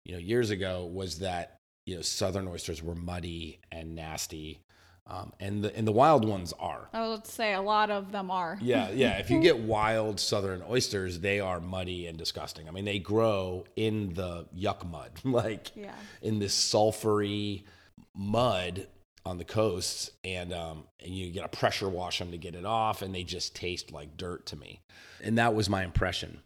you 0.04 0.12
know, 0.12 0.18
years 0.18 0.50
ago 0.50 0.90
was 0.92 1.20
that 1.20 1.60
you 1.86 1.94
know 1.94 2.02
southern 2.02 2.48
oysters 2.48 2.82
were 2.82 2.96
muddy 2.96 3.60
and 3.70 3.94
nasty, 3.94 4.60
um, 5.06 5.32
and 5.38 5.62
the 5.62 5.76
and 5.76 5.86
the 5.86 5.92
wild 5.92 6.26
ones 6.26 6.52
are. 6.58 6.88
I 6.92 7.06
would 7.06 7.28
say 7.28 7.54
a 7.54 7.62
lot 7.62 7.88
of 7.92 8.10
them 8.10 8.28
are. 8.28 8.58
Yeah, 8.60 8.90
yeah. 8.90 9.18
If 9.18 9.30
you 9.30 9.40
get 9.40 9.60
wild 9.60 10.18
southern 10.18 10.64
oysters, 10.68 11.20
they 11.20 11.38
are 11.38 11.60
muddy 11.60 12.08
and 12.08 12.18
disgusting. 12.18 12.66
I 12.66 12.72
mean, 12.72 12.84
they 12.86 12.98
grow 12.98 13.62
in 13.76 14.14
the 14.14 14.46
yuck 14.52 14.84
mud, 14.90 15.12
like 15.24 15.70
Yeah. 15.76 15.94
in 16.22 16.40
this 16.40 16.56
sulfury 16.56 17.62
mud 18.16 18.88
on 19.24 19.38
the 19.38 19.44
coasts, 19.44 20.10
and 20.24 20.52
um, 20.52 20.88
and 20.98 21.14
you 21.14 21.32
got 21.32 21.52
to 21.52 21.56
pressure 21.56 21.88
wash 21.88 22.18
them 22.18 22.32
to 22.32 22.36
get 22.36 22.56
it 22.56 22.64
off, 22.64 23.00
and 23.00 23.14
they 23.14 23.22
just 23.22 23.54
taste 23.54 23.92
like 23.92 24.16
dirt 24.16 24.46
to 24.46 24.56
me. 24.56 24.80
And 25.22 25.38
that 25.38 25.54
was 25.54 25.68
my 25.68 25.84
impression. 25.84 26.40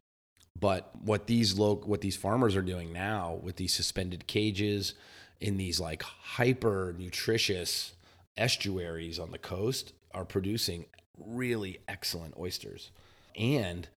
But 0.61 0.90
what 1.02 1.26
these 1.26 1.59
low, 1.59 1.76
what 1.76 2.00
these 2.00 2.16
farmers 2.16 2.57
are 2.57 2.62
doing 2.62 2.92
now 2.92 3.40
with 3.42 3.57
these 3.57 3.74
suspended 3.74 4.26
cages 4.26 4.94
in 5.40 5.57
these 5.57 5.80
like 5.80 6.02
hyper 6.02 6.94
nutritious 6.98 7.94
estuaries 8.36 9.18
on 9.18 9.30
the 9.30 9.38
coast 9.38 9.92
are 10.12 10.24
producing 10.24 10.86
really 11.18 11.78
excellent 11.88 12.34
oysters. 12.38 12.90
And 13.36 13.88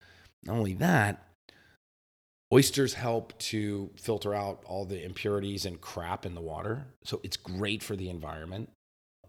not 0.44 0.58
only 0.58 0.74
that, 0.76 1.24
oysters 2.52 2.96
help 2.96 3.38
to 3.40 3.92
filter 3.96 4.34
out 4.34 4.64
all 4.66 4.86
the 4.86 5.04
impurities 5.04 5.66
and 5.66 5.80
crap 5.80 6.26
in 6.26 6.34
the 6.34 6.42
water. 6.42 6.88
So 7.04 7.20
it's 7.24 7.38
great 7.38 7.84
for 7.84 7.96
the 7.96 8.10
environment. 8.10 8.70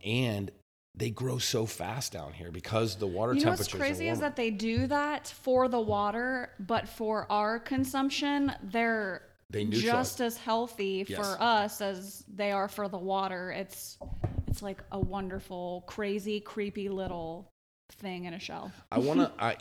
And 0.05 0.51
they 0.95 1.11
grow 1.11 1.39
so 1.39 1.65
fast 1.67 2.13
down 2.13 2.33
here 2.33 2.51
because 2.51 2.97
the 2.97 3.07
water 3.07 3.35
You 3.35 3.45
know 3.45 3.51
what's 3.51 3.67
temperatures 3.69 3.97
crazy 3.99 4.09
are 4.09 4.13
is 4.13 4.21
that 4.21 4.37
they 4.37 4.51
do 4.51 4.87
that 4.89 5.29
for 5.29 5.69
the 5.69 5.81
water, 5.81 6.51
but 6.59 6.89
for 6.89 7.31
our 7.31 7.59
consumption, 7.61 8.53
they're 8.63 9.23
They 9.51 9.65
just 9.65 10.21
as 10.21 10.37
healthy 10.37 11.05
Yes. 11.09 11.19
for 11.19 11.41
us 11.41 11.81
as 11.81 12.25
they 12.33 12.51
are 12.51 12.69
for 12.69 12.89
the 12.89 12.99
water. 12.99 13.53
It's 13.53 13.99
it's 14.49 14.63
like 14.63 14.83
a 14.91 14.99
wonderful, 14.99 15.85
crazy, 15.87 16.41
creepy 16.41 16.89
little 16.89 17.49
thing 17.93 18.25
in 18.25 18.35
a 18.35 18.39
shell. 18.41 18.73
I 18.91 18.99
want 18.99 19.21
to. 19.21 19.33
I 19.39 19.57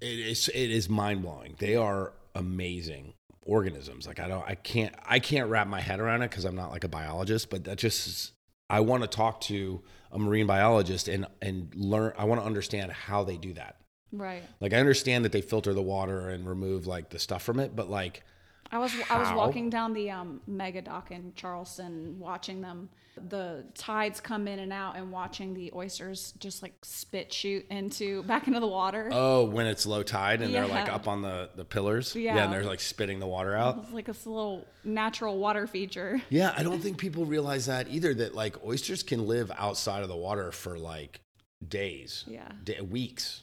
it 0.00 0.18
is 0.18 0.48
it 0.48 0.70
is 0.70 0.88
mind 0.88 1.22
blowing. 1.22 1.54
They 1.58 1.76
are 1.76 2.12
amazing 2.34 3.14
organisms. 3.42 4.06
Like 4.06 4.18
I 4.18 4.28
don't. 4.28 4.44
I 4.46 4.56
can't. 4.56 4.94
I 5.06 5.18
can't 5.20 5.48
wrap 5.48 5.68
my 5.68 5.80
head 5.80 6.00
around 6.00 6.22
it 6.22 6.30
because 6.30 6.44
I'm 6.44 6.56
not 6.56 6.70
like 6.72 6.84
a 6.84 6.88
biologist. 6.88 7.48
But 7.50 7.64
that 7.64 7.78
just. 7.78 8.32
I 8.70 8.80
want 8.80 9.02
to 9.02 9.08
talk 9.08 9.42
to 9.42 9.82
a 10.14 10.18
marine 10.18 10.46
biologist 10.46 11.08
and 11.08 11.26
and 11.42 11.74
learn. 11.74 12.12
I 12.16 12.24
want 12.24 12.40
to 12.40 12.46
understand 12.46 12.92
how 12.92 13.24
they 13.24 13.36
do 13.36 13.52
that. 13.54 13.76
Right. 14.12 14.42
Like 14.60 14.72
I 14.72 14.78
understand 14.78 15.24
that 15.24 15.32
they 15.32 15.42
filter 15.42 15.74
the 15.74 15.82
water 15.82 16.30
and 16.30 16.48
remove 16.48 16.86
like 16.86 17.10
the 17.10 17.18
stuff 17.18 17.42
from 17.42 17.58
it, 17.58 17.74
but 17.74 17.90
like 17.90 18.22
I 18.70 18.78
was 18.78 18.92
I 19.10 19.18
was 19.18 19.30
walking 19.32 19.68
down 19.68 19.92
the 19.92 20.10
um, 20.10 20.40
mega 20.46 20.80
dock 20.80 21.10
in 21.10 21.32
Charleston, 21.34 22.18
watching 22.18 22.60
them. 22.60 22.88
The 23.16 23.64
tides 23.74 24.20
come 24.20 24.48
in 24.48 24.58
and 24.58 24.72
out, 24.72 24.96
and 24.96 25.12
watching 25.12 25.54
the 25.54 25.70
oysters 25.74 26.32
just 26.38 26.62
like 26.62 26.74
spit 26.82 27.32
shoot 27.32 27.64
into 27.70 28.22
back 28.24 28.46
into 28.48 28.60
the 28.60 28.66
water. 28.66 29.08
oh, 29.12 29.44
when 29.44 29.66
it's 29.66 29.86
low 29.86 30.02
tide 30.02 30.42
and 30.42 30.52
they're 30.54 30.66
like 30.66 30.92
up 30.92 31.06
on 31.08 31.22
the 31.22 31.50
the 31.54 31.64
pillars, 31.64 32.14
Yeah. 32.16 32.42
and 32.42 32.52
they're 32.52 32.64
like 32.64 32.80
spitting 32.80 33.20
the 33.20 33.26
water 33.26 33.54
out. 33.56 33.78
It's 33.84 33.92
like 33.92 34.06
this 34.06 34.26
little 34.26 34.66
natural 34.84 35.38
water 35.38 35.66
feature. 35.66 36.20
Yeah, 36.28 36.52
I 36.56 36.62
don't 36.62 36.80
think 36.80 36.98
people 36.98 37.24
realize 37.24 37.66
that 37.66 37.88
either. 37.88 38.14
That 38.14 38.34
like 38.34 38.64
oysters 38.64 39.02
can 39.02 39.26
live 39.26 39.52
outside 39.56 40.02
of 40.02 40.08
the 40.08 40.16
water 40.16 40.50
for 40.52 40.78
like 40.78 41.20
days, 41.66 42.24
Yeah, 42.26 42.48
day, 42.64 42.80
weeks, 42.80 43.42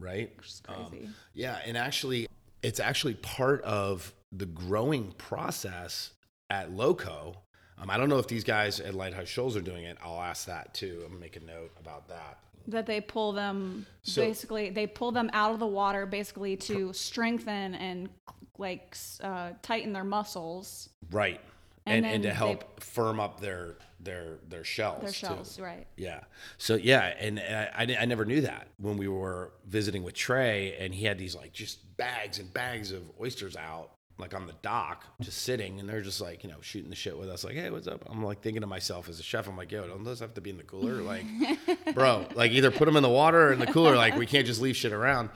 right? 0.00 0.30
Um, 0.68 0.86
crazy. 0.90 1.08
yeah, 1.34 1.58
and 1.64 1.76
actually, 1.76 2.26
it's 2.62 2.80
actually 2.80 3.14
part 3.14 3.62
of 3.62 4.12
the 4.32 4.46
growing 4.46 5.12
process 5.12 6.10
at 6.50 6.72
Loco. 6.72 7.36
Um, 7.78 7.90
I 7.90 7.96
don't 7.96 8.08
know 8.08 8.18
if 8.18 8.26
these 8.28 8.44
guys 8.44 8.80
at 8.80 8.94
Lighthouse 8.94 9.28
Shoals 9.28 9.56
are 9.56 9.60
doing 9.60 9.84
it. 9.84 9.98
I'll 10.02 10.20
ask 10.20 10.46
that 10.46 10.72
too. 10.74 11.00
I'm 11.04 11.08
gonna 11.08 11.20
make 11.20 11.36
a 11.36 11.40
note 11.44 11.72
about 11.80 12.08
that. 12.08 12.38
that 12.68 12.86
they 12.86 13.00
pull 13.00 13.32
them 13.32 13.84
So- 14.02 14.22
basically 14.22 14.70
they 14.70 14.86
pull 14.86 15.12
them 15.12 15.28
out 15.34 15.52
of 15.52 15.58
the 15.58 15.66
water 15.66 16.06
basically 16.06 16.56
to 16.58 16.92
strengthen 16.94 17.74
and 17.74 18.08
like 18.56 18.96
uh, 19.20 19.50
tighten 19.62 19.92
their 19.92 20.04
muscles, 20.04 20.88
Right, 21.10 21.40
And 21.86 22.06
and 22.06 22.14
and, 22.14 22.22
to 22.22 22.32
help 22.32 22.80
firm 22.80 23.18
up 23.20 23.40
their 23.40 23.76
their 24.00 24.38
their 24.48 24.64
shells. 24.64 25.00
their 25.02 25.10
too. 25.10 25.26
shells, 25.26 25.58
right? 25.60 25.86
Yeah. 25.96 26.20
So 26.58 26.76
yeah, 26.76 27.14
and, 27.18 27.38
and 27.40 27.92
I, 27.96 28.02
I 28.02 28.04
never 28.06 28.24
knew 28.24 28.42
that 28.42 28.68
when 28.78 28.96
we 28.96 29.08
were 29.08 29.52
visiting 29.66 30.02
with 30.04 30.14
Trey, 30.14 30.76
and 30.78 30.94
he 30.94 31.04
had 31.04 31.18
these 31.18 31.34
like 31.34 31.52
just 31.52 31.96
bags 31.96 32.38
and 32.38 32.52
bags 32.54 32.92
of 32.92 33.02
oysters 33.20 33.56
out, 33.56 33.90
like 34.18 34.34
on 34.34 34.46
the 34.46 34.54
dock, 34.62 35.04
just 35.20 35.42
sitting, 35.42 35.80
and 35.80 35.88
they're 35.88 36.00
just 36.00 36.20
like 36.20 36.44
you 36.44 36.50
know 36.50 36.60
shooting 36.60 36.90
the 36.90 36.96
shit 36.96 37.18
with 37.18 37.28
us, 37.28 37.44
like 37.44 37.54
hey, 37.54 37.70
what's 37.70 37.86
up? 37.86 38.02
I'm 38.10 38.22
like 38.22 38.40
thinking 38.40 38.60
to 38.60 38.66
myself 38.66 39.08
as 39.08 39.18
a 39.18 39.22
chef, 39.22 39.48
I'm 39.48 39.56
like, 39.56 39.72
yo, 39.72 39.86
don't 39.86 40.04
those 40.04 40.20
have 40.20 40.34
to 40.34 40.40
be 40.40 40.50
in 40.50 40.56
the 40.56 40.62
cooler? 40.62 40.94
Like, 40.94 41.24
bro, 41.94 42.26
like 42.34 42.52
either 42.52 42.70
put 42.70 42.86
them 42.86 42.96
in 42.96 43.02
the 43.02 43.08
water 43.08 43.48
or 43.48 43.52
in 43.52 43.58
the 43.58 43.66
cooler. 43.66 43.96
Like 43.96 44.16
we 44.16 44.26
can't 44.26 44.46
just 44.46 44.60
leave 44.60 44.76
shit 44.76 44.92
around. 44.92 45.30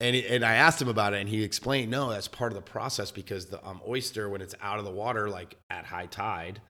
And, 0.00 0.14
he, 0.14 0.24
and 0.28 0.44
I 0.44 0.54
asked 0.54 0.80
him 0.80 0.88
about 0.88 1.12
it, 1.12 1.20
and 1.20 1.28
he 1.28 1.42
explained, 1.42 1.90
no, 1.90 2.10
that's 2.10 2.28
part 2.28 2.52
of 2.52 2.56
the 2.56 2.62
process 2.62 3.10
because 3.10 3.46
the 3.46 3.64
um, 3.66 3.80
oyster, 3.84 4.28
when 4.28 4.40
it's 4.40 4.54
out 4.62 4.78
of 4.78 4.84
the 4.84 4.92
water, 4.92 5.28
like 5.28 5.56
at 5.70 5.86
high 5.86 6.06
tide, 6.06 6.60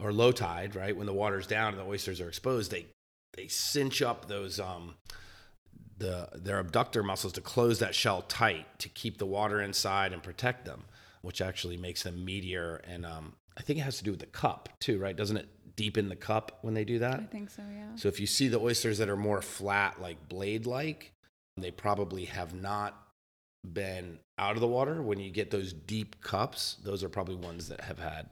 or 0.00 0.12
low 0.12 0.32
tide, 0.32 0.74
right? 0.76 0.96
When 0.96 1.06
the 1.06 1.12
water's 1.12 1.46
down 1.46 1.74
and 1.74 1.78
the 1.78 1.86
oysters 1.86 2.20
are 2.20 2.28
exposed, 2.28 2.70
they 2.70 2.86
they 3.36 3.48
cinch 3.48 4.02
up 4.02 4.28
those 4.28 4.58
um 4.58 4.94
the 5.98 6.28
their 6.34 6.62
adductor 6.62 7.04
muscles 7.04 7.32
to 7.34 7.40
close 7.40 7.78
that 7.78 7.94
shell 7.94 8.22
tight 8.22 8.66
to 8.80 8.88
keep 8.88 9.18
the 9.18 9.26
water 9.26 9.60
inside 9.60 10.12
and 10.12 10.22
protect 10.22 10.64
them, 10.64 10.84
which 11.22 11.40
actually 11.40 11.76
makes 11.76 12.02
them 12.02 12.26
meatier. 12.26 12.80
And 12.84 13.06
um, 13.06 13.34
I 13.56 13.62
think 13.62 13.78
it 13.78 13.82
has 13.82 13.98
to 13.98 14.04
do 14.04 14.10
with 14.10 14.20
the 14.20 14.26
cup 14.26 14.68
too, 14.80 14.98
right? 14.98 15.16
Doesn't 15.16 15.36
it 15.36 15.48
deepen 15.76 16.08
the 16.08 16.16
cup 16.16 16.58
when 16.62 16.74
they 16.74 16.84
do 16.84 16.98
that? 16.98 17.20
I 17.20 17.24
think 17.24 17.50
so, 17.50 17.62
yeah. 17.70 17.96
So 17.96 18.08
if 18.08 18.20
you 18.20 18.26
see 18.26 18.48
the 18.48 18.60
oysters 18.60 18.98
that 18.98 19.08
are 19.08 19.16
more 19.16 19.42
flat, 19.42 20.00
like 20.00 20.28
blade 20.28 20.66
like, 20.66 21.12
they 21.56 21.70
probably 21.70 22.26
have 22.26 22.54
not 22.54 22.94
been 23.72 24.18
out 24.38 24.54
of 24.56 24.60
the 24.60 24.66
water. 24.66 25.02
When 25.02 25.18
you 25.18 25.30
get 25.30 25.50
those 25.50 25.72
deep 25.72 26.20
cups, 26.20 26.76
those 26.84 27.02
are 27.02 27.08
probably 27.08 27.36
ones 27.36 27.68
that 27.68 27.80
have 27.82 27.98
had. 27.98 28.28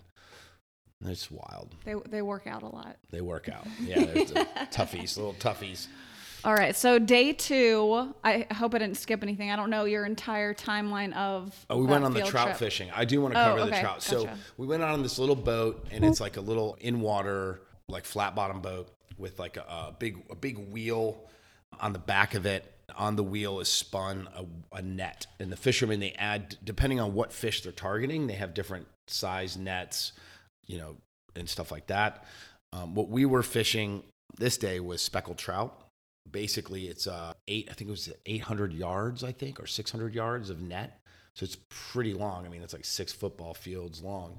It's 1.07 1.31
wild. 1.31 1.75
They 1.85 1.95
they 2.09 2.23
work 2.23 2.47
out 2.47 2.63
a 2.63 2.69
lot. 2.69 2.97
They 3.11 3.21
work 3.21 3.49
out. 3.49 3.67
Yeah, 3.81 4.05
there's 4.05 4.33
the 4.33 4.47
toughies, 4.71 5.17
little 5.17 5.35
toughies. 5.35 5.89
All 6.45 6.53
right, 6.55 6.77
so 6.77 6.99
day 6.99 7.33
two. 7.33 8.15
I 8.23 8.47
hope 8.53 8.75
I 8.75 8.79
didn't 8.79 8.99
skip 8.99 9.23
anything. 9.23 9.51
I 9.51 9.57
don't 9.57 9.71
know 9.71 9.87
your 9.87 10.05
entire 10.05 10.53
timeline 10.53 11.15
of. 11.15 11.55
Oh, 11.71 11.79
we 11.79 11.87
went 11.87 12.05
on 12.05 12.13
the 12.13 12.21
trout 12.23 12.49
trip. 12.49 12.59
fishing. 12.59 12.91
I 12.95 13.07
do 13.07 13.23
want 13.23 13.33
to 13.33 13.41
Oh, 13.41 13.45
cover 13.45 13.61
the 13.61 13.67
okay, 13.69 13.81
trout. 13.81 14.03
So 14.03 14.25
gotcha. 14.25 14.39
we 14.59 14.67
went 14.67 14.83
out 14.83 14.91
on 14.91 15.03
this 15.03 15.19
little 15.19 15.37
boat, 15.37 15.87
and 15.91 16.05
it's 16.05 16.21
like 16.21 16.37
a 16.37 16.43
little 16.43 16.77
in 16.81 17.01
water, 17.01 17.63
like 17.89 18.05
flat 18.05 18.35
bottom 18.35 18.61
boat 18.61 18.91
with 19.17 19.39
like 19.39 19.57
a, 19.57 19.63
a 19.63 19.97
big 19.99 20.23
a 20.29 20.37
big 20.37 20.59
wheel 20.71 21.25
on 21.81 21.95
the 21.95 21.99
back 21.99 22.35
of 22.35 22.45
it. 22.45 22.71
On 22.95 23.17
the 23.17 23.25
wheel 23.25 23.61
is 23.61 23.69
spun 23.69 24.29
a, 24.37 24.77
a 24.77 24.83
net, 24.83 25.27
and 25.41 25.51
the 25.51 25.57
fishermen 25.57 25.99
they 26.01 26.13
add 26.13 26.59
depending 26.63 27.01
on 27.01 27.15
what 27.15 27.33
fish 27.33 27.63
they're 27.63 27.73
targeting. 27.73 28.27
They 28.27 28.35
have 28.35 28.53
different 28.53 28.87
size 29.07 29.57
nets, 29.57 30.13
you 30.67 30.77
know, 30.77 30.97
and 31.35 31.49
stuff 31.49 31.73
like 31.73 31.87
that. 31.87 32.27
Um, 32.75 32.95
what 32.95 33.09
we 33.09 33.25
were 33.25 33.43
fishing 33.43 34.03
this 34.37 34.59
day 34.59 34.79
was 34.81 35.01
speckled 35.01 35.39
trout. 35.39 35.81
Basically, 36.31 36.89
it's 36.89 37.07
uh 37.07 37.33
eight. 37.49 37.69
I 37.71 37.75
think 37.75 37.89
it 37.89 37.93
was 37.93 38.13
800 38.27 38.73
yards, 38.73 39.23
I 39.23 39.33
think, 39.33 39.61
or 39.61 39.67
600 39.67 40.15
yards 40.15 40.51
of 40.51 40.61
net. 40.61 41.01
So 41.35 41.45
it's 41.45 41.59
pretty 41.69 42.15
long. 42.15 42.47
I 42.47 42.49
mean, 42.49 42.63
it's 42.63 42.73
like 42.73 42.85
six 42.85 43.13
football 43.13 43.55
fields 43.55 44.03
long. 44.03 44.39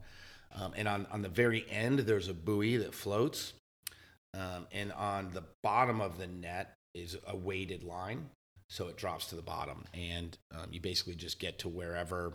Um, 0.54 0.74
and 0.76 0.88
on, 0.88 1.06
on 1.12 1.22
the 1.22 1.30
very 1.30 1.66
end, 1.70 2.00
there's 2.00 2.30
a 2.30 2.34
buoy 2.34 2.78
that 2.78 2.94
floats. 2.94 3.54
Um, 4.34 4.68
and 4.72 4.92
on 4.94 5.32
the 5.34 5.44
bottom 5.64 6.00
of 6.02 6.18
the 6.18 6.28
net 6.28 6.74
is 6.94 7.18
a 7.28 7.36
weighted 7.36 7.84
line. 7.84 8.30
So 8.70 8.88
it 8.88 8.96
drops 8.96 9.28
to 9.28 9.36
the 9.36 9.42
bottom. 9.42 9.84
And 9.94 10.38
um, 10.54 10.68
you 10.72 10.80
basically 10.80 11.16
just 11.16 11.40
get 11.40 11.60
to 11.60 11.70
wherever 11.70 12.34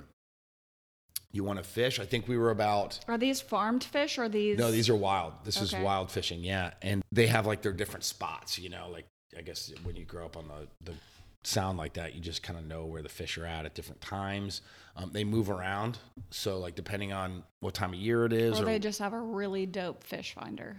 you 1.33 1.45
want 1.45 1.59
to 1.59 1.65
fish. 1.65 1.99
I 1.99 2.05
think 2.05 2.29
we 2.29 2.37
were 2.37 2.51
about 2.51 3.01
Are 3.09 3.19
these 3.19 3.41
farmed 3.41 3.85
fish 3.85 4.19
or 4.19 4.29
these? 4.29 4.59
no, 4.59 4.71
these 4.71 4.89
are 4.89 4.97
wild. 4.97 5.33
This 5.45 5.61
is 5.61 5.75
wild 5.75 6.11
fishing, 6.11 6.43
yeah. 6.43 6.73
And 6.83 7.03
they 7.13 7.29
have 7.29 7.47
like 7.47 7.63
their 7.63 7.73
different 7.73 8.05
spots, 8.05 8.59
you 8.59 8.69
know, 8.69 8.89
like 8.91 9.07
I 9.37 9.43
guess 9.43 9.73
when 9.85 9.97
you 9.97 10.05
grow 10.05 10.25
up 10.27 10.37
on 10.37 10.49
the, 10.49 10.91
the 10.91 10.97
sound 11.43 11.79
like 11.79 11.95
that. 11.95 12.15
You 12.15 12.21
just 12.21 12.43
kind 12.43 12.59
of 12.59 12.67
know 12.67 12.85
where 12.87 13.03
the 13.03 13.09
fish 13.09 13.39
are 13.39 13.47
at 13.47 13.65
at 13.65 13.75
different 13.75 14.01
times. 14.01 14.61
Um, 14.97 15.11
they 15.13 15.25
move 15.25 15.49
around, 15.51 15.99
so 16.31 16.59
like 16.59 16.75
depending 16.75 17.13
on 17.13 17.45
what 17.61 17.75
time 17.75 17.95
of 17.95 17.99
year 18.01 18.27
it 18.27 18.33
is, 18.33 18.59
Or 18.59 18.63
or, 18.63 18.67
they 18.67 18.79
just 18.79 18.99
have 18.99 19.13
a 19.13 19.21
really 19.21 19.65
dope 19.67 20.05
fish 20.05 20.35
finder. 20.35 20.77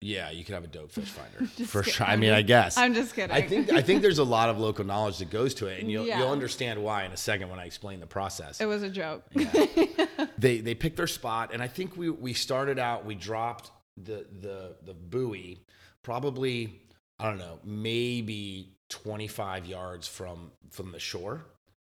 yeah, 0.00 0.30
you 0.30 0.44
could 0.44 0.54
have 0.54 0.62
a 0.62 0.68
dope 0.68 0.92
fish 0.92 1.08
finder 1.08 1.50
for 1.66 1.82
sure. 1.82 2.06
I 2.06 2.14
mean, 2.16 2.32
I 2.32 2.42
guess. 2.42 2.76
I'm 2.76 2.94
just 2.94 3.14
kidding. 3.16 3.34
I 3.34 3.42
think 3.42 3.72
I 3.72 3.82
think 3.82 4.02
there's 4.02 4.18
a 4.18 4.24
lot 4.24 4.48
of 4.50 4.58
local 4.58 4.84
knowledge 4.84 5.18
that 5.18 5.30
goes 5.30 5.54
to 5.54 5.66
it, 5.66 5.80
and 5.80 5.90
you'll 5.90 6.06
Yeah. 6.06 6.18
you'll 6.20 6.30
understand 6.30 6.80
why 6.82 7.04
in 7.04 7.10
a 7.12 7.16
second 7.16 7.48
when 7.48 7.58
I 7.58 7.64
explain 7.64 7.98
the 7.98 8.06
process. 8.06 8.60
it 8.60 8.66
was 8.66 8.82
a 8.84 8.90
joke. 8.90 9.24
they 10.38 10.60
they 10.60 10.74
picked 10.74 10.96
their 10.96 11.06
spot, 11.08 11.50
and 11.52 11.60
I 11.62 11.66
think 11.68 11.96
we 11.96 12.10
we 12.10 12.34
started 12.34 12.78
out. 12.78 13.04
We 13.04 13.14
dropped 13.16 13.72
the 13.96 14.26
the 14.40 14.76
the 14.84 14.94
buoy 14.94 15.64
probably 16.02 16.80
I 17.18 17.28
don't 17.28 17.38
know 17.38 17.58
maybe 17.64 18.74
25 18.90 19.66
yards 19.66 20.06
from 20.06 20.52
from 20.70 20.92
the 20.92 20.98
shore, 20.98 21.44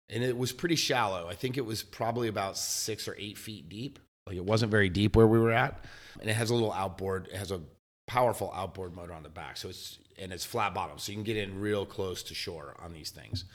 and 0.10 0.24
it 0.24 0.38
was 0.38 0.52
pretty 0.52 0.76
shallow. 0.76 1.28
I 1.28 1.36
think 1.36 1.58
it 1.58 1.66
was 1.66 1.84
probably 1.84 2.28
about 2.28 2.58
six 2.58 3.08
or 3.08 3.16
eight 3.18 3.38
feet 3.38 3.70
deep. 3.70 4.00
Like 4.26 4.38
it 4.38 4.46
wasn't 4.46 4.72
very 4.72 4.90
deep 4.90 5.16
where 5.16 5.28
we 5.28 5.40
were 5.40 5.52
at, 5.52 5.84
and 6.20 6.30
it 6.30 6.34
has 6.34 6.50
a 6.50 6.54
little 6.54 6.74
outboard. 6.74 7.28
It 7.28 7.38
has 7.38 7.52
a 7.52 7.62
powerful 8.08 8.52
outboard 8.56 8.96
motor 8.96 9.14
on 9.14 9.24
the 9.24 9.30
back, 9.30 9.58
so 9.58 9.70
it's 9.70 10.00
and 10.18 10.34
it's 10.34 10.46
flat 10.46 10.74
bottom, 10.74 10.98
so 10.98 11.12
you 11.12 11.18
can 11.18 11.24
get 11.24 11.38
in 11.38 11.60
real 11.60 11.86
close 11.86 12.24
to 12.24 12.34
shore 12.34 12.76
on 12.80 12.94
these 12.94 13.10
things. 13.10 13.46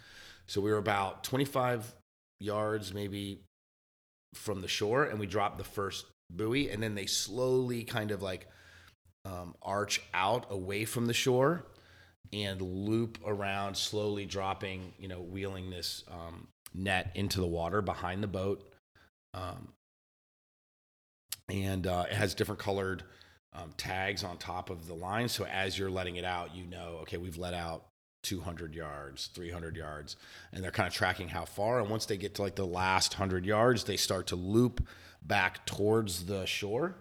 So 0.47 0.61
we 0.61 0.71
were 0.71 0.79
about 0.79 1.25
25 1.25 1.95
yards, 2.41 2.93
maybe 2.93 3.41
from 4.35 4.61
the 4.61 4.69
shore 4.69 5.05
and 5.05 5.19
we 5.19 5.27
dropped 5.27 5.59
the 5.59 5.65
first 5.65 6.07
buoy 6.31 6.71
and 6.71 6.83
then 6.83 6.95
they 6.95 7.07
slowly 7.07 7.85
kind 7.85 8.11
of 8.11 8.23
like 8.23 8.49
um, 9.25 9.55
arch 9.63 10.03
out 10.13 10.47
away 10.51 10.85
from 10.85 11.07
the 11.07 11.15
shore 11.15 11.65
and 12.33 12.61
loop 12.61 13.19
around 13.25 13.77
slowly 13.77 14.27
dropping 14.27 14.93
you 14.99 15.09
know 15.09 15.21
wheeling 15.21 15.71
this 15.71 16.05
um, 16.11 16.49
net 16.75 17.11
into 17.15 17.41
the 17.41 17.47
water 17.47 17.81
behind 17.81 18.23
the 18.23 18.29
boat. 18.29 18.69
Um, 19.33 19.69
and 21.49 21.87
uh, 21.87 22.07
it 22.11 22.15
has 22.15 22.35
different 22.35 22.61
colored 22.61 23.03
um, 23.53 23.73
tags 23.77 24.25
on 24.25 24.39
top 24.39 24.71
of 24.71 24.87
the 24.87 24.95
line. 24.95 25.29
So 25.29 25.45
as 25.45 25.79
you're 25.79 25.91
letting 25.91 26.17
it 26.17 26.25
out 26.25 26.55
you 26.55 26.67
know 26.67 26.99
okay 27.03 27.17
we've 27.17 27.39
let 27.39 27.55
out 27.55 27.87
200 28.23 28.75
yards 28.75 29.29
300 29.35 29.77
yards 29.77 30.17
and 30.53 30.65
they're 30.65 30.71
kind 30.71 30.87
of 30.87 30.95
tracking 30.95 31.29
how 31.29 31.45
far. 31.45 31.81
And 31.81 31.89
once 31.89 32.07
they 32.07 32.17
get 32.17 32.35
to 32.37 32.43
like 32.43 32.57
the 32.57 32.67
last 32.67 33.15
100 33.15 33.47
yards 33.47 33.85
they 33.85 33.97
start 33.97 34.27
to 34.29 34.37
loop 34.37 34.87
back 35.23 35.65
towards 35.67 36.27
the 36.27 36.45
shore 36.47 36.97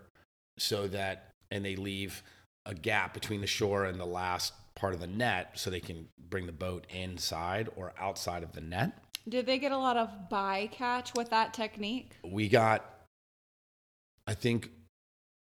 so 0.57 0.87
that 0.87 1.32
and 1.53 1.63
they 1.63 1.75
leave 1.75 2.23
a 2.65 2.73
gap 2.73 3.13
between 3.13 3.39
the 3.41 3.47
shore 3.47 3.85
and 3.85 3.99
the 3.99 4.05
last 4.05 4.53
part 4.75 4.93
of 4.93 4.99
the 4.99 5.07
net 5.07 5.51
so 5.53 5.69
they 5.69 5.79
can 5.79 6.07
bring 6.29 6.45
the 6.47 6.51
boat 6.51 6.87
inside 6.89 7.69
or 7.75 7.93
outside 7.99 8.41
of 8.41 8.51
the 8.53 8.61
net 8.61 8.97
Did 9.29 9.45
they 9.45 9.59
get 9.59 9.71
a 9.71 9.77
lot 9.77 9.95
of 9.97 10.09
bycatch 10.31 11.15
with 11.15 11.29
that 11.29 11.53
technique? 11.53 12.17
we 12.23 12.49
got 12.49 12.83
i 14.27 14.33
think 14.33 14.71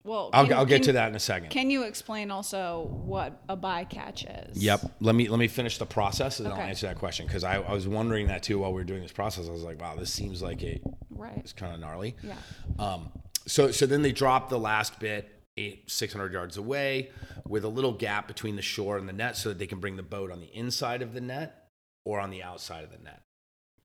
Well, 0.02 0.30
i'll, 0.32 0.46
can- 0.46 0.56
I'll 0.56 0.64
get 0.66 0.76
can- 0.76 0.86
to 0.86 0.92
that 0.94 1.08
in 1.10 1.14
a 1.14 1.20
second 1.20 1.50
Can 1.50 1.70
you 1.70 1.84
explain 1.84 2.30
also 2.32 2.88
what 3.04 3.40
a 3.48 3.56
bycatch 3.56 4.50
is? 4.50 4.62
Yep. 4.62 4.80
Let 5.00 5.14
me 5.14 5.28
let 5.28 5.38
me 5.38 5.46
finish 5.48 5.78
the 5.78 5.86
process 5.86 6.40
and 6.40 6.46
then 6.46 6.54
I'll 6.54 6.60
answer 6.60 6.86
that 6.88 6.96
question 6.98 7.26
because 7.26 7.44
I, 7.44 7.56
I 7.60 7.72
was 7.72 7.86
wondering 7.86 8.26
that 8.28 8.42
too 8.42 8.58
while 8.58 8.72
we 8.72 8.80
were 8.80 8.84
doing 8.92 9.02
this 9.02 9.12
process. 9.12 9.46
I 9.48 9.52
was 9.52 9.62
like, 9.62 9.80
wow, 9.80 9.94
this 9.96 10.12
seems 10.12 10.42
like 10.42 10.62
it, 10.62 10.82
Right. 11.10 11.36
it's 11.36 11.52
kind 11.52 11.72
of 11.74 11.80
gnarly. 11.80 12.16
Yeah. 12.22 12.34
Um, 12.78 13.10
so 13.46 13.70
so 13.70 13.84
then 13.86 14.02
they 14.02 14.12
drop 14.12 14.48
the 14.48 14.58
last 14.58 14.98
bit 14.98 15.39
eight 15.56 15.90
six 15.90 16.12
hundred 16.12 16.32
yards 16.32 16.56
away 16.56 17.10
with 17.46 17.64
a 17.64 17.68
little 17.68 17.92
gap 17.92 18.26
between 18.28 18.56
the 18.56 18.62
shore 18.62 18.96
and 18.96 19.08
the 19.08 19.12
net 19.12 19.36
so 19.36 19.48
that 19.48 19.58
they 19.58 19.66
can 19.66 19.80
bring 19.80 19.96
the 19.96 20.02
boat 20.02 20.30
on 20.30 20.40
the 20.40 20.54
inside 20.54 21.02
of 21.02 21.12
the 21.14 21.20
net 21.20 21.68
or 22.04 22.20
on 22.20 22.30
the 22.30 22.42
outside 22.42 22.84
of 22.84 22.90
the 22.90 22.98
net. 22.98 23.22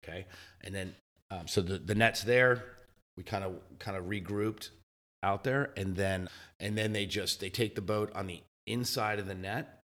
Okay, 0.03 0.25
and 0.61 0.73
then 0.73 0.95
um, 1.31 1.47
so 1.47 1.61
the 1.61 1.77
the 1.77 1.95
net's 1.95 2.23
there. 2.23 2.63
We 3.17 3.23
kind 3.23 3.43
of 3.43 3.55
kind 3.79 3.97
of 3.97 4.05
regrouped 4.05 4.69
out 5.23 5.43
there, 5.43 5.71
and 5.75 5.95
then 5.95 6.29
and 6.59 6.77
then 6.77 6.93
they 6.93 7.05
just 7.05 7.39
they 7.39 7.49
take 7.49 7.75
the 7.75 7.81
boat 7.81 8.11
on 8.15 8.27
the 8.27 8.41
inside 8.67 9.19
of 9.19 9.27
the 9.27 9.35
net, 9.35 9.81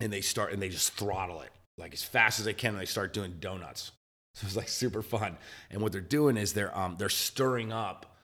and 0.00 0.12
they 0.12 0.20
start 0.20 0.52
and 0.52 0.62
they 0.62 0.68
just 0.68 0.92
throttle 0.92 1.40
it 1.40 1.50
like 1.76 1.92
as 1.92 2.02
fast 2.02 2.38
as 2.38 2.44
they 2.44 2.54
can. 2.54 2.72
And 2.74 2.80
they 2.80 2.86
start 2.86 3.12
doing 3.12 3.36
donuts. 3.40 3.92
So 4.34 4.46
it's 4.46 4.54
like 4.54 4.68
super 4.68 5.02
fun. 5.02 5.36
And 5.68 5.82
what 5.82 5.90
they're 5.90 6.00
doing 6.00 6.36
is 6.36 6.52
they're 6.52 6.76
um 6.78 6.94
they're 6.96 7.08
stirring 7.08 7.72
up 7.72 8.17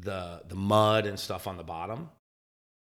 the 0.00 0.42
the 0.48 0.54
mud 0.54 1.06
and 1.06 1.18
stuff 1.18 1.46
on 1.46 1.56
the 1.56 1.64
bottom. 1.64 2.10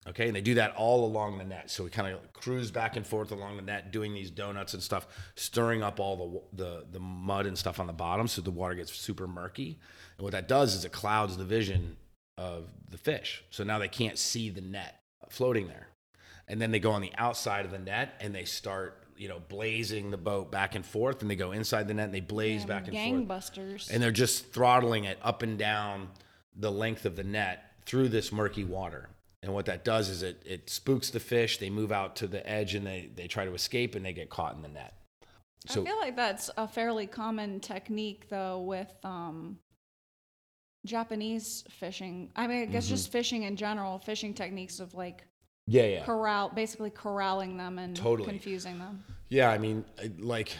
Okay, 0.07 0.27
and 0.27 0.35
they 0.35 0.41
do 0.41 0.55
that 0.55 0.73
all 0.75 1.05
along 1.05 1.37
the 1.37 1.43
net. 1.43 1.69
So 1.69 1.83
we 1.83 1.89
kind 1.89 2.13
of 2.13 2.33
cruise 2.33 2.71
back 2.71 2.95
and 2.95 3.05
forth 3.05 3.31
along 3.31 3.57
the 3.57 3.61
net, 3.61 3.91
doing 3.91 4.13
these 4.13 4.31
donuts 4.31 4.73
and 4.73 4.81
stuff, 4.81 5.07
stirring 5.35 5.83
up 5.83 5.99
all 5.99 6.47
the 6.53 6.63
the 6.63 6.85
the 6.93 6.99
mud 6.99 7.45
and 7.45 7.57
stuff 7.57 7.79
on 7.79 7.87
the 7.87 7.93
bottom, 7.93 8.27
so 8.27 8.41
the 8.41 8.51
water 8.51 8.75
gets 8.75 8.93
super 8.93 9.27
murky. 9.27 9.79
And 10.17 10.23
what 10.23 10.31
that 10.31 10.47
does 10.47 10.73
is 10.73 10.85
it 10.85 10.91
clouds 10.91 11.37
the 11.37 11.43
vision 11.45 11.97
of 12.37 12.69
the 12.89 12.97
fish. 12.97 13.43
So 13.49 13.63
now 13.63 13.77
they 13.77 13.89
can't 13.89 14.17
see 14.17 14.49
the 14.49 14.61
net 14.61 15.01
floating 15.29 15.67
there. 15.67 15.89
And 16.47 16.61
then 16.61 16.71
they 16.71 16.79
go 16.79 16.91
on 16.91 17.01
the 17.01 17.11
outside 17.17 17.65
of 17.65 17.71
the 17.71 17.77
net 17.79 18.15
and 18.21 18.33
they 18.33 18.45
start, 18.45 19.03
you 19.17 19.27
know, 19.27 19.39
blazing 19.49 20.09
the 20.09 20.17
boat 20.17 20.51
back 20.51 20.73
and 20.73 20.85
forth. 20.85 21.21
And 21.21 21.29
they 21.29 21.35
go 21.35 21.51
inside 21.51 21.87
the 21.87 21.93
net 21.93 22.05
and 22.05 22.13
they 22.13 22.21
blaze 22.21 22.65
back 22.65 22.87
and 22.87 22.95
forth 22.95 23.27
Gangbusters. 23.27 23.91
and 23.91 24.01
they're 24.01 24.11
just 24.11 24.51
throttling 24.51 25.03
it 25.03 25.19
up 25.21 25.43
and 25.43 25.59
down 25.59 26.09
the 26.55 26.71
length 26.71 27.05
of 27.05 27.15
the 27.15 27.23
net 27.23 27.63
through 27.85 28.09
this 28.09 28.31
murky 28.31 28.63
water. 28.63 29.09
And 29.41 29.53
what 29.53 29.65
that 29.67 29.85
does 29.85 30.09
is 30.09 30.21
it 30.23 30.41
it 30.45 30.69
spooks 30.69 31.09
the 31.09 31.19
fish. 31.19 31.57
They 31.57 31.69
move 31.69 31.91
out 31.91 32.15
to 32.17 32.27
the 32.27 32.47
edge 32.49 32.75
and 32.75 32.85
they 32.85 33.09
they 33.15 33.27
try 33.27 33.45
to 33.45 33.53
escape 33.53 33.95
and 33.95 34.05
they 34.05 34.13
get 34.13 34.29
caught 34.29 34.55
in 34.55 34.61
the 34.61 34.67
net. 34.67 34.93
So 35.67 35.81
I 35.81 35.85
feel 35.85 35.97
like 35.99 36.15
that's 36.15 36.49
a 36.57 36.67
fairly 36.67 37.07
common 37.07 37.59
technique 37.59 38.27
though 38.29 38.59
with 38.61 38.89
um 39.03 39.57
Japanese 40.85 41.63
fishing. 41.69 42.31
I 42.35 42.47
mean, 42.47 42.63
I 42.63 42.65
guess 42.65 42.85
Mm-hmm. 42.85 42.95
just 42.95 43.11
fishing 43.11 43.43
in 43.43 43.55
general, 43.55 43.99
fishing 43.99 44.33
techniques 44.33 44.79
of 44.79 44.93
like 44.93 45.23
yeah, 45.67 45.83
yeah, 45.85 46.03
corral, 46.05 46.49
basically 46.49 46.89
corralling 46.89 47.55
them 47.57 47.77
and 47.77 47.95
Totally. 47.95 48.27
confusing 48.27 48.79
them. 48.79 49.03
yeah. 49.29 49.49
I 49.51 49.57
mean, 49.59 49.85
like 50.17 50.51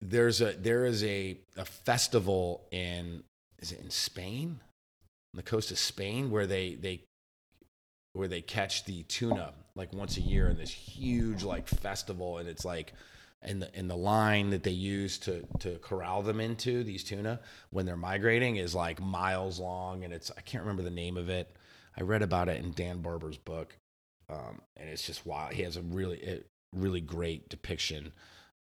there's 0.00 0.40
a 0.40 0.52
there 0.52 0.84
is 0.84 1.02
a 1.04 1.38
a 1.56 1.64
festival 1.64 2.66
in 2.70 3.22
is 3.60 3.72
it 3.72 3.80
in 3.80 3.90
Spain, 3.90 4.60
on 5.34 5.36
the 5.36 5.42
coast 5.42 5.70
of 5.70 5.78
Spain, 5.78 6.30
where 6.30 6.46
they 6.46 6.74
they 6.74 7.02
where 8.12 8.28
they 8.28 8.40
catch 8.40 8.84
the 8.84 9.02
tuna 9.04 9.52
like 9.74 9.92
once 9.92 10.16
a 10.16 10.20
year 10.20 10.48
in 10.48 10.56
this 10.56 10.70
huge 10.70 11.42
like 11.42 11.68
festival, 11.68 12.38
and 12.38 12.48
it's 12.48 12.64
like 12.64 12.92
and 13.42 13.62
the 13.62 13.74
and 13.74 13.88
the 13.88 13.96
line 13.96 14.50
that 14.50 14.62
they 14.62 14.70
use 14.70 15.18
to 15.18 15.46
to 15.60 15.78
corral 15.78 16.22
them 16.22 16.40
into 16.40 16.82
these 16.82 17.04
tuna 17.04 17.40
when 17.70 17.86
they're 17.86 17.96
migrating 17.96 18.56
is 18.56 18.74
like 18.74 19.00
miles 19.00 19.58
long, 19.60 20.04
and 20.04 20.12
it's 20.12 20.30
I 20.36 20.40
can't 20.40 20.62
remember 20.62 20.82
the 20.82 20.90
name 20.90 21.16
of 21.16 21.28
it. 21.28 21.56
I 21.96 22.02
read 22.02 22.22
about 22.22 22.48
it 22.48 22.62
in 22.62 22.72
Dan 22.72 23.00
Barber's 23.00 23.38
book, 23.38 23.76
um, 24.28 24.60
and 24.76 24.88
it's 24.88 25.06
just 25.06 25.26
wild. 25.26 25.52
He 25.52 25.62
has 25.62 25.76
a 25.76 25.82
really 25.82 26.42
really 26.74 27.00
great 27.00 27.48
depiction 27.48 28.12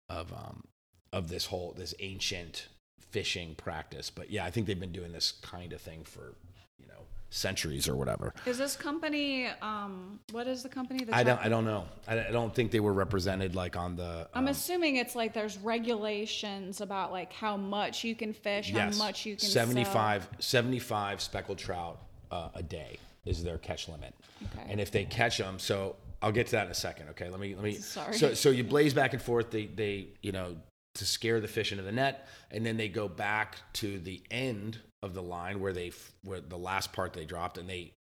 of 0.09 0.33
um, 0.33 0.65
of 1.13 1.29
this 1.29 1.47
whole 1.47 1.75
this 1.77 1.95
ancient 2.01 2.69
fishing 3.17 3.55
practice. 3.55 4.11
But 4.11 4.31
yeah, 4.31 4.45
I 4.45 4.51
think 4.51 4.67
they've 4.67 4.79
been 4.79 4.93
doing 4.93 5.11
this 5.11 5.33
kind 5.41 5.73
of 5.73 5.81
thing 5.81 6.05
for 6.05 6.35
you 6.79 6.87
know 6.87 7.01
centuries 7.31 7.89
or 7.89 7.97
whatever. 7.97 8.35
Is 8.45 8.59
this 8.59 8.77
company 8.77 9.47
um 9.63 10.21
what 10.33 10.47
is 10.47 10.63
the 10.63 10.69
company 10.69 11.03
that 11.05 11.15
I 11.15 11.23
don't 11.23 11.41
I 11.41 11.49
don't 11.49 11.65
know. 11.65 11.87
I, 12.07 12.27
I 12.27 12.31
don't 12.31 12.55
think 12.55 12.73
they 12.73 12.81
were 12.81 12.93
represented 12.93 13.55
like 13.55 13.75
on 13.75 13.97
the. 13.97 14.29
I'm 14.35 14.45
um, 14.45 14.49
assuming 14.49 14.97
it's 14.97 15.17
like 15.17 15.33
there's 15.33 15.57
regulations 15.57 16.83
about 16.83 17.11
like 17.11 17.33
how 17.33 17.57
much 17.57 18.05
you 18.05 18.15
can 18.15 18.35
fish, 18.35 18.71
yes, 18.71 18.99
how 18.99 19.05
much 19.05 19.25
you 19.25 19.37
can 19.37 19.49
sell. 19.49 19.67
75, 19.67 20.29
75 20.39 21.23
speckled 21.23 21.57
trout 21.57 21.99
uh, 22.31 22.51
a 22.55 22.63
day 22.63 22.99
is 23.25 23.43
their 23.43 23.57
catch 23.57 23.89
limit. 23.89 24.15
Okay. 24.43 24.71
And 24.71 24.79
if 24.79 24.91
they 24.91 25.07
catch 25.07 25.39
them, 25.39 25.59
so 25.59 25.97
I'll 26.21 26.33
get 26.33 26.49
to 26.49 26.53
that 26.53 26.67
in 26.67 26.71
a 26.71 26.75
second. 26.75 27.09
Okay, 27.11 27.31
let 27.31 27.41
me 27.41 27.55
let 27.55 27.65
me. 27.65 27.73
Sorry. 27.77 28.13
So 28.13 28.35
so 28.35 28.51
you 28.51 28.63
blaze 28.63 28.93
back 28.93 29.15
and 29.15 29.23
forth. 29.23 29.51
They 29.51 29.67
they 29.67 30.09
you 30.21 30.33
know 30.33 30.57
to 30.97 31.07
scare 31.07 31.41
the 31.41 31.49
fish 31.49 31.73
into 31.73 31.85
the 31.85 31.93
net, 31.93 32.29
and 32.51 32.65
then 32.65 32.77
they 32.77 32.89
go 32.89 33.09
back 33.09 33.57
to 33.75 33.99
the 33.99 34.23
end 34.31 34.79
of 35.03 35.15
the 35.15 35.23
line 35.23 35.61
where 35.61 35.73
they 35.73 35.93
where 36.25 36.41
the 36.41 36.59
last 36.59 36.93
part 36.93 37.13
they 37.13 37.25
dropped, 37.25 37.59
and 37.59 37.69
they 37.69 37.93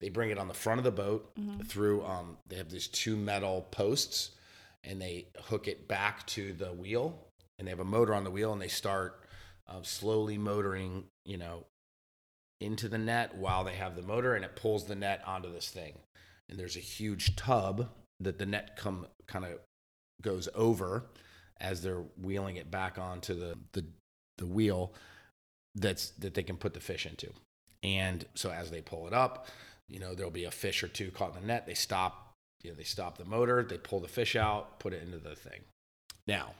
they 0.00 0.08
bring 0.08 0.30
it 0.30 0.38
on 0.38 0.48
the 0.48 0.54
front 0.54 0.78
of 0.78 0.84
the 0.84 0.90
boat 0.90 1.30
through. 1.66 2.04
Um, 2.04 2.36
they 2.48 2.56
have 2.56 2.70
these 2.70 2.88
two 2.88 3.16
metal 3.16 3.66
posts, 3.70 4.30
and 4.84 5.00
they 5.00 5.26
hook 5.44 5.68
it 5.68 5.88
back 5.88 6.26
to 6.28 6.52
the 6.52 6.72
wheel, 6.72 7.18
and 7.58 7.66
they 7.66 7.70
have 7.70 7.80
a 7.80 7.84
motor 7.84 8.14
on 8.14 8.24
the 8.24 8.30
wheel, 8.30 8.52
and 8.52 8.60
they 8.60 8.68
start 8.68 9.24
uh, 9.68 9.82
slowly 9.82 10.38
motoring. 10.38 11.04
You 11.24 11.38
know. 11.38 11.64
Into 12.62 12.90
the 12.90 12.98
net 12.98 13.36
while 13.36 13.64
they 13.64 13.76
have 13.76 13.96
the 13.96 14.02
motor, 14.02 14.34
and 14.34 14.44
it 14.44 14.54
pulls 14.54 14.84
the 14.84 14.94
net 14.94 15.22
onto 15.26 15.50
this 15.50 15.70
thing 15.70 15.94
and 16.50 16.58
there's 16.58 16.76
a 16.76 16.80
huge 16.80 17.36
tub 17.36 17.88
that 18.18 18.38
the 18.38 18.46
net 18.46 18.76
come 18.76 19.06
kind 19.26 19.44
of 19.44 19.52
goes 20.20 20.48
over 20.54 21.06
as 21.60 21.82
they're 21.82 22.04
wheeling 22.20 22.56
it 22.56 22.70
back 22.70 22.98
onto 22.98 23.34
the, 23.34 23.56
the 23.72 23.84
the 24.38 24.46
wheel 24.46 24.92
that's 25.74 26.10
that 26.10 26.34
they 26.34 26.42
can 26.42 26.56
put 26.56 26.74
the 26.74 26.80
fish 26.80 27.06
into. 27.06 27.30
And 27.82 28.24
so 28.34 28.50
as 28.50 28.70
they 28.70 28.80
pull 28.80 29.06
it 29.06 29.12
up, 29.12 29.46
you 29.88 30.00
know, 30.00 30.14
there'll 30.14 30.30
be 30.30 30.44
a 30.44 30.50
fish 30.50 30.82
or 30.82 30.88
two 30.88 31.10
caught 31.10 31.34
in 31.34 31.40
the 31.40 31.46
net. 31.46 31.66
They 31.66 31.74
stop, 31.74 32.32
you 32.62 32.70
know, 32.70 32.76
they 32.76 32.84
stop 32.84 33.18
the 33.18 33.24
motor, 33.24 33.62
they 33.62 33.78
pull 33.78 34.00
the 34.00 34.08
fish 34.08 34.36
out, 34.36 34.78
put 34.80 34.92
it 34.92 35.02
into 35.02 35.18
the 35.18 35.34
thing. 35.34 35.60
Now, 36.26 36.54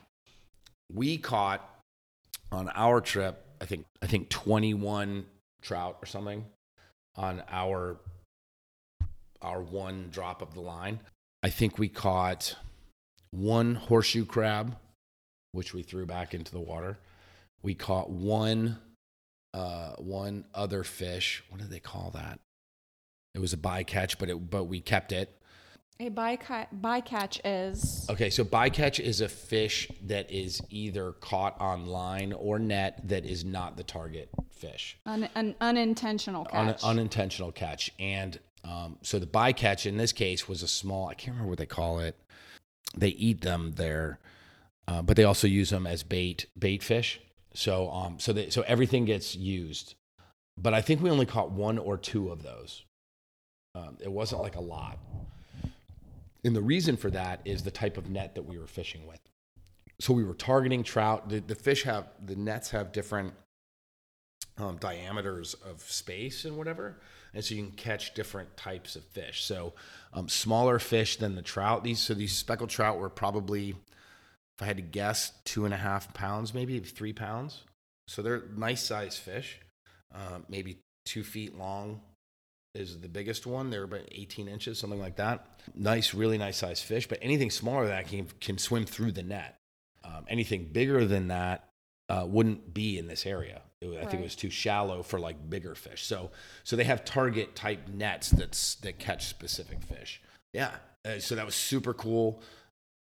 we 0.93 1.19
caught 1.19 1.69
on 2.53 2.71
our 2.75 3.01
trip, 3.01 3.45
I 3.61 3.65
think 3.65 3.85
I 4.03 4.07
think 4.07 4.29
21 4.29 5.27
trout 5.63 5.99
or 6.03 6.07
something 6.07 6.45
on 7.17 7.43
our 7.51 7.97
our 9.43 9.63
one 9.63 10.09
drop 10.11 10.43
of 10.43 10.55
the 10.55 10.61
line. 10.61 11.01
I 11.43 11.49
think 11.51 11.79
we 11.79 11.89
caught 11.89 12.57
one 13.31 13.75
horseshoe 13.75 14.27
crab, 14.27 14.77
which 15.53 15.75
we 15.75 15.83
threw 15.83 16.07
back 16.07 16.35
into 16.35 16.53
the 16.53 16.61
water. 16.61 16.99
We 17.63 17.75
caught 17.75 18.11
one 18.11 18.79
uh, 19.53 19.95
one 19.99 20.45
other 20.55 20.85
fish. 20.85 21.43
What 21.51 21.61
did 21.61 21.71
they 21.71 21.81
call 21.81 22.13
that? 22.15 22.39
It 23.35 23.41
was 23.41 23.53
a 23.53 23.57
bycatch, 23.57 24.17
but 24.19 24.29
it 24.31 24.51
but 24.51 24.65
we 24.65 24.81
kept 24.81 25.13
it. 25.13 25.37
A 25.99 26.09
byca- 26.09 26.69
bycatch 26.81 27.41
is 27.45 28.07
Okay, 28.09 28.31
so 28.31 28.43
bycatch 28.43 28.99
is 28.99 29.21
a 29.21 29.29
fish 29.29 29.87
that 30.05 30.31
is 30.31 30.63
either 30.71 31.13
caught 31.13 31.61
on 31.61 31.85
line 31.87 32.33
or 32.33 32.59
net 32.59 33.07
that 33.09 33.27
is 33.27 33.45
not 33.45 33.77
the 33.77 33.83
target 33.85 34.31
fish. 34.51 34.97
un- 35.05 35.29
an 35.35 35.55
unintentional 35.61 36.47
Un- 36.53 36.69
catch. 36.69 36.85
unintentional 36.85 37.53
catch. 37.53 37.91
And 37.99 38.39
um, 38.65 38.97
so 39.03 39.19
the 39.19 39.27
bycatch 39.27 39.85
in 39.85 39.99
this 39.99 40.13
case 40.15 40.49
was 40.49 40.63
a 40.63 40.69
small, 40.69 41.09
I 41.09 41.15
can't 41.15 41.35
remember 41.35 41.51
what 41.51 41.59
they 41.59 41.67
call 41.67 41.99
it. 41.99 42.17
They 42.97 43.09
eat 43.11 43.43
them 43.43 43.75
there, 43.77 44.19
uh, 44.91 45.03
but 45.03 45.17
they 45.17 45.25
also 45.25 45.47
use 45.47 45.71
them 45.71 45.87
as 45.87 46.03
bait, 46.03 46.47
bait 46.59 46.83
fish. 46.83 47.21
So, 47.55 47.91
um, 47.91 48.19
so 48.19 48.33
they, 48.33 48.51
so 48.51 48.63
everything 48.67 49.05
gets 49.05 49.37
used, 49.37 49.95
but 50.59 50.75
I 50.75 50.83
think 50.83 51.01
we 51.01 51.11
only 51.11 51.27
caught 51.27 51.53
one 51.53 51.79
or 51.79 51.97
two 51.97 52.31
of 52.31 52.43
those. 52.43 52.85
Um, 53.75 53.97
it 54.01 54.11
wasn't 54.11 54.43
like 54.43 54.57
a 54.57 54.61
lot. 54.61 54.99
And 56.45 56.57
the 56.57 56.63
reason 56.63 56.97
for 56.97 57.11
that 57.11 57.41
is 57.45 57.63
the 57.63 57.71
type 57.71 57.97
of 57.97 58.11
net 58.11 58.35
that 58.35 58.43
we 58.43 58.59
were 58.59 58.67
fishing 58.67 59.07
with. 59.07 59.21
So 60.01 60.13
we 60.13 60.25
were 60.25 60.35
targeting 60.35 60.83
trout. 60.83 61.29
The, 61.29 61.41
the 61.41 61.55
fish 61.55 61.85
have, 61.85 62.09
the 62.25 62.35
nets 62.35 62.71
have 62.71 62.91
different 62.91 63.35
um, 64.59 64.77
diameters 64.79 65.55
of 65.55 65.83
space 65.83 66.45
and 66.45 66.57
whatever. 66.57 67.01
And 67.35 67.45
so 67.45 67.55
you 67.55 67.63
can 67.63 67.73
catch 67.73 68.15
different 68.15 68.57
types 68.57 68.97
of 68.97 69.05
fish. 69.05 69.45
So 69.45 69.75
um, 70.13 70.29
smaller 70.29 70.79
fish 70.79 71.17
than 71.17 71.37
the 71.37 71.43
trout. 71.43 71.85
These 71.85 72.01
so 72.01 72.15
these 72.15 72.37
speckled 72.37 72.71
trout 72.71 72.99
were 72.99 73.11
probably, 73.11 73.77
if 74.61 74.65
I 74.65 74.67
had 74.67 74.77
to 74.77 74.83
guess, 74.83 75.33
two 75.45 75.65
and 75.65 75.73
a 75.73 75.77
half 75.79 76.13
pounds, 76.13 76.53
maybe 76.53 76.79
three 76.81 77.15
pounds. 77.15 77.63
So 78.09 78.21
they're 78.21 78.43
nice 78.55 78.83
sized 78.83 79.19
fish, 79.19 79.59
uh, 80.15 80.41
maybe 80.51 80.79
two 81.07 81.25
feet 81.25 81.57
long 81.57 82.03
is 82.75 83.01
the 83.01 83.09
biggest 83.09 83.47
one. 83.47 83.71
They're 83.71 83.85
about 83.85 84.03
18 84.13 84.49
inches, 84.49 84.79
something 84.79 85.01
like 85.01 85.17
that. 85.17 85.47
Nice, 85.75 86.13
really 86.13 86.37
nice 86.37 86.59
sized 86.59 86.85
fish. 86.85 87.09
But 87.09 87.19
anything 87.23 87.51
smaller 87.51 87.87
than 87.87 87.97
that 87.97 88.09
can, 88.09 88.29
can 88.41 88.59
swim 88.59 88.85
through 88.85 89.13
the 89.13 89.23
net. 89.23 89.57
Um, 90.05 90.27
anything 90.29 90.67
bigger 90.67 91.07
than 91.07 91.29
that 91.29 91.69
uh, 92.11 92.27
wouldn't 92.29 92.75
be 92.75 92.99
in 92.99 93.07
this 93.07 93.25
area. 93.25 93.63
It, 93.81 93.87
was- 93.87 93.97
I 93.99 94.05
think 94.05 94.21
it 94.21 94.25
was 94.25 94.37
too 94.37 94.51
shallow 94.51 95.03
for 95.03 95.19
like 95.19 95.49
bigger 95.49 95.75
fish. 95.75 96.05
So, 96.05 96.33
so 96.65 96.77
they 96.77 96.85
have 96.85 97.05
target 97.07 97.57
type 97.57 97.89
nets 97.89 98.29
that's 98.31 98.75
that 98.77 98.99
catch 98.99 99.27
specific 99.27 99.83
fish. 99.83 100.21
Yeah. 100.53 100.73
Uh, 101.05 101.19
so 101.19 101.35
that 101.35 101.47
was 101.47 101.55
super 101.55 101.95
cool. 101.95 102.43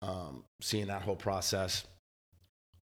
Um, 0.01 0.43
seeing 0.61 0.87
that 0.87 1.03
whole 1.03 1.15
process. 1.15 1.85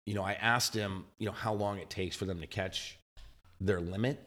You 0.06 0.14
know, 0.14 0.22
I 0.22 0.32
asked 0.32 0.74
him, 0.74 1.04
you 1.18 1.26
know, 1.26 1.32
how 1.32 1.52
long 1.52 1.78
it 1.78 1.90
takes 1.90 2.16
for 2.16 2.24
them 2.24 2.40
to 2.40 2.46
catch 2.46 2.98
their 3.60 3.80
limit. 3.80 4.20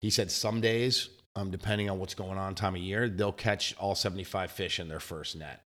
He 0.00 0.10
said 0.10 0.30
some 0.30 0.60
days, 0.60 1.10
um, 1.34 1.50
depending 1.50 1.90
on 1.90 1.98
what's 1.98 2.14
going 2.14 2.38
on 2.38 2.54
time 2.54 2.74
of 2.74 2.80
year, 2.80 3.08
they'll 3.08 3.32
catch 3.32 3.74
all 3.78 3.94
75 3.94 4.50
fish 4.50 4.80
in 4.80 4.88
their 4.88 5.00
first 5.00 5.36
net. 5.36 5.62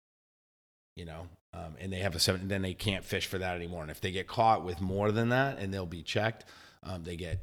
You 0.95 1.05
know, 1.05 1.27
um, 1.53 1.75
and 1.79 1.91
they 1.91 1.99
have 1.99 2.15
a 2.15 2.19
seven, 2.19 2.47
then 2.47 2.61
they 2.61 2.73
can't 2.73 3.05
fish 3.05 3.27
for 3.27 3.37
that 3.37 3.55
anymore. 3.55 3.81
And 3.81 3.91
if 3.91 4.01
they 4.01 4.11
get 4.11 4.27
caught 4.27 4.63
with 4.63 4.81
more 4.81 5.11
than 5.11 5.29
that 5.29 5.59
and 5.59 5.73
they'll 5.73 5.85
be 5.85 6.03
checked, 6.03 6.45
um, 6.83 7.03
they 7.03 7.15
get 7.15 7.39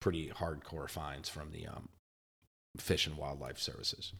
pretty 0.00 0.28
hardcore 0.28 0.88
fines 0.88 1.28
from 1.28 1.50
the 1.52 1.66
um, 1.66 1.88
Fish 2.78 3.06
and 3.06 3.16
Wildlife 3.16 3.58
Services. 3.58 4.12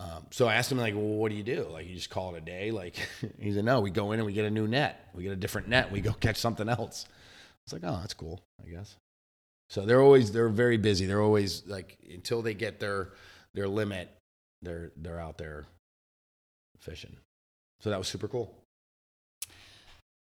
Um, 0.00 0.26
so 0.30 0.48
I 0.48 0.54
asked 0.54 0.72
him 0.72 0.78
like, 0.78 0.94
well, 0.94 1.04
what 1.04 1.30
do 1.30 1.36
you 1.36 1.42
do? 1.42 1.68
Like, 1.70 1.86
you 1.86 1.94
just 1.94 2.08
call 2.08 2.34
it 2.34 2.38
a 2.38 2.40
day? 2.40 2.70
Like, 2.70 2.96
he 3.38 3.52
said, 3.52 3.66
no, 3.66 3.80
we 3.80 3.90
go 3.90 4.12
in 4.12 4.18
and 4.18 4.26
we 4.26 4.32
get 4.32 4.46
a 4.46 4.50
new 4.50 4.66
net. 4.66 5.10
We 5.14 5.24
get 5.24 5.32
a 5.32 5.36
different 5.36 5.68
net. 5.68 5.92
We 5.92 6.00
go 6.00 6.12
catch 6.20 6.38
something 6.38 6.68
else. 6.68 7.04
It's 7.66 7.72
like, 7.74 7.82
oh, 7.84 7.98
that's 8.00 8.14
cool, 8.14 8.40
I 8.64 8.70
guess. 8.70 8.96
So 9.68 9.86
they're 9.86 10.00
always 10.00 10.32
they're 10.32 10.48
very 10.48 10.78
busy. 10.78 11.06
They're 11.06 11.22
always 11.22 11.64
like 11.66 11.96
until 12.12 12.42
they 12.42 12.54
get 12.54 12.80
their 12.80 13.12
their 13.54 13.68
limit, 13.68 14.10
they're 14.62 14.90
they're 14.96 15.20
out 15.20 15.38
there 15.38 15.66
fishing. 16.80 17.16
So 17.80 17.90
that 17.90 17.98
was 17.98 18.08
super 18.08 18.26
cool. 18.26 18.52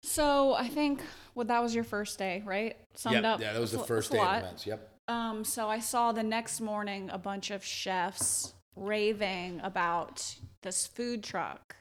so 0.02 0.56
I 0.56 0.68
think 0.68 1.02
well 1.36 1.46
that 1.46 1.62
was 1.62 1.76
your 1.76 1.84
first 1.84 2.18
day, 2.18 2.42
right? 2.44 2.76
Summed 2.96 3.22
yeah, 3.22 3.34
up. 3.34 3.40
yeah, 3.40 3.54
that 3.54 3.62
was 3.62 3.72
the 3.72 3.80
first 3.80 4.12
day 4.12 4.18
of 4.18 4.38
events. 4.38 4.66
Yep. 4.66 4.92
Um, 5.10 5.44
so 5.44 5.70
I 5.70 5.80
saw 5.80 6.12
the 6.12 6.24
next 6.24 6.60
morning 6.60 7.12
a 7.12 7.20
bunch 7.20 7.52
of 7.52 7.64
chefs 7.64 8.56
raving 8.76 9.60
about 9.64 10.36
this 10.64 10.88
food 10.88 11.24
truck 11.24 11.76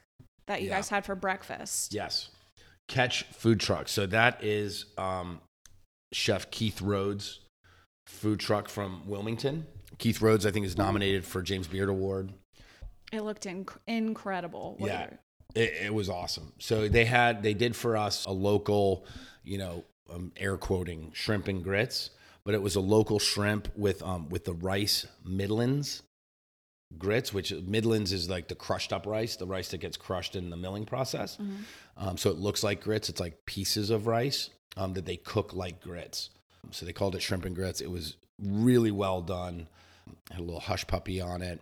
that 0.47 0.61
you 0.61 0.69
Yeah. 0.69 0.75
guys 0.77 0.89
had 0.89 1.05
for 1.05 1.15
breakfast. 1.15 1.93
Yes. 1.93 2.29
Catch 2.87 3.23
food 3.23 3.59
truck. 3.59 3.87
So 3.87 4.05
that 4.07 4.43
is 4.43 4.85
um, 4.97 5.41
Chef 6.13 6.51
Keith 6.51 6.81
Rhodes' 6.81 7.39
food 8.05 8.39
truck 8.39 8.69
from 8.69 9.07
Wilmington. 9.07 9.65
Keith 9.97 10.21
Rhodes, 10.21 10.45
I 10.45 10.51
think, 10.51 10.65
is 10.65 10.77
nominated 10.77 11.25
for 11.25 11.41
James 11.41 11.67
Beard 11.67 11.89
Award. 11.89 12.31
It 13.11 13.21
looked 13.21 13.45
inc- 13.45 13.77
incredible. 13.87 14.75
What 14.77 14.87
Yeah. 14.89 15.09
It, 15.55 15.73
it 15.85 15.93
was 15.93 16.09
awesome. 16.09 16.51
So 16.59 16.87
they 16.89 17.05
had 17.05 17.41
they 17.41 17.53
did 17.53 17.75
for 17.75 17.95
us 17.95 18.25
a 18.25 18.31
local, 18.31 19.05
you 19.43 19.57
know, 19.57 19.85
um, 20.13 20.33
air 20.35 20.57
quoting 20.57 21.11
shrimp 21.13 21.47
and 21.47 21.63
grits, 21.63 22.09
but 22.43 22.53
it 22.53 22.61
was 22.61 22.75
a 22.75 22.81
local 22.81 23.19
shrimp 23.19 23.69
with 23.77 24.03
um 24.03 24.27
with 24.29 24.43
the 24.43 24.53
rice 24.53 25.07
middlins 25.25 26.01
grits, 26.97 27.33
which 27.33 27.51
middlins 27.51 28.11
is 28.11 28.29
like 28.29 28.47
the 28.47 28.55
crushed 28.55 28.93
up 28.93 29.05
rice, 29.05 29.35
the 29.35 29.45
rice 29.45 29.69
that 29.69 29.79
gets 29.79 29.97
crushed 29.97 30.35
in 30.35 30.49
the 30.49 30.57
milling 30.57 30.85
process. 30.85 31.37
Um, 31.97 32.17
so 32.17 32.29
it 32.29 32.37
looks 32.37 32.63
like 32.63 32.81
grits. 32.81 33.09
It's 33.09 33.19
like 33.19 33.45
pieces 33.45 33.89
of 33.89 34.07
rice 34.07 34.49
um, 34.77 34.93
that 34.93 35.05
they 35.05 35.17
cook 35.17 35.53
like 35.53 35.81
grits. 35.81 36.29
So 36.71 36.85
they 36.85 36.93
called 36.93 37.15
it 37.15 37.21
shrimp 37.21 37.45
and 37.45 37.55
grits. 37.55 37.81
It 37.81 37.91
was 37.91 38.17
really 38.41 38.91
well 38.91 39.21
done. 39.21 39.67
Had 40.31 40.39
a 40.39 40.43
little 40.43 40.59
hush 40.59 40.85
puppy 40.87 41.19
on 41.21 41.41
it, 41.41 41.61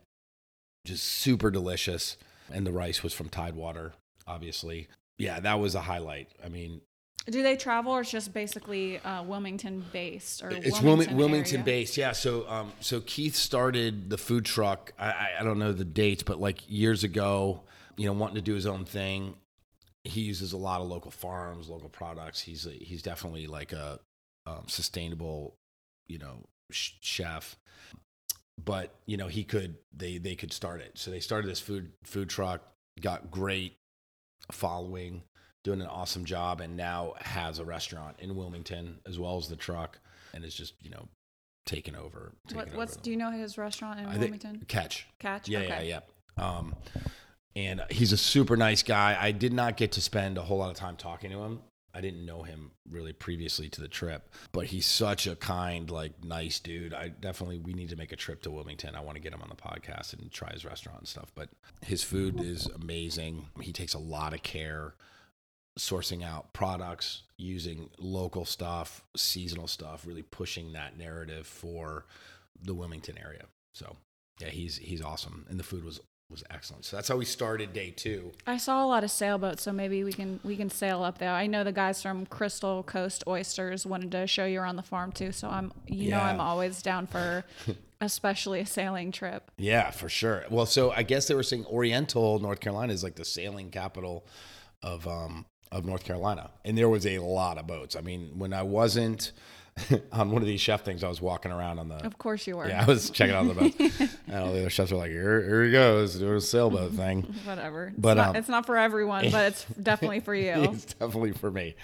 just 0.85 1.03
super 1.03 1.49
delicious. 1.51 2.17
And 2.51 2.67
the 2.67 2.73
rice 2.73 3.01
was 3.03 3.13
from 3.13 3.29
Tidewater, 3.29 3.93
obviously. 4.27 4.87
Yeah, 5.17 5.39
that 5.39 5.59
was 5.59 5.75
a 5.75 5.81
highlight. 5.81 6.29
I 6.43 6.49
mean, 6.49 6.81
Do 7.25 7.41
they 7.41 7.55
travel 7.55 7.93
or 7.93 8.01
it's 8.01 8.11
just 8.11 8.33
basically 8.33 8.99
uh, 8.99 9.23
Wilmington 9.23 9.85
based 9.93 10.43
or 10.43 10.51
it's 10.51 10.81
Wilmington, 10.81 11.15
Wilmington, 11.15 11.61
area? 11.61 11.65
based. 11.65 11.95
Yeah. 11.95 12.11
So, 12.11 12.47
um, 12.49 12.73
so 12.81 12.99
Keith 13.01 13.35
started 13.35 14.09
the 14.09 14.17
food 14.17 14.43
truck. 14.43 14.91
I, 14.99 15.07
I, 15.07 15.29
I 15.39 15.43
don't 15.43 15.57
know 15.57 15.71
the 15.71 15.85
dates, 15.85 16.23
but 16.23 16.41
like 16.41 16.69
years 16.69 17.03
ago, 17.03 17.61
you 17.95 18.05
know, 18.05 18.13
wanting 18.13 18.35
to 18.35 18.41
do 18.41 18.53
his 18.53 18.65
own 18.65 18.83
thing. 18.83 19.35
He 20.03 20.21
uses 20.21 20.51
a 20.51 20.57
lot 20.57 20.81
of 20.81 20.87
local 20.87 21.11
farms, 21.11 21.69
local 21.69 21.87
products. 21.87 22.41
He's 22.41 22.65
a, 22.65 22.71
he's 22.71 23.01
definitely 23.01 23.47
like 23.47 23.71
a 23.71 23.99
um, 24.45 24.63
sustainable, 24.67 25.55
you 26.07 26.17
know, 26.17 26.45
sh- 26.71 26.91
chef. 26.99 27.55
But 28.63 28.93
you 29.05 29.15
know, 29.15 29.27
he 29.27 29.45
could 29.45 29.75
they 29.95 30.17
they 30.17 30.35
could 30.35 30.51
start 30.51 30.81
it. 30.81 30.91
So 30.95 31.09
they 31.09 31.21
started 31.21 31.49
this 31.49 31.61
food 31.61 31.93
food 32.03 32.29
truck. 32.29 32.61
Got 32.99 33.31
great 33.31 33.77
following 34.51 35.23
doing 35.63 35.81
an 35.81 35.87
awesome 35.87 36.25
job 36.25 36.61
and 36.61 36.75
now 36.75 37.13
has 37.21 37.59
a 37.59 37.65
restaurant 37.65 38.17
in 38.19 38.35
Wilmington 38.35 38.99
as 39.07 39.17
well 39.17 39.37
as 39.37 39.47
the 39.47 39.55
truck 39.55 39.99
and 40.33 40.43
is 40.43 40.53
just, 40.53 40.73
you 40.81 40.89
know, 40.89 41.07
taking 41.65 41.95
over. 41.95 42.33
What, 42.51 42.73
what's 42.75 42.93
over. 42.95 43.03
do 43.03 43.11
you 43.11 43.17
know 43.17 43.31
his 43.31 43.57
restaurant 43.57 43.99
in 43.99 44.05
I 44.05 44.11
think- 44.11 44.21
Wilmington? 44.21 44.65
Catch. 44.67 45.07
Catch. 45.19 45.47
Yeah, 45.47 45.59
okay. 45.59 45.87
yeah, 45.87 45.99
yeah. 46.37 46.57
Um, 46.57 46.75
and 47.55 47.81
he's 47.89 48.11
a 48.11 48.17
super 48.17 48.57
nice 48.57 48.83
guy. 48.83 49.17
I 49.19 49.31
did 49.31 49.53
not 49.53 49.77
get 49.77 49.93
to 49.93 50.01
spend 50.01 50.37
a 50.37 50.41
whole 50.41 50.57
lot 50.57 50.71
of 50.71 50.75
time 50.75 50.95
talking 50.97 51.31
to 51.31 51.37
him. 51.43 51.59
I 51.95 52.01
didn't 52.01 52.25
know 52.25 52.41
him 52.41 52.71
really 52.89 53.13
previously 53.13 53.69
to 53.69 53.79
the 53.81 53.87
trip, 53.87 54.27
but 54.51 54.65
he's 54.65 54.87
such 54.87 55.27
a 55.27 55.35
kind, 55.35 55.91
like 55.91 56.23
nice 56.23 56.59
dude. 56.59 56.91
I 56.91 57.09
definitely 57.09 57.59
we 57.59 57.73
need 57.73 57.89
to 57.89 57.95
make 57.95 58.11
a 58.11 58.15
trip 58.15 58.41
to 58.41 58.51
Wilmington. 58.51 58.95
I 58.95 59.01
want 59.01 59.15
to 59.15 59.21
get 59.21 59.31
him 59.31 59.43
on 59.43 59.49
the 59.49 59.55
podcast 59.55 60.13
and 60.13 60.31
try 60.31 60.51
his 60.51 60.65
restaurant 60.65 60.97
and 60.99 61.07
stuff. 61.07 61.31
But 61.35 61.49
his 61.85 62.03
food 62.03 62.41
is 62.41 62.65
amazing. 62.65 63.45
He 63.61 63.71
takes 63.71 63.93
a 63.93 63.99
lot 63.99 64.33
of 64.33 64.41
care 64.41 64.95
sourcing 65.77 66.23
out 66.23 66.53
products, 66.53 67.23
using 67.37 67.89
local 67.97 68.45
stuff, 68.45 69.03
seasonal 69.15 69.67
stuff, 69.67 70.05
really 70.05 70.21
pushing 70.21 70.73
that 70.73 70.97
narrative 70.97 71.47
for 71.47 72.05
the 72.61 72.73
Wilmington 72.73 73.17
area. 73.17 73.45
So 73.73 73.95
yeah, 74.39 74.49
he's 74.49 74.77
he's 74.77 75.01
awesome, 75.01 75.45
and 75.49 75.59
the 75.59 75.63
food 75.63 75.83
was 75.83 75.99
was 76.29 76.43
excellent. 76.49 76.85
So 76.85 76.95
that's 76.95 77.07
how 77.07 77.15
we 77.15 77.25
started 77.25 77.73
day 77.73 77.91
two. 77.91 78.31
I 78.47 78.57
saw 78.57 78.83
a 78.83 78.87
lot 78.87 79.03
of 79.03 79.11
sailboats, 79.11 79.63
so 79.63 79.71
maybe 79.71 80.03
we 80.03 80.13
can 80.13 80.39
we 80.43 80.55
can 80.55 80.69
sail 80.69 81.03
up 81.03 81.17
there. 81.17 81.31
I 81.31 81.47
know 81.47 81.63
the 81.63 81.71
guys 81.71 82.01
from 82.01 82.25
Crystal 82.25 82.83
Coast 82.83 83.23
Oysters 83.27 83.85
wanted 83.85 84.11
to 84.11 84.27
show 84.27 84.45
you 84.45 84.59
around 84.59 84.75
the 84.75 84.83
farm 84.83 85.11
too, 85.11 85.31
so 85.31 85.49
I'm 85.49 85.71
you 85.87 86.11
know 86.11 86.19
I'm 86.19 86.39
always 86.39 86.81
down 86.81 87.07
for 87.07 87.45
especially 88.01 88.59
a 88.59 88.65
sailing 88.65 89.11
trip. 89.11 89.51
Yeah, 89.57 89.91
for 89.91 90.09
sure. 90.09 90.45
Well, 90.49 90.65
so 90.65 90.91
I 90.91 91.03
guess 91.03 91.27
they 91.27 91.35
were 91.35 91.43
saying 91.43 91.65
Oriental, 91.65 92.39
North 92.39 92.59
Carolina, 92.59 92.93
is 92.93 93.03
like 93.03 93.15
the 93.15 93.25
sailing 93.25 93.69
capital 93.69 94.25
of 94.81 95.07
um 95.07 95.45
of 95.73 95.85
North 95.85 96.03
Carolina, 96.05 96.51
and 96.63 96.77
there 96.77 96.87
was 96.87 97.05
a 97.05 97.19
lot 97.19 97.57
of 97.57 97.65
boats. 97.67 97.95
I 97.95 98.01
mean, 98.01 98.37
when 98.37 98.53
I 98.53 98.61
wasn't 98.63 99.31
on 100.11 100.31
one 100.31 100.41
of 100.41 100.47
these 100.47 100.61
chef 100.61 100.85
things, 100.85 101.03
I 101.03 101.09
was 101.09 101.19
walking 101.19 101.51
around 101.51 101.79
on 101.79 101.89
the. 101.89 101.95
Of 102.05 102.17
course 102.17 102.45
you 102.45 102.55
were. 102.57 102.67
Yeah, 102.67 102.83
I 102.83 102.85
was 102.85 103.09
checking 103.09 103.35
out 103.35 103.47
the 103.47 103.53
boats, 103.55 103.77
and 104.27 104.35
all 104.37 104.53
the 104.53 104.59
other 104.59 104.69
chefs 104.69 104.91
were 104.91 104.99
like, 104.99 105.11
"Here, 105.11 105.43
here 105.43 105.63
he 105.65 105.71
goes, 105.71 106.15
doing 106.15 106.35
a 106.37 106.41
sailboat 106.41 106.91
thing." 107.03 107.23
Whatever. 107.43 107.87
It's 107.87 107.97
But, 107.99 108.13
not, 108.15 108.29
um, 108.29 108.35
it's 108.35 108.49
not 108.49 108.65
for 108.65 108.77
everyone, 108.77 109.31
but 109.31 109.47
it's 109.47 109.65
definitely 109.81 110.19
for 110.19 110.35
you. 110.35 110.53
it's 110.73 110.93
definitely 110.93 111.31
for 111.33 111.49
me. 111.51 111.75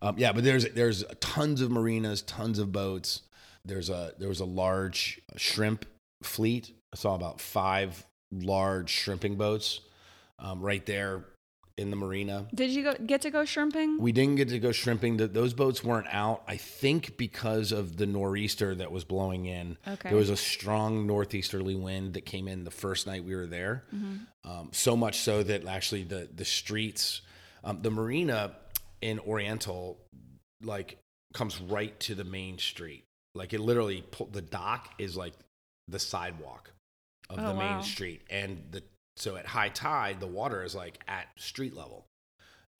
Um, 0.00 0.16
yeah, 0.16 0.32
but 0.32 0.44
there's 0.44 0.68
there's 0.70 1.04
tons 1.20 1.60
of 1.60 1.70
marinas, 1.70 2.22
tons 2.22 2.58
of 2.58 2.70
boats. 2.72 3.22
There's 3.64 3.90
a 3.90 4.12
there 4.18 4.28
was 4.28 4.40
a 4.40 4.44
large 4.44 5.20
shrimp 5.36 5.86
fleet. 6.22 6.72
I 6.92 6.96
saw 6.96 7.14
about 7.16 7.40
five 7.40 8.06
large 8.30 8.90
shrimping 8.90 9.34
boats 9.36 9.80
um, 10.38 10.60
right 10.60 10.84
there 10.86 11.24
in 11.76 11.90
the 11.90 11.96
marina. 11.96 12.46
Did 12.54 12.70
you 12.70 12.84
go, 12.84 12.94
get 13.04 13.22
to 13.22 13.30
go 13.30 13.44
shrimping? 13.44 13.98
We 13.98 14.12
didn't 14.12 14.36
get 14.36 14.48
to 14.50 14.58
go 14.60 14.70
shrimping. 14.70 15.16
The, 15.16 15.26
those 15.26 15.54
boats 15.54 15.82
weren't 15.82 16.06
out. 16.10 16.42
I 16.46 16.56
think 16.56 17.16
because 17.16 17.72
of 17.72 17.96
the 17.96 18.06
nor'easter 18.06 18.74
that 18.76 18.92
was 18.92 19.02
blowing 19.04 19.46
in. 19.46 19.76
Okay. 19.86 20.08
There 20.10 20.18
was 20.18 20.30
a 20.30 20.36
strong 20.36 21.06
northeasterly 21.06 21.74
wind 21.74 22.14
that 22.14 22.24
came 22.26 22.46
in 22.46 22.62
the 22.64 22.70
first 22.70 23.06
night 23.06 23.24
we 23.24 23.34
were 23.34 23.46
there. 23.46 23.84
Um, 24.44 24.68
so 24.72 24.96
much 24.96 25.18
so 25.20 25.42
that 25.42 25.66
actually 25.66 26.04
the 26.04 26.28
the 26.32 26.44
streets, 26.44 27.22
um, 27.64 27.82
the 27.82 27.90
marina 27.90 28.52
in 29.00 29.18
Oriental, 29.20 29.98
like 30.62 30.98
comes 31.32 31.60
right 31.60 31.98
to 32.00 32.14
the 32.14 32.24
main 32.24 32.58
street. 32.58 33.04
Like 33.34 33.52
it 33.52 33.60
literally, 33.60 34.04
the 34.30 34.42
dock 34.42 34.94
is 34.98 35.16
like 35.16 35.34
the 35.88 35.98
sidewalk 35.98 36.70
of 37.28 37.38
Oh, 37.40 37.48
the 37.48 37.54
main 37.54 37.76
wow. 37.76 37.80
street, 37.80 38.22
and 38.30 38.62
the 38.70 38.82
so 39.16 39.36
at 39.36 39.46
high 39.46 39.68
tide 39.68 40.20
the 40.20 40.26
water 40.26 40.62
is 40.64 40.74
like 40.74 40.98
at 41.08 41.26
street 41.36 41.74
level. 41.74 42.06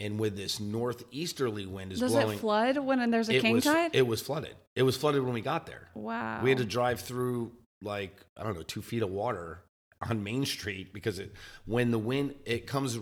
And 0.00 0.18
with 0.18 0.36
this 0.36 0.58
northeasterly 0.58 1.66
wind 1.66 1.92
is 1.92 2.00
Does 2.00 2.12
blowing, 2.12 2.36
it 2.36 2.40
flood 2.40 2.78
when 2.78 3.10
there's 3.12 3.28
a 3.28 3.38
king 3.40 3.54
was 3.54 3.64
tide? 3.64 3.92
it 3.94 4.06
was 4.06 4.20
flooded. 4.20 4.56
It 4.74 4.82
was 4.82 4.96
flooded 4.96 5.22
when 5.22 5.34
we 5.34 5.40
got 5.40 5.66
there. 5.66 5.88
wow. 5.94 6.42
We 6.42 6.50
had 6.50 6.58
to 6.58 6.64
drive 6.64 7.00
through 7.00 7.52
like 7.80 8.24
I 8.36 8.42
don't 8.42 8.54
know 8.56 8.62
two 8.62 8.82
feet 8.82 9.02
of 9.02 9.10
water 9.10 9.60
on 10.02 10.24
Main 10.24 10.44
Street 10.46 10.92
because 10.92 11.18
it 11.20 11.32
when 11.64 11.90
the 11.92 11.98
wind 11.98 12.34
it 12.44 12.66
comes 12.66 12.98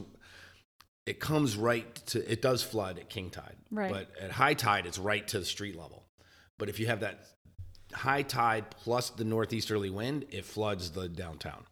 it 1.06 1.18
comes 1.18 1.56
right 1.56 1.94
to 2.06 2.30
it 2.30 2.42
does 2.42 2.62
flood 2.62 2.98
at 2.98 3.08
king 3.08 3.30
tide 3.30 3.56
Right. 3.70 3.90
but 3.90 4.10
at 4.20 4.30
high 4.30 4.54
tide 4.54 4.86
it's 4.86 4.98
right 4.98 5.26
to 5.28 5.38
the 5.38 5.44
street 5.44 5.76
level 5.76 6.04
but 6.58 6.68
if 6.68 6.78
you 6.78 6.86
have 6.86 7.00
that 7.00 7.24
high 7.92 8.22
tide 8.22 8.70
plus 8.70 9.10
the 9.10 9.24
northeasterly 9.24 9.90
wind 9.90 10.26
it 10.30 10.44
floods 10.44 10.90
the 10.92 11.08
downtown 11.08 11.64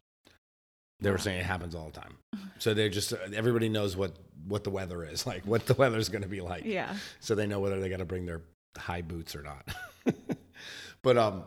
they 1.00 1.10
were 1.10 1.18
saying 1.18 1.40
it 1.40 1.46
happens 1.46 1.74
all 1.74 1.86
the 1.86 2.00
time 2.00 2.16
so 2.58 2.74
they're 2.74 2.88
just 2.88 3.12
everybody 3.34 3.68
knows 3.68 3.96
what 3.96 4.16
what 4.46 4.64
the 4.64 4.70
weather 4.70 5.04
is 5.04 5.26
like 5.32 5.44
what 5.44 5.66
the 5.66 5.74
weather's 5.74 6.08
going 6.08 6.22
to 6.22 6.28
be 6.28 6.40
like 6.40 6.64
yeah. 6.64 6.94
so 7.20 7.34
they 7.34 7.46
know 7.46 7.60
whether 7.60 7.80
they 7.80 7.88
got 7.88 7.98
to 7.98 8.04
bring 8.04 8.26
their 8.26 8.42
high 8.76 9.02
boots 9.02 9.34
or 9.34 9.42
not. 9.42 9.68
but 11.02 11.16
um, 11.16 11.44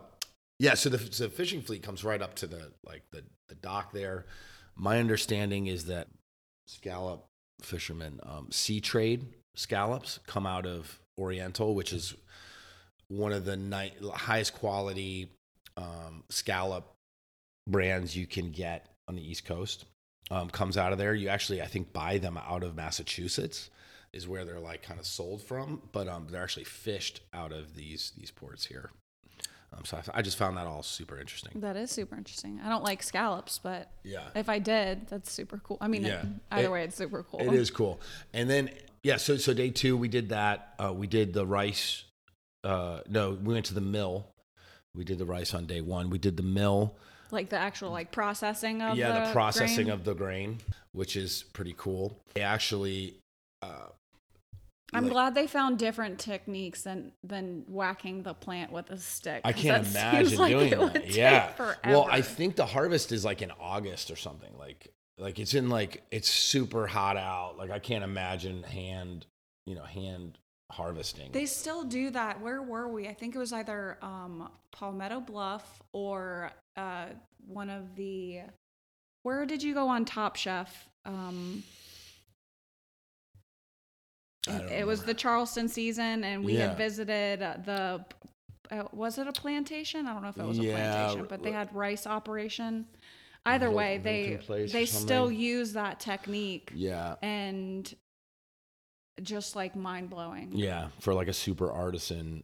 yeah. 0.58 0.74
So 0.74 0.88
the, 0.90 0.98
so 1.12 1.24
the 1.24 1.30
fishing 1.30 1.62
fleet 1.62 1.82
comes 1.82 2.04
right 2.04 2.20
up 2.20 2.34
to 2.36 2.46
the 2.46 2.72
like 2.84 3.02
the 3.10 3.24
the 3.48 3.54
dock 3.54 3.92
there. 3.92 4.26
My 4.76 4.98
understanding 4.98 5.66
is 5.66 5.86
that 5.86 6.08
scallop 6.66 7.26
fishermen 7.62 8.20
um, 8.24 8.48
sea 8.50 8.80
trade 8.80 9.26
scallops 9.54 10.18
come 10.26 10.46
out 10.46 10.66
of 10.66 11.00
Oriental, 11.18 11.74
which 11.74 11.92
is 11.92 12.14
one 13.08 13.32
of 13.32 13.44
the 13.44 13.56
ni- 13.56 13.92
highest 14.14 14.54
quality 14.54 15.30
um, 15.76 16.24
scallop 16.28 16.90
brands 17.68 18.16
you 18.16 18.26
can 18.26 18.50
get 18.50 18.86
on 19.08 19.14
the 19.16 19.22
East 19.30 19.44
Coast. 19.44 19.84
Um, 20.30 20.48
comes 20.48 20.78
out 20.78 20.92
of 20.92 20.98
there. 20.98 21.14
You 21.14 21.28
actually, 21.28 21.60
I 21.60 21.66
think, 21.66 21.92
buy 21.92 22.16
them 22.18 22.38
out 22.38 22.62
of 22.62 22.74
Massachusetts 22.74 23.68
is 24.14 24.26
where 24.26 24.44
they're 24.44 24.60
like 24.60 24.82
kind 24.82 24.98
of 24.98 25.04
sold 25.06 25.42
from, 25.42 25.82
but 25.92 26.08
um, 26.08 26.26
they're 26.30 26.42
actually 26.42 26.64
fished 26.64 27.20
out 27.34 27.52
of 27.52 27.74
these 27.74 28.12
these 28.16 28.30
ports 28.30 28.64
here. 28.64 28.90
Um, 29.76 29.84
so 29.84 29.98
I, 30.14 30.18
I 30.18 30.22
just 30.22 30.38
found 30.38 30.56
that 30.56 30.66
all 30.66 30.82
super 30.82 31.18
interesting. 31.18 31.60
That 31.60 31.76
is 31.76 31.90
super 31.90 32.16
interesting. 32.16 32.60
I 32.64 32.68
don't 32.70 32.84
like 32.84 33.02
scallops, 33.02 33.58
but 33.58 33.90
Yeah, 34.02 34.22
if 34.34 34.48
I 34.48 34.60
did, 34.60 35.08
that's 35.08 35.30
super 35.30 35.58
cool. 35.62 35.76
I 35.80 35.88
mean, 35.88 36.04
Yeah. 36.04 36.24
either 36.50 36.68
It- 36.68 36.70
way, 36.70 36.84
it's 36.84 36.96
super 36.96 37.22
cool. 37.24 37.40
it 37.40 37.52
is 37.52 37.70
cool. 37.70 38.00
And 38.32 38.48
then 38.48 38.70
yeah, 39.02 39.16
so 39.18 39.36
so 39.36 39.52
day 39.52 39.68
two 39.70 39.94
we 39.96 40.08
did 40.08 40.30
that. 40.30 40.74
Uh, 40.78 40.92
we 40.94 41.06
did 41.06 41.34
the 41.34 41.44
rice. 41.44 42.04
Uh, 42.62 43.00
no, 43.08 43.32
we 43.32 43.52
went 43.52 43.66
to 43.66 43.74
the 43.74 43.80
mill. 43.82 44.28
We 44.94 45.04
did 45.04 45.18
the 45.18 45.26
rice 45.26 45.52
on 45.52 45.66
day 45.66 45.82
one. 45.82 46.08
We 46.08 46.18
did 46.18 46.36
the 46.38 46.42
mill. 46.44 46.96
Like 47.34 47.50
the 47.50 47.58
actual 47.58 47.90
like 47.90 48.12
processing 48.12 48.80
of 48.80 48.96
yeah, 48.96 49.20
the, 49.20 49.26
the 49.26 49.32
processing 49.32 49.86
grain? 49.86 49.90
of 49.90 50.04
the 50.04 50.14
grain, 50.14 50.58
which 50.92 51.16
is 51.16 51.44
pretty 51.52 51.74
cool. 51.76 52.18
They 52.34 52.42
actually. 52.42 53.16
Uh, 53.60 53.88
I'm 54.92 55.04
like- 55.04 55.12
glad 55.12 55.34
they 55.34 55.46
found 55.46 55.78
different 55.78 56.20
techniques 56.20 56.82
than 56.82 57.12
than 57.24 57.64
whacking 57.66 58.22
the 58.22 58.34
plant 58.34 58.70
with 58.70 58.90
a 58.90 58.98
stick. 58.98 59.42
I 59.44 59.52
can't 59.52 59.86
imagine 59.86 60.38
like 60.38 60.52
doing 60.52 60.72
it 60.72 60.92
that. 60.92 61.10
Yeah. 61.10 61.52
Well, 61.84 62.06
I 62.10 62.22
think 62.22 62.56
the 62.56 62.66
harvest 62.66 63.12
is 63.12 63.24
like 63.24 63.42
in 63.42 63.50
August 63.60 64.10
or 64.10 64.16
something. 64.16 64.56
Like 64.56 64.92
like 65.18 65.38
it's 65.38 65.54
in 65.54 65.68
like 65.68 66.02
it's 66.10 66.28
super 66.28 66.86
hot 66.86 67.16
out. 67.16 67.56
Like 67.58 67.70
I 67.70 67.78
can't 67.78 68.04
imagine 68.04 68.62
hand, 68.62 69.26
you 69.66 69.74
know, 69.74 69.82
hand 69.82 70.38
harvesting. 70.70 71.32
They 71.32 71.46
still 71.46 71.84
do 71.84 72.10
that. 72.10 72.40
Where 72.40 72.62
were 72.62 72.88
we? 72.88 73.08
I 73.08 73.14
think 73.14 73.34
it 73.34 73.38
was 73.38 73.52
either 73.52 73.98
um, 74.02 74.50
Palmetto 74.72 75.20
Bluff 75.20 75.82
or 75.92 76.50
uh, 76.76 77.06
one 77.46 77.70
of 77.70 77.94
the. 77.96 78.40
Where 79.22 79.46
did 79.46 79.62
you 79.62 79.74
go 79.74 79.88
on 79.88 80.04
Top 80.04 80.36
Chef? 80.36 80.88
Um, 81.06 81.62
it 84.70 84.86
was 84.86 85.02
the 85.02 85.14
Charleston 85.14 85.68
season, 85.68 86.22
and 86.24 86.44
we 86.44 86.54
Yeah. 86.58 86.68
had 86.68 86.76
visited 86.76 87.42
uh, 87.42 87.56
the. 87.64 88.04
Uh, 88.70 88.84
was 88.92 89.18
it 89.18 89.26
a 89.26 89.32
plantation? 89.32 90.06
I 90.06 90.12
don't 90.14 90.22
know 90.22 90.28
if 90.30 90.38
it 90.38 90.44
was 90.44 90.58
a 90.58 90.62
plantation, 90.62 91.26
but 91.28 91.42
they 91.42 91.52
had 91.52 91.74
rice 91.74 92.06
operation. 92.06 92.86
Either 93.46 93.66
Vil- 93.68 93.76
way, 93.76 93.98
they 93.98 94.22
Vilton 94.38 94.46
Place 94.46 94.70
or 94.70 94.72
they 94.72 94.86
still 94.86 95.30
use 95.30 95.74
that 95.74 96.00
technique, 96.00 96.72
yeah. 96.74 97.16
and 97.22 97.94
just 99.22 99.54
like 99.54 99.76
mind 99.76 100.08
blowing. 100.08 100.50
Yeah, 100.52 100.88
for 100.98 101.12
like 101.12 101.28
a 101.28 101.32
super 101.34 101.70
artisan 101.70 102.42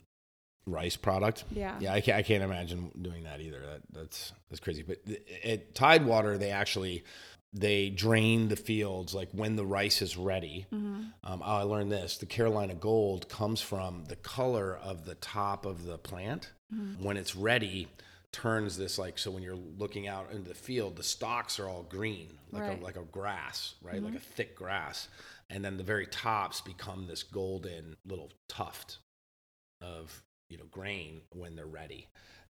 rice 0.66 0.96
product. 0.96 1.44
Yeah. 1.50 1.76
Yeah, 1.80 1.92
I 1.94 2.00
can't, 2.00 2.18
I 2.18 2.22
can't 2.22 2.42
imagine 2.42 2.90
doing 3.00 3.24
that 3.24 3.40
either. 3.40 3.60
That 3.60 3.80
that's 3.92 4.32
that's 4.48 4.60
crazy. 4.60 4.82
But 4.82 4.98
at 5.44 5.74
Tidewater, 5.74 6.38
they 6.38 6.50
actually 6.50 7.04
they 7.52 7.90
drain 7.90 8.46
the 8.48 8.54
fields 8.56 9.12
like 9.12 9.28
when 9.32 9.56
the 9.56 9.66
rice 9.66 10.02
is 10.02 10.16
ready. 10.16 10.66
Mm-hmm. 10.72 11.00
Um, 11.24 11.42
oh, 11.44 11.56
I 11.56 11.62
learned 11.62 11.90
this: 11.90 12.18
the 12.18 12.26
Carolina 12.26 12.74
Gold 12.74 13.28
comes 13.28 13.60
from 13.60 14.04
the 14.04 14.16
color 14.16 14.76
of 14.82 15.04
the 15.04 15.14
top 15.16 15.66
of 15.66 15.84
the 15.84 15.98
plant 15.98 16.52
Mm-hmm. 16.72 17.02
when 17.02 17.16
it's 17.16 17.34
ready. 17.34 17.88
Turns 18.32 18.76
this 18.76 18.96
like 18.96 19.18
so 19.18 19.32
when 19.32 19.42
you're 19.42 19.56
looking 19.56 20.06
out 20.06 20.30
into 20.30 20.48
the 20.48 20.54
field, 20.54 20.94
the 20.94 21.02
stalks 21.02 21.58
are 21.58 21.68
all 21.68 21.82
green, 21.82 22.28
like 22.52 22.62
Right. 22.62 22.80
a 22.80 22.84
like 22.84 22.96
a 22.96 23.02
grass, 23.02 23.74
right, 23.82 23.96
Mm-hmm. 23.96 24.04
like 24.04 24.14
a 24.14 24.20
thick 24.20 24.54
grass, 24.54 25.08
and 25.48 25.64
then 25.64 25.76
the 25.78 25.82
very 25.82 26.06
tops 26.06 26.60
become 26.60 27.08
this 27.08 27.24
golden 27.24 27.96
little 28.06 28.30
tuft 28.48 28.98
of 29.80 30.22
you 30.50 30.58
know 30.58 30.64
grain 30.70 31.22
when 31.30 31.56
they're 31.56 31.66
ready. 31.66 32.08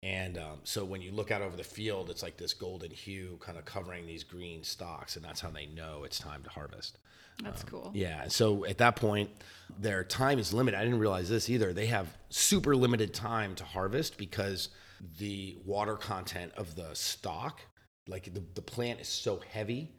And 0.02 0.36
um, 0.36 0.58
so 0.64 0.84
when 0.84 1.00
you 1.00 1.12
look 1.12 1.30
out 1.30 1.40
over 1.40 1.56
the 1.56 1.64
field, 1.64 2.10
it's 2.10 2.22
like 2.22 2.36
this 2.36 2.52
golden 2.52 2.90
hue 2.90 3.38
kind 3.40 3.56
of 3.56 3.64
covering 3.64 4.06
these 4.06 4.22
green 4.22 4.62
stalks, 4.62 5.16
and 5.16 5.24
that's 5.24 5.40
how 5.40 5.48
they 5.48 5.64
know 5.64 6.04
it's 6.04 6.18
time 6.18 6.42
to 6.42 6.50
harvest. 6.50 6.98
That's 7.42 7.64
cool. 7.64 7.90
Yeah. 7.94 8.22
and 8.22 8.30
So 8.30 8.66
at 8.66 8.78
that 8.78 8.96
point, 8.96 9.30
their 9.78 10.04
time 10.04 10.38
is 10.38 10.52
limited. 10.52 10.78
I 10.78 10.84
didn't 10.84 10.98
realize 10.98 11.30
this 11.30 11.48
either. 11.48 11.72
They 11.72 11.86
have 11.86 12.06
super 12.28 12.76
limited 12.76 13.14
time 13.14 13.54
to 13.56 13.64
harvest 13.64 14.18
because 14.18 14.68
the 15.18 15.56
water 15.64 15.96
content 15.96 16.52
of 16.56 16.76
the 16.76 16.94
stalk, 16.94 17.62
like 18.06 18.32
the, 18.32 18.42
the 18.54 18.62
plant 18.62 19.00
is 19.00 19.08
so 19.08 19.40
heavy 19.50 19.90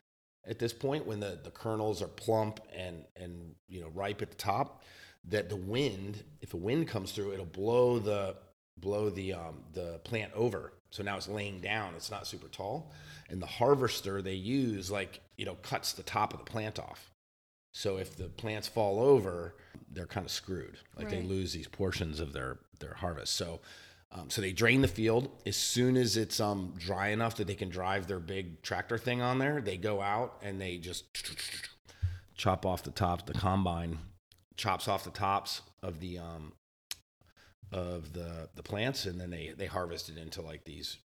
at 0.48 0.60
this 0.60 0.72
point 0.72 1.06
when 1.08 1.20
the, 1.20 1.39
the 1.43 1.52
kernels 1.52 2.02
are 2.02 2.08
plump 2.08 2.60
and, 2.76 3.04
and, 3.16 3.56
you 3.68 3.82
know, 3.82 3.89
ripe 3.89 4.22
at 4.22 4.30
the 4.30 4.38
top 4.38 4.84
that 5.30 5.49
the 5.49 5.55
wind, 5.55 6.23
if 6.41 6.53
a 6.53 6.57
wind 6.57 6.88
comes 6.88 7.11
through, 7.11 7.34
it'll 7.34 7.45
blow 7.45 7.99
the, 7.99 8.36
blow 8.78 9.09
the, 9.09 9.34
um, 9.34 9.63
the 9.73 9.99
plant 10.03 10.32
over. 10.36 10.73
So 10.91 11.03
now 11.03 11.17
it's 11.17 11.28
laying 11.28 11.59
down. 11.61 11.93
It's 11.95 12.11
not 12.11 12.28
super 12.28 12.47
tall. 12.47 12.91
And 13.30 13.41
the 13.41 13.47
harvester 13.47 14.21
they 14.21 14.34
use, 14.34 14.91
like, 14.91 15.21
you 15.38 15.45
know, 15.45 15.55
cuts 15.55 15.93
the 15.93 16.03
top 16.03 16.34
of 16.34 16.39
the 16.39 16.45
plant 16.45 16.80
off. 16.80 17.11
So 17.73 17.97
if 17.97 18.15
the 18.15 18.30
plants 18.30 18.69
fall 18.69 19.01
over, 19.01 19.55
they're 19.91 20.05
kind 20.05 20.26
of 20.26 20.32
screwed. 20.32 20.78
Like 20.97 21.09
they 21.09 21.21
lose 21.21 21.51
these 21.51 21.67
portions 21.67 22.21
of 22.21 22.32
their 22.32 22.59
their 22.80 22.93
harvest. 22.93 23.34
So 23.34 23.59
um, 24.13 24.30
so 24.30 24.41
they 24.41 24.53
drain 24.53 24.82
the 24.82 24.88
field 24.88 25.30
as 25.45 25.57
soon 25.57 25.97
as 25.97 26.15
it's 26.15 26.39
um, 26.39 26.73
dry 26.78 27.09
enough 27.09 27.36
that 27.36 27.47
they 27.47 27.55
can 27.55 27.67
drive 27.67 28.07
their 28.07 28.19
big 28.19 28.61
tractor 28.61 28.97
thing 28.97 29.21
on 29.21 29.39
there. 29.39 29.59
They 29.59 29.76
go 29.76 30.01
out 30.01 30.38
and 30.41 30.59
they 30.59 30.78
just 30.78 31.03
chop 32.36 32.65
off 32.65 32.84
the 32.84 32.91
tops. 32.91 33.23
The 33.26 33.34
combine 33.34 33.99
chops 34.58 34.88
off 34.88 35.03
the 35.03 35.12
tops 35.12 35.62
of 35.84 35.99
the 35.99 36.18
um, 36.20 36.53
of 37.72 38.14
the 38.14 38.49
the 38.56 38.64
plants, 38.64 39.06
and 39.06 39.20
then 39.20 39.30
they 39.30 39.53
they 39.58 39.66
harvest 39.66 40.10
it 40.10 40.18
into 40.18 40.41
like 40.41 40.64
these 40.66 40.97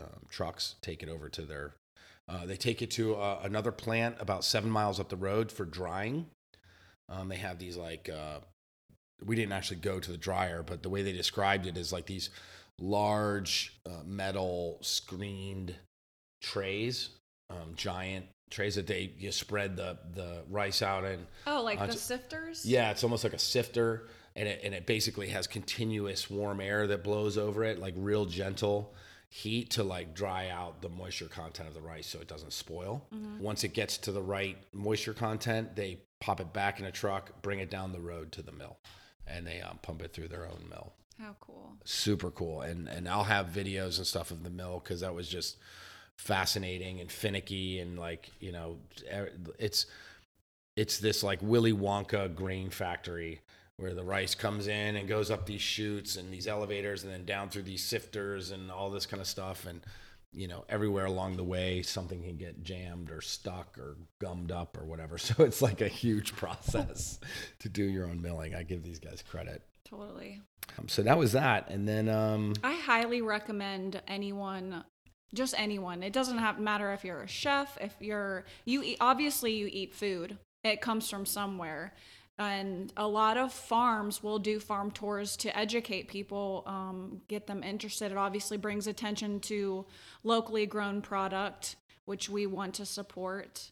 um, 0.00 0.26
trucks. 0.28 0.76
Take 0.82 1.02
it 1.02 1.08
over 1.08 1.28
to 1.28 1.42
their 1.42 1.74
uh, 2.28 2.46
they 2.46 2.56
take 2.56 2.82
it 2.82 2.90
to 2.92 3.14
uh, 3.16 3.40
another 3.42 3.72
plant 3.72 4.16
about 4.20 4.44
seven 4.44 4.70
miles 4.70 5.00
up 5.00 5.08
the 5.08 5.16
road 5.16 5.50
for 5.50 5.64
drying. 5.64 6.26
Um, 7.08 7.28
they 7.28 7.36
have 7.36 7.58
these 7.58 7.76
like 7.76 8.08
uh, 8.08 8.38
we 9.24 9.36
didn't 9.36 9.52
actually 9.52 9.80
go 9.80 10.00
to 10.00 10.10
the 10.10 10.18
dryer, 10.18 10.62
but 10.62 10.82
the 10.82 10.88
way 10.88 11.02
they 11.02 11.12
described 11.12 11.66
it 11.66 11.76
is 11.76 11.92
like 11.92 12.06
these 12.06 12.30
large 12.80 13.78
uh, 13.86 14.02
metal 14.04 14.78
screened 14.80 15.74
trays, 16.40 17.10
um, 17.50 17.74
giant 17.76 18.26
trays 18.52 18.76
that 18.76 18.86
they 18.86 19.12
you 19.18 19.32
spread 19.32 19.76
the 19.76 19.98
the 20.14 20.42
rice 20.48 20.82
out 20.82 21.04
in. 21.04 21.26
Oh, 21.46 21.62
like 21.62 21.80
Uh, 21.80 21.86
the 21.86 21.92
sifters? 21.94 22.64
Yeah, 22.64 22.90
it's 22.92 23.02
almost 23.02 23.24
like 23.24 23.32
a 23.32 23.38
sifter, 23.38 24.06
and 24.36 24.46
it 24.48 24.60
and 24.62 24.74
it 24.74 24.86
basically 24.86 25.28
has 25.30 25.46
continuous 25.48 26.30
warm 26.30 26.60
air 26.60 26.86
that 26.86 27.02
blows 27.02 27.36
over 27.36 27.64
it, 27.64 27.78
like 27.80 27.94
real 27.96 28.26
gentle 28.26 28.94
heat 29.28 29.70
to 29.70 29.82
like 29.82 30.14
dry 30.14 30.50
out 30.50 30.82
the 30.82 30.90
moisture 30.90 31.26
content 31.26 31.66
of 31.66 31.74
the 31.74 31.80
rice 31.80 32.06
so 32.06 32.20
it 32.20 32.28
doesn't 32.28 32.52
spoil. 32.52 33.02
Once 33.40 33.64
it 33.64 33.72
gets 33.72 33.96
to 33.96 34.12
the 34.12 34.20
right 34.20 34.58
moisture 34.74 35.14
content, 35.14 35.74
they 35.74 35.98
pop 36.20 36.38
it 36.38 36.52
back 36.52 36.78
in 36.78 36.84
a 36.84 36.92
truck, 36.92 37.40
bring 37.40 37.58
it 37.58 37.70
down 37.70 37.92
the 37.92 38.00
road 38.00 38.30
to 38.30 38.42
the 38.42 38.52
mill, 38.52 38.76
and 39.26 39.46
they 39.46 39.62
um, 39.62 39.78
pump 39.80 40.02
it 40.02 40.12
through 40.12 40.28
their 40.28 40.46
own 40.46 40.66
mill. 40.68 40.92
How 41.18 41.34
cool. 41.40 41.72
Super 41.84 42.30
cool, 42.30 42.60
and 42.60 42.88
and 42.88 43.08
I'll 43.08 43.24
have 43.24 43.46
videos 43.46 43.96
and 43.96 44.06
stuff 44.06 44.30
of 44.30 44.44
the 44.44 44.50
mill 44.50 44.80
because 44.84 45.00
that 45.00 45.14
was 45.14 45.28
just 45.28 45.56
fascinating 46.18 47.00
and 47.00 47.10
finicky 47.10 47.80
and 47.80 47.98
like 47.98 48.30
you 48.38 48.52
know 48.52 48.76
it's 49.58 49.86
it's 50.76 50.98
this 50.98 51.22
like 51.22 51.38
Willy 51.42 51.72
Wonka 51.72 52.34
grain 52.34 52.70
factory 52.70 53.40
where 53.76 53.94
the 53.94 54.04
rice 54.04 54.34
comes 54.34 54.66
in 54.68 54.96
and 54.96 55.08
goes 55.08 55.30
up 55.30 55.46
these 55.46 55.60
chutes 55.60 56.16
and 56.16 56.32
these 56.32 56.46
elevators 56.46 57.02
and 57.04 57.12
then 57.12 57.24
down 57.24 57.48
through 57.48 57.62
these 57.62 57.82
sifters 57.82 58.50
and 58.52 58.70
all 58.70 58.90
this 58.90 59.06
kind 59.06 59.20
of 59.20 59.26
stuff. 59.26 59.66
And 59.66 59.80
you 60.32 60.48
know 60.48 60.64
everywhere 60.68 61.04
along 61.04 61.36
the 61.36 61.44
way 61.44 61.82
something 61.82 62.22
can 62.22 62.36
get 62.36 62.62
jammed 62.62 63.10
or 63.10 63.20
stuck 63.20 63.76
or 63.78 63.96
gummed 64.20 64.50
up 64.52 64.78
or 64.78 64.84
whatever. 64.84 65.18
So 65.22 65.44
it's 65.44 65.60
like 65.60 65.80
a 65.80 65.88
huge 65.88 66.34
process 66.36 67.18
to 67.60 67.68
do 67.68 67.84
your 67.84 68.06
own 68.06 68.22
milling. 68.22 68.54
I 68.54 68.62
give 68.62 68.82
these 68.82 68.98
guys 68.98 69.22
credit. 69.22 69.62
Totally. 69.84 70.40
um, 70.78 70.88
so 70.88 71.02
that 71.02 71.18
was 71.18 71.32
that. 71.32 71.68
And 71.68 71.86
then 71.86 72.08
um 72.08 72.54
I 72.62 72.74
highly 72.74 73.20
recommend 73.20 74.00
anyone, 74.08 74.84
just 75.34 75.54
anyone. 75.56 76.02
It 76.02 76.12
doesn't 76.12 76.38
have 76.38 76.58
matter 76.58 76.92
if 76.92 77.04
you're 77.04 77.22
a 77.22 77.28
chef, 77.28 77.78
if 77.80 77.94
you're 78.00 78.44
you 78.64 78.82
eat, 78.82 78.98
obviously 79.00 79.52
you 79.52 79.68
eat 79.70 79.94
food. 79.94 80.38
It 80.64 80.80
comes 80.80 81.08
from 81.08 81.26
somewhere. 81.26 81.94
And 82.38 82.92
a 82.96 83.06
lot 83.06 83.36
of 83.36 83.52
farms 83.52 84.22
will 84.22 84.38
do 84.38 84.58
farm 84.58 84.90
tours 84.90 85.36
to 85.38 85.56
educate 85.56 86.08
people, 86.08 86.64
um, 86.66 87.20
get 87.28 87.46
them 87.46 87.62
interested. 87.62 88.10
It 88.10 88.18
obviously 88.18 88.56
brings 88.56 88.86
attention 88.86 89.40
to 89.40 89.84
locally 90.24 90.66
grown 90.66 91.02
product, 91.02 91.76
which 92.06 92.28
we 92.28 92.46
want 92.46 92.74
to 92.74 92.86
support 92.86 93.70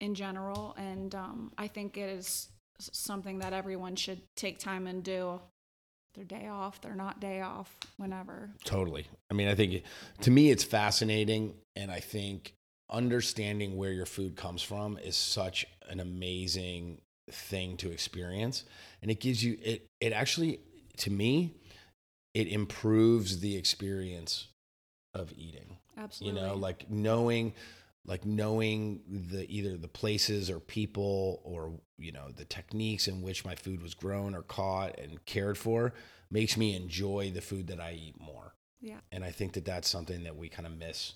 in 0.00 0.14
general. 0.14 0.74
And 0.76 1.14
um, 1.14 1.52
I 1.56 1.68
think 1.68 1.96
it 1.96 2.10
is 2.10 2.48
something 2.78 3.38
that 3.38 3.52
everyone 3.52 3.96
should 3.96 4.20
take 4.36 4.58
time 4.58 4.86
and 4.86 5.02
do. 5.02 5.40
Their 6.16 6.24
day 6.24 6.48
off, 6.48 6.80
they're 6.80 6.94
not 6.94 7.20
day 7.20 7.42
off, 7.42 7.76
whenever. 7.98 8.50
Totally. 8.64 9.06
I 9.30 9.34
mean, 9.34 9.48
I 9.48 9.54
think 9.54 9.82
to 10.22 10.30
me 10.30 10.50
it's 10.50 10.64
fascinating, 10.64 11.52
and 11.76 11.90
I 11.90 12.00
think 12.00 12.54
understanding 12.90 13.76
where 13.76 13.92
your 13.92 14.06
food 14.06 14.34
comes 14.34 14.62
from 14.62 14.96
is 14.96 15.14
such 15.14 15.66
an 15.90 16.00
amazing 16.00 17.02
thing 17.30 17.76
to 17.78 17.90
experience, 17.90 18.64
and 19.02 19.10
it 19.10 19.20
gives 19.20 19.44
you 19.44 19.58
it. 19.62 19.86
It 20.00 20.14
actually, 20.14 20.60
to 20.98 21.10
me, 21.10 21.54
it 22.32 22.48
improves 22.48 23.40
the 23.40 23.54
experience 23.54 24.46
of 25.12 25.32
eating. 25.36 25.76
Absolutely. 25.98 26.40
You 26.40 26.46
know, 26.46 26.54
like 26.54 26.90
knowing, 26.90 27.52
like 28.06 28.24
knowing 28.24 29.00
the 29.08 29.46
either 29.54 29.76
the 29.76 29.88
places 29.88 30.48
or 30.48 30.60
people 30.60 31.40
or 31.44 31.72
you 31.98 32.12
know 32.12 32.30
the 32.34 32.44
techniques 32.44 33.08
in 33.08 33.22
which 33.22 33.44
my 33.44 33.54
food 33.54 33.82
was 33.82 33.94
grown 33.94 34.34
or 34.34 34.42
caught 34.42 34.98
and 34.98 35.24
cared 35.26 35.58
for 35.58 35.92
makes 36.30 36.56
me 36.56 36.74
enjoy 36.74 37.30
the 37.34 37.40
food 37.40 37.68
that 37.68 37.80
I 37.80 37.92
eat 37.92 38.20
more. 38.20 38.54
Yeah. 38.80 38.98
And 39.12 39.24
I 39.24 39.30
think 39.30 39.54
that 39.54 39.64
that's 39.64 39.88
something 39.88 40.24
that 40.24 40.36
we 40.36 40.48
kind 40.48 40.66
of 40.66 40.76
miss 40.76 41.14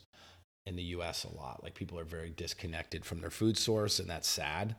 in 0.67 0.77
the 0.77 0.83
U.S. 0.85 1.25
a 1.25 1.35
lot. 1.35 1.63
Like 1.63 1.75
people 1.75 1.99
are 1.99 2.05
very 2.05 2.31
disconnected 2.31 3.05
from 3.05 3.21
their 3.21 3.31
food 3.31 3.57
source, 3.57 3.99
and 3.99 4.09
that's 4.09 4.29
sad 4.29 4.77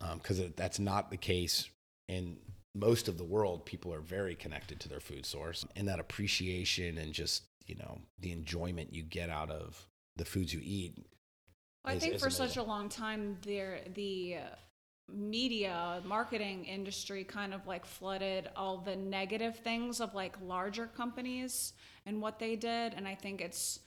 um, 0.00 0.18
because 0.18 0.40
that's 0.56 0.78
not 0.78 1.10
the 1.10 1.16
case 1.16 1.68
in 2.08 2.36
most 2.74 3.08
of 3.08 3.18
the 3.18 3.24
world. 3.24 3.66
People 3.66 3.92
are 3.92 4.00
very 4.00 4.34
connected 4.34 4.80
to 4.80 4.88
their 4.88 5.00
food 5.00 5.26
source, 5.26 5.64
and 5.76 5.88
that 5.88 6.00
appreciation 6.00 6.98
and 6.98 7.12
just 7.12 7.44
you 7.66 7.76
know 7.76 7.98
the 8.20 8.32
enjoyment 8.32 8.92
you 8.92 9.02
get 9.02 9.30
out 9.30 9.50
of 9.50 9.86
the 10.16 10.24
foods 10.24 10.52
you 10.52 10.60
eat. 10.62 10.98
I 11.84 11.94
is- 11.94 12.02
think 12.02 12.14
is 12.14 12.22
for 12.22 12.30
such 12.30 12.56
a 12.56 12.62
long 12.62 12.88
time, 12.88 13.38
there 13.42 13.80
the 13.94 14.36
uh, 14.36 14.54
media 15.12 16.00
marketing 16.04 16.64
industry 16.64 17.24
kind 17.24 17.52
of 17.52 17.66
like 17.66 17.84
flooded 17.84 18.48
all 18.56 18.78
the 18.78 18.96
negative 18.96 19.56
things 19.58 20.00
of 20.00 20.14
like 20.14 20.36
larger 20.42 20.86
companies 20.86 21.72
and 22.06 22.20
what 22.22 22.38
they 22.38 22.56
did, 22.56 22.94
and 22.94 23.06
I 23.06 23.14
think 23.14 23.40
it's 23.40 23.80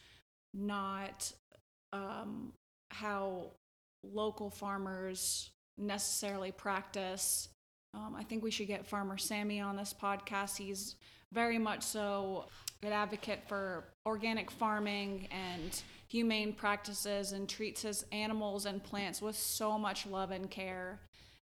not 0.53 1.31
um, 1.93 2.53
how 2.89 3.51
local 4.03 4.49
farmers 4.49 5.49
necessarily 5.77 6.51
practice. 6.51 7.49
Um, 7.93 8.15
I 8.17 8.23
think 8.23 8.43
we 8.43 8.51
should 8.51 8.67
get 8.67 8.85
Farmer 8.85 9.17
Sammy 9.17 9.61
on 9.61 9.75
this 9.77 9.93
podcast. 9.93 10.57
He's 10.57 10.95
very 11.31 11.57
much 11.57 11.81
so 11.81 12.45
an 12.83 12.91
advocate 12.93 13.41
for 13.47 13.85
organic 14.05 14.51
farming 14.51 15.27
and 15.31 15.81
humane 16.15 16.53
practices 16.53 17.33
and 17.33 17.49
treats 17.49 17.81
his 17.81 18.05
animals 18.13 18.65
and 18.65 18.81
plants 18.81 19.21
with 19.21 19.35
so 19.35 19.77
much 19.77 20.05
love 20.07 20.31
and 20.31 20.49
care. 20.49 21.01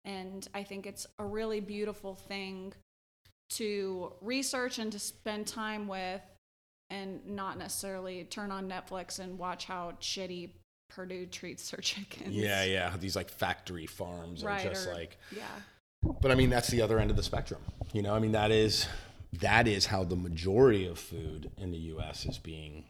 And 0.05 0.47
I 0.53 0.63
think 0.63 0.87
it's 0.87 1.07
a 1.19 1.25
really 1.25 1.61
beautiful 1.61 2.15
thing 2.15 2.75
to 3.53 4.13
research 4.21 4.79
and 4.79 4.93
to 4.93 4.99
spend 4.99 5.47
time 5.47 5.89
with 5.89 6.21
and 6.91 7.27
not 7.27 7.57
necessarily 7.57 8.25
turn 8.25 8.51
on 8.51 8.69
Netflix 8.69 9.21
and 9.21 9.39
watch 9.39 9.65
how 9.65 9.95
shitty 10.03 10.51
Perdue 10.91 11.25
treats 11.27 11.71
their 11.71 11.81
chickens. 11.83 12.35
Yeah, 12.35 12.63
yeah. 12.65 12.95
These 13.01 13.17
like 13.17 13.31
factory 13.31 13.87
farms 13.87 14.45
Right, 14.45 14.67
are 14.67 14.69
just 14.69 14.87
or- 14.87 14.93
like 14.93 15.17
Yeah. 15.35 15.45
But 16.21 16.31
I 16.31 16.35
mean, 16.35 16.51
that's 16.51 16.69
the 16.69 16.83
other 16.83 16.99
end 16.99 17.11
of 17.11 17.17
the 17.17 17.23
spectrum. 17.23 17.63
You 17.95 18.03
know, 18.03 18.15
I 18.15 18.19
mean, 18.19 18.33
that 18.33 18.51
is 18.51 18.87
that 19.41 19.67
is 19.67 19.87
how 19.87 20.05
the 20.05 20.17
majority 20.17 20.87
of 20.87 20.99
food 20.99 21.51
in 21.57 21.71
the 21.71 21.79
U.S. 21.95 22.27
is 22.27 22.37
being 22.37 22.85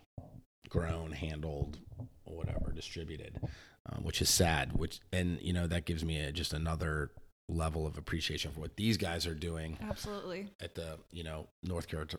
grown, 0.68 1.12
handled, 1.12 1.78
whatever, 2.24 2.72
distributed, 2.72 3.40
um, 3.86 4.04
which 4.04 4.20
is 4.20 4.28
sad. 4.28 4.76
Which 4.76 5.00
and 5.12 5.40
you 5.40 5.52
know 5.52 5.66
that 5.66 5.84
gives 5.84 6.04
me 6.04 6.20
a, 6.20 6.32
just 6.32 6.52
another 6.52 7.10
level 7.48 7.86
of 7.86 7.96
appreciation 7.96 8.52
for 8.52 8.60
what 8.60 8.76
these 8.76 8.98
guys 8.98 9.26
are 9.26 9.34
doing 9.34 9.78
Absolutely. 9.80 10.48
at 10.60 10.74
the 10.74 10.98
you 11.10 11.24
know 11.24 11.48
North 11.62 11.88
Carolina 11.88 12.18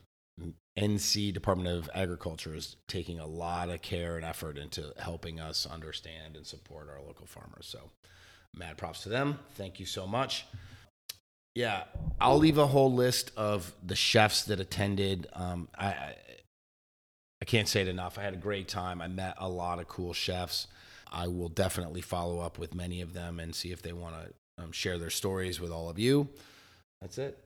NC 0.78 1.34
Department 1.34 1.68
of 1.70 1.90
Agriculture 1.94 2.56
is 2.56 2.78
taking 2.88 3.20
a 3.20 3.26
lot 3.26 3.70
of 3.70 3.82
care 3.82 4.16
and 4.16 4.26
effort 4.26 4.58
into 4.58 4.94
helping 4.98 5.40
us 5.40 5.66
understand 5.66 6.36
and 6.36 6.46
support 6.46 6.88
our 6.90 7.02
local 7.06 7.26
farmers. 7.26 7.66
So, 7.66 7.92
mad 8.56 8.78
props 8.78 9.04
to 9.04 9.10
them. 9.10 9.40
Thank 9.56 9.80
you 9.80 9.86
so 9.86 10.08
much. 10.08 10.46
Yeah, 11.56 11.84
I'll 12.22 12.38
leave 12.38 12.58
a 12.58 12.68
whole 12.68 12.94
list 12.94 13.32
of 13.36 13.74
the 13.84 13.96
chefs 13.96 14.44
that 14.44 14.60
attended. 14.60 15.28
Um, 15.34 15.68
I, 15.78 15.88
I 15.88 16.16
I 17.42 17.46
can't 17.46 17.68
say 17.68 17.82
it 17.82 17.88
enough. 17.88 18.18
I 18.18 18.24
had 18.24 18.34
a 18.34 18.38
great 18.38 18.68
time. 18.68 19.02
I 19.02 19.08
met 19.08 19.36
a 19.38 19.48
lot 19.48 19.80
of 19.80 19.88
cool 19.88 20.14
chefs. 20.14 20.68
I 21.12 21.28
will 21.28 21.50
definitely 21.50 22.02
follow 22.02 22.40
up 22.40 22.60
with 22.60 22.76
many 22.76 23.02
of 23.02 23.14
them 23.14 23.40
and 23.40 23.56
see 23.56 23.72
if 23.72 23.82
they 23.82 23.94
want 23.94 24.16
to 24.16 24.64
um, 24.64 24.72
share 24.72 24.98
their 24.98 25.10
stories 25.10 25.60
with 25.60 25.72
all 25.72 25.90
of 25.90 25.98
you. 25.98 26.28
That's 27.02 27.18
it. 27.18 27.38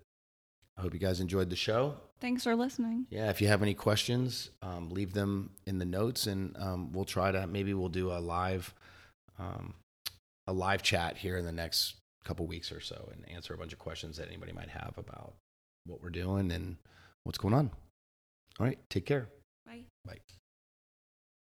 I 0.78 0.82
hope 0.82 0.94
you 0.94 1.00
guys 1.00 1.20
enjoyed 1.20 1.50
the 1.50 1.56
show. 1.56 1.96
Thanks 2.20 2.44
for 2.44 2.56
listening. 2.56 3.06
Yeah, 3.10 3.30
if 3.30 3.42
you 3.42 3.48
have 3.48 3.62
any 3.62 3.76
questions, 3.76 4.50
um, 4.62 4.90
leave 4.90 5.14
them 5.14 5.52
in 5.68 5.78
the 5.78 5.86
notes, 5.86 6.26
and 6.26 6.58
um, 6.58 6.92
we'll 6.92 7.06
try 7.06 7.32
to 7.32 7.46
maybe 7.46 7.74
we'll 7.74 7.90
do 7.90 8.12
a 8.12 8.18
live 8.18 8.74
um, 9.38 9.76
a 10.48 10.54
live 10.54 10.82
chat 10.82 11.18
here 11.18 11.38
in 11.38 11.46
the 11.46 11.52
next 11.52 11.96
couple 12.24 12.48
weeks 12.48 12.72
or 12.72 12.80
so, 12.80 13.10
and 13.12 13.30
answer 13.30 13.54
a 13.54 13.58
bunch 13.58 13.74
of 13.74 13.80
questions 13.80 14.18
that 14.18 14.28
anybody 14.30 14.52
might 14.52 14.70
have 14.70 14.94
about 14.98 15.34
what 15.86 16.02
we're 16.02 16.10
doing 16.10 16.52
and 16.52 16.78
what's 17.24 17.38
going 17.38 17.54
on. 17.54 17.70
All 18.60 18.66
right, 18.66 18.80
take 18.90 19.06
care. 19.06 19.28
Bye. 20.06 20.43